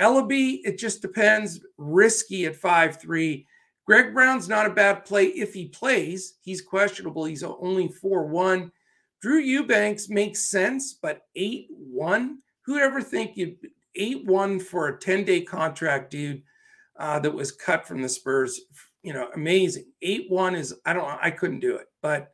Elleby, 0.00 0.60
it 0.64 0.78
just 0.78 1.02
depends. 1.02 1.60
Risky 1.76 2.46
at 2.46 2.56
five 2.56 3.00
three. 3.00 3.46
Greg 3.88 4.12
Brown's 4.12 4.50
not 4.50 4.66
a 4.66 4.70
bad 4.70 5.06
play 5.06 5.28
if 5.28 5.54
he 5.54 5.66
plays. 5.68 6.34
He's 6.42 6.60
questionable. 6.60 7.24
He's 7.24 7.42
only 7.42 7.88
4 7.88 8.26
1. 8.26 8.70
Drew 9.22 9.38
Eubanks 9.38 10.10
makes 10.10 10.44
sense, 10.44 10.92
but 10.92 11.22
8 11.34 11.68
1? 11.70 12.38
Who'd 12.66 12.82
ever 12.82 13.00
think 13.00 13.38
you'd 13.38 13.56
8 13.94 14.26
1 14.26 14.60
for 14.60 14.88
a 14.88 14.98
10 14.98 15.24
day 15.24 15.40
contract, 15.40 16.10
dude, 16.10 16.42
uh, 17.00 17.18
that 17.20 17.32
was 17.32 17.50
cut 17.50 17.88
from 17.88 18.02
the 18.02 18.10
Spurs? 18.10 18.60
You 19.02 19.14
know, 19.14 19.30
amazing. 19.34 19.86
8 20.02 20.30
1 20.30 20.54
is, 20.54 20.74
I 20.84 20.92
don't, 20.92 21.08
I 21.22 21.30
couldn't 21.30 21.60
do 21.60 21.76
it, 21.76 21.86
but 22.02 22.30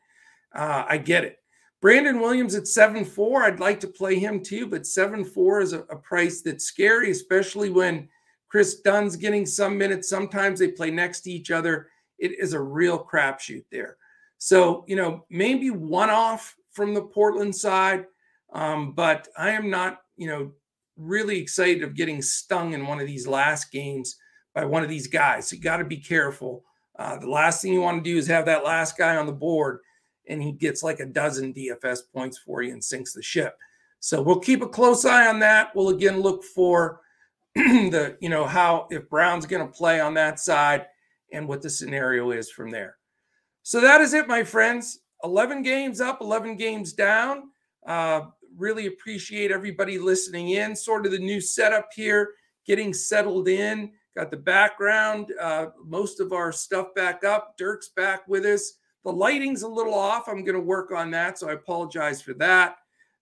uh, 0.56 0.84
I 0.88 0.98
get 0.98 1.22
it. 1.22 1.38
Brandon 1.84 2.18
Williams 2.18 2.54
at 2.54 2.66
7 2.66 3.04
4. 3.04 3.42
I'd 3.42 3.60
like 3.60 3.78
to 3.80 3.86
play 3.86 4.18
him 4.18 4.42
too, 4.42 4.66
but 4.66 4.86
7 4.86 5.22
4 5.22 5.60
is 5.60 5.74
a, 5.74 5.80
a 5.80 5.96
price 5.96 6.40
that's 6.40 6.64
scary, 6.64 7.10
especially 7.10 7.68
when 7.68 8.08
Kris 8.48 8.80
Dunn's 8.80 9.16
getting 9.16 9.44
some 9.44 9.76
minutes. 9.76 10.08
Sometimes 10.08 10.58
they 10.58 10.68
play 10.68 10.90
next 10.90 11.20
to 11.20 11.30
each 11.30 11.50
other. 11.50 11.88
It 12.18 12.40
is 12.40 12.54
a 12.54 12.60
real 12.60 13.04
crapshoot 13.04 13.66
there. 13.70 13.98
So, 14.38 14.86
you 14.88 14.96
know, 14.96 15.26
maybe 15.28 15.68
one 15.68 16.08
off 16.08 16.56
from 16.72 16.94
the 16.94 17.02
Portland 17.02 17.54
side, 17.54 18.06
um, 18.54 18.92
but 18.92 19.28
I 19.36 19.50
am 19.50 19.68
not, 19.68 19.98
you 20.16 20.28
know, 20.28 20.52
really 20.96 21.38
excited 21.38 21.82
of 21.82 21.94
getting 21.94 22.22
stung 22.22 22.72
in 22.72 22.86
one 22.86 22.98
of 22.98 23.06
these 23.06 23.26
last 23.26 23.70
games 23.70 24.16
by 24.54 24.64
one 24.64 24.82
of 24.82 24.88
these 24.88 25.06
guys. 25.06 25.48
So 25.48 25.56
you 25.56 25.60
got 25.60 25.76
to 25.76 25.84
be 25.84 25.98
careful. 25.98 26.64
Uh, 26.98 27.18
the 27.18 27.28
last 27.28 27.60
thing 27.60 27.74
you 27.74 27.82
want 27.82 28.02
to 28.02 28.10
do 28.10 28.16
is 28.16 28.26
have 28.28 28.46
that 28.46 28.64
last 28.64 28.96
guy 28.96 29.16
on 29.16 29.26
the 29.26 29.32
board 29.32 29.80
and 30.28 30.42
he 30.42 30.52
gets 30.52 30.82
like 30.82 31.00
a 31.00 31.06
dozen 31.06 31.52
DFS 31.52 32.00
points 32.12 32.38
for 32.38 32.62
you 32.62 32.72
and 32.72 32.82
sinks 32.82 33.12
the 33.12 33.22
ship. 33.22 33.56
So 34.00 34.20
we'll 34.20 34.40
keep 34.40 34.62
a 34.62 34.68
close 34.68 35.04
eye 35.04 35.28
on 35.28 35.38
that. 35.40 35.74
We'll 35.74 35.90
again 35.90 36.20
look 36.20 36.44
for 36.44 37.00
the 37.54 38.16
you 38.20 38.28
know 38.28 38.46
how 38.46 38.86
if 38.90 39.08
Brown's 39.08 39.46
going 39.46 39.66
to 39.66 39.72
play 39.72 40.00
on 40.00 40.14
that 40.14 40.40
side 40.40 40.86
and 41.32 41.48
what 41.48 41.62
the 41.62 41.70
scenario 41.70 42.30
is 42.30 42.50
from 42.50 42.70
there. 42.70 42.96
So 43.62 43.80
that 43.80 44.00
is 44.00 44.12
it, 44.14 44.28
my 44.28 44.44
friends. 44.44 45.00
11 45.24 45.62
games 45.62 46.00
up, 46.02 46.20
11 46.20 46.56
games 46.56 46.92
down. 46.92 47.44
Uh, 47.86 48.26
really 48.56 48.86
appreciate 48.86 49.50
everybody 49.50 49.98
listening 49.98 50.50
in. 50.50 50.76
Sort 50.76 51.06
of 51.06 51.12
the 51.12 51.18
new 51.18 51.40
setup 51.40 51.88
here, 51.94 52.32
getting 52.66 52.92
settled 52.92 53.48
in. 53.48 53.90
Got 54.16 54.30
the 54.30 54.36
background, 54.36 55.32
uh, 55.40 55.66
most 55.84 56.20
of 56.20 56.32
our 56.32 56.52
stuff 56.52 56.94
back 56.94 57.24
up. 57.24 57.56
Dirk's 57.56 57.88
back 57.88 58.28
with 58.28 58.44
us. 58.44 58.74
The 59.04 59.12
lighting's 59.12 59.62
a 59.62 59.68
little 59.68 59.94
off. 59.94 60.28
I'm 60.28 60.44
going 60.44 60.54
to 60.54 60.60
work 60.60 60.90
on 60.90 61.10
that, 61.10 61.38
so 61.38 61.48
I 61.48 61.52
apologize 61.52 62.22
for 62.22 62.32
that. 62.34 62.76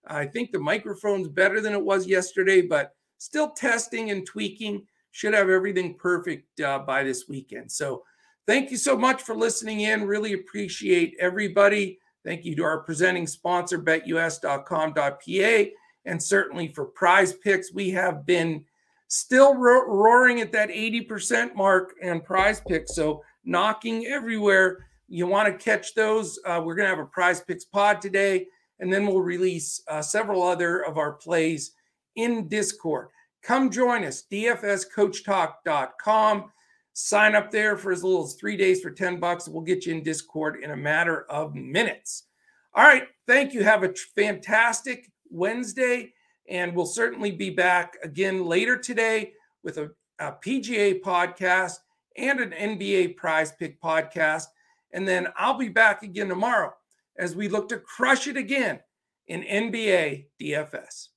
I 0.07 0.27
think 0.27 0.51
the 0.51 0.59
microphone's 0.59 1.29
better 1.29 1.61
than 1.61 1.73
it 1.73 1.85
was 1.85 2.07
yesterday, 2.07 2.63
but 2.63 2.95
still 3.19 3.51
testing 3.51 4.11
and 4.11 4.27
tweaking. 4.27 4.87
Should 5.11 5.35
have 5.35 5.51
everything 5.51 5.95
perfect 5.95 6.61
uh, 6.61 6.79
by 6.81 7.05
this 7.05 7.29
weekend. 7.29 7.71
So, 7.71 8.03
thank 8.47 8.71
you 8.71 8.79
so 8.79 8.97
much 8.97 9.23
for 9.23 9.35
listening 9.35 9.81
in. 9.81 10.07
Really 10.07 10.33
appreciate 10.33 11.15
everybody. 11.21 11.99
Thank 12.25 12.45
you 12.45 12.57
to 12.57 12.65
our 12.65 12.81
presenting 12.81 13.27
sponsor, 13.27 13.79
betus.com.pa, 13.79 15.71
and 16.07 16.23
certainly 16.23 16.69
for 16.69 16.87
PrizePicks. 16.87 17.75
We 17.75 17.91
have 17.91 18.25
been 18.25 18.65
still 19.09 19.55
ro- 19.55 19.87
roaring 19.87 20.41
at 20.41 20.53
that 20.53 20.71
80% 20.71 21.55
mark 21.55 21.93
and 22.03 22.25
PrizePicks. 22.25 22.89
So, 22.89 23.23
knocking 23.45 24.07
everywhere. 24.07 24.87
You 25.13 25.27
want 25.27 25.47
to 25.47 25.53
catch 25.63 25.95
those? 25.95 26.39
Uh, 26.47 26.63
we're 26.65 26.75
going 26.75 26.89
to 26.89 26.97
have 26.97 27.07
a 27.07 27.07
PrizePicks 27.07 27.65
pod 27.71 28.01
today, 28.01 28.47
and 28.81 28.91
then 28.91 29.07
we'll 29.07 29.21
release 29.21 29.83
uh, 29.87 30.01
several 30.01 30.43
other 30.43 30.87
of 30.87 30.97
our 30.97 31.13
plays 31.13 31.73
in 32.17 32.49
Discord. 32.49 33.09
Come 33.43 33.71
join 33.71 34.05
us, 34.05 34.25
dfscoachtalk.com. 34.33 36.51
Sign 36.95 37.35
up 37.35 37.51
there 37.51 37.77
for 37.77 37.93
as 37.93 38.03
little 38.03 38.25
as 38.25 38.37
three 38.37 38.57
days 38.57 38.81
for 38.81 38.91
10 38.91 39.21
bucks. 39.21 39.47
We'll 39.47 39.61
get 39.61 39.85
you 39.85 39.95
in 39.95 40.03
Discord 40.03 40.61
in 40.63 40.71
a 40.71 40.77
matter 40.77 41.31
of 41.31 41.55
minutes. 41.55 42.29
All 42.75 42.85
right. 42.85 43.07
Thank 43.27 43.53
you. 43.53 43.63
Have 43.65 43.83
a 43.83 43.93
fantastic 44.17 45.13
Wednesday. 45.29 46.15
And 46.49 46.75
we'll 46.75 46.87
certainly 46.87 47.33
be 47.33 47.51
back 47.51 47.99
again 48.03 48.47
later 48.47 48.79
today 48.79 49.35
with 49.63 49.77
a, 49.77 49.91
a 50.19 50.33
PGA 50.33 51.03
podcast 51.03 51.81
and 52.17 52.41
an 52.41 52.53
NBA 52.53 53.17
prize 53.17 53.53
pick 53.53 53.79
podcast. 53.79 54.47
And 54.93 55.07
then 55.07 55.29
I'll 55.37 55.59
be 55.59 55.69
back 55.69 56.03
again 56.03 56.29
tomorrow 56.29 56.73
as 57.19 57.35
we 57.35 57.49
look 57.49 57.69
to 57.71 57.79
crush 57.79 58.27
it 58.27 58.37
again 58.37 58.81
in 59.27 59.43
NBA 59.43 60.27
DFS. 60.41 61.09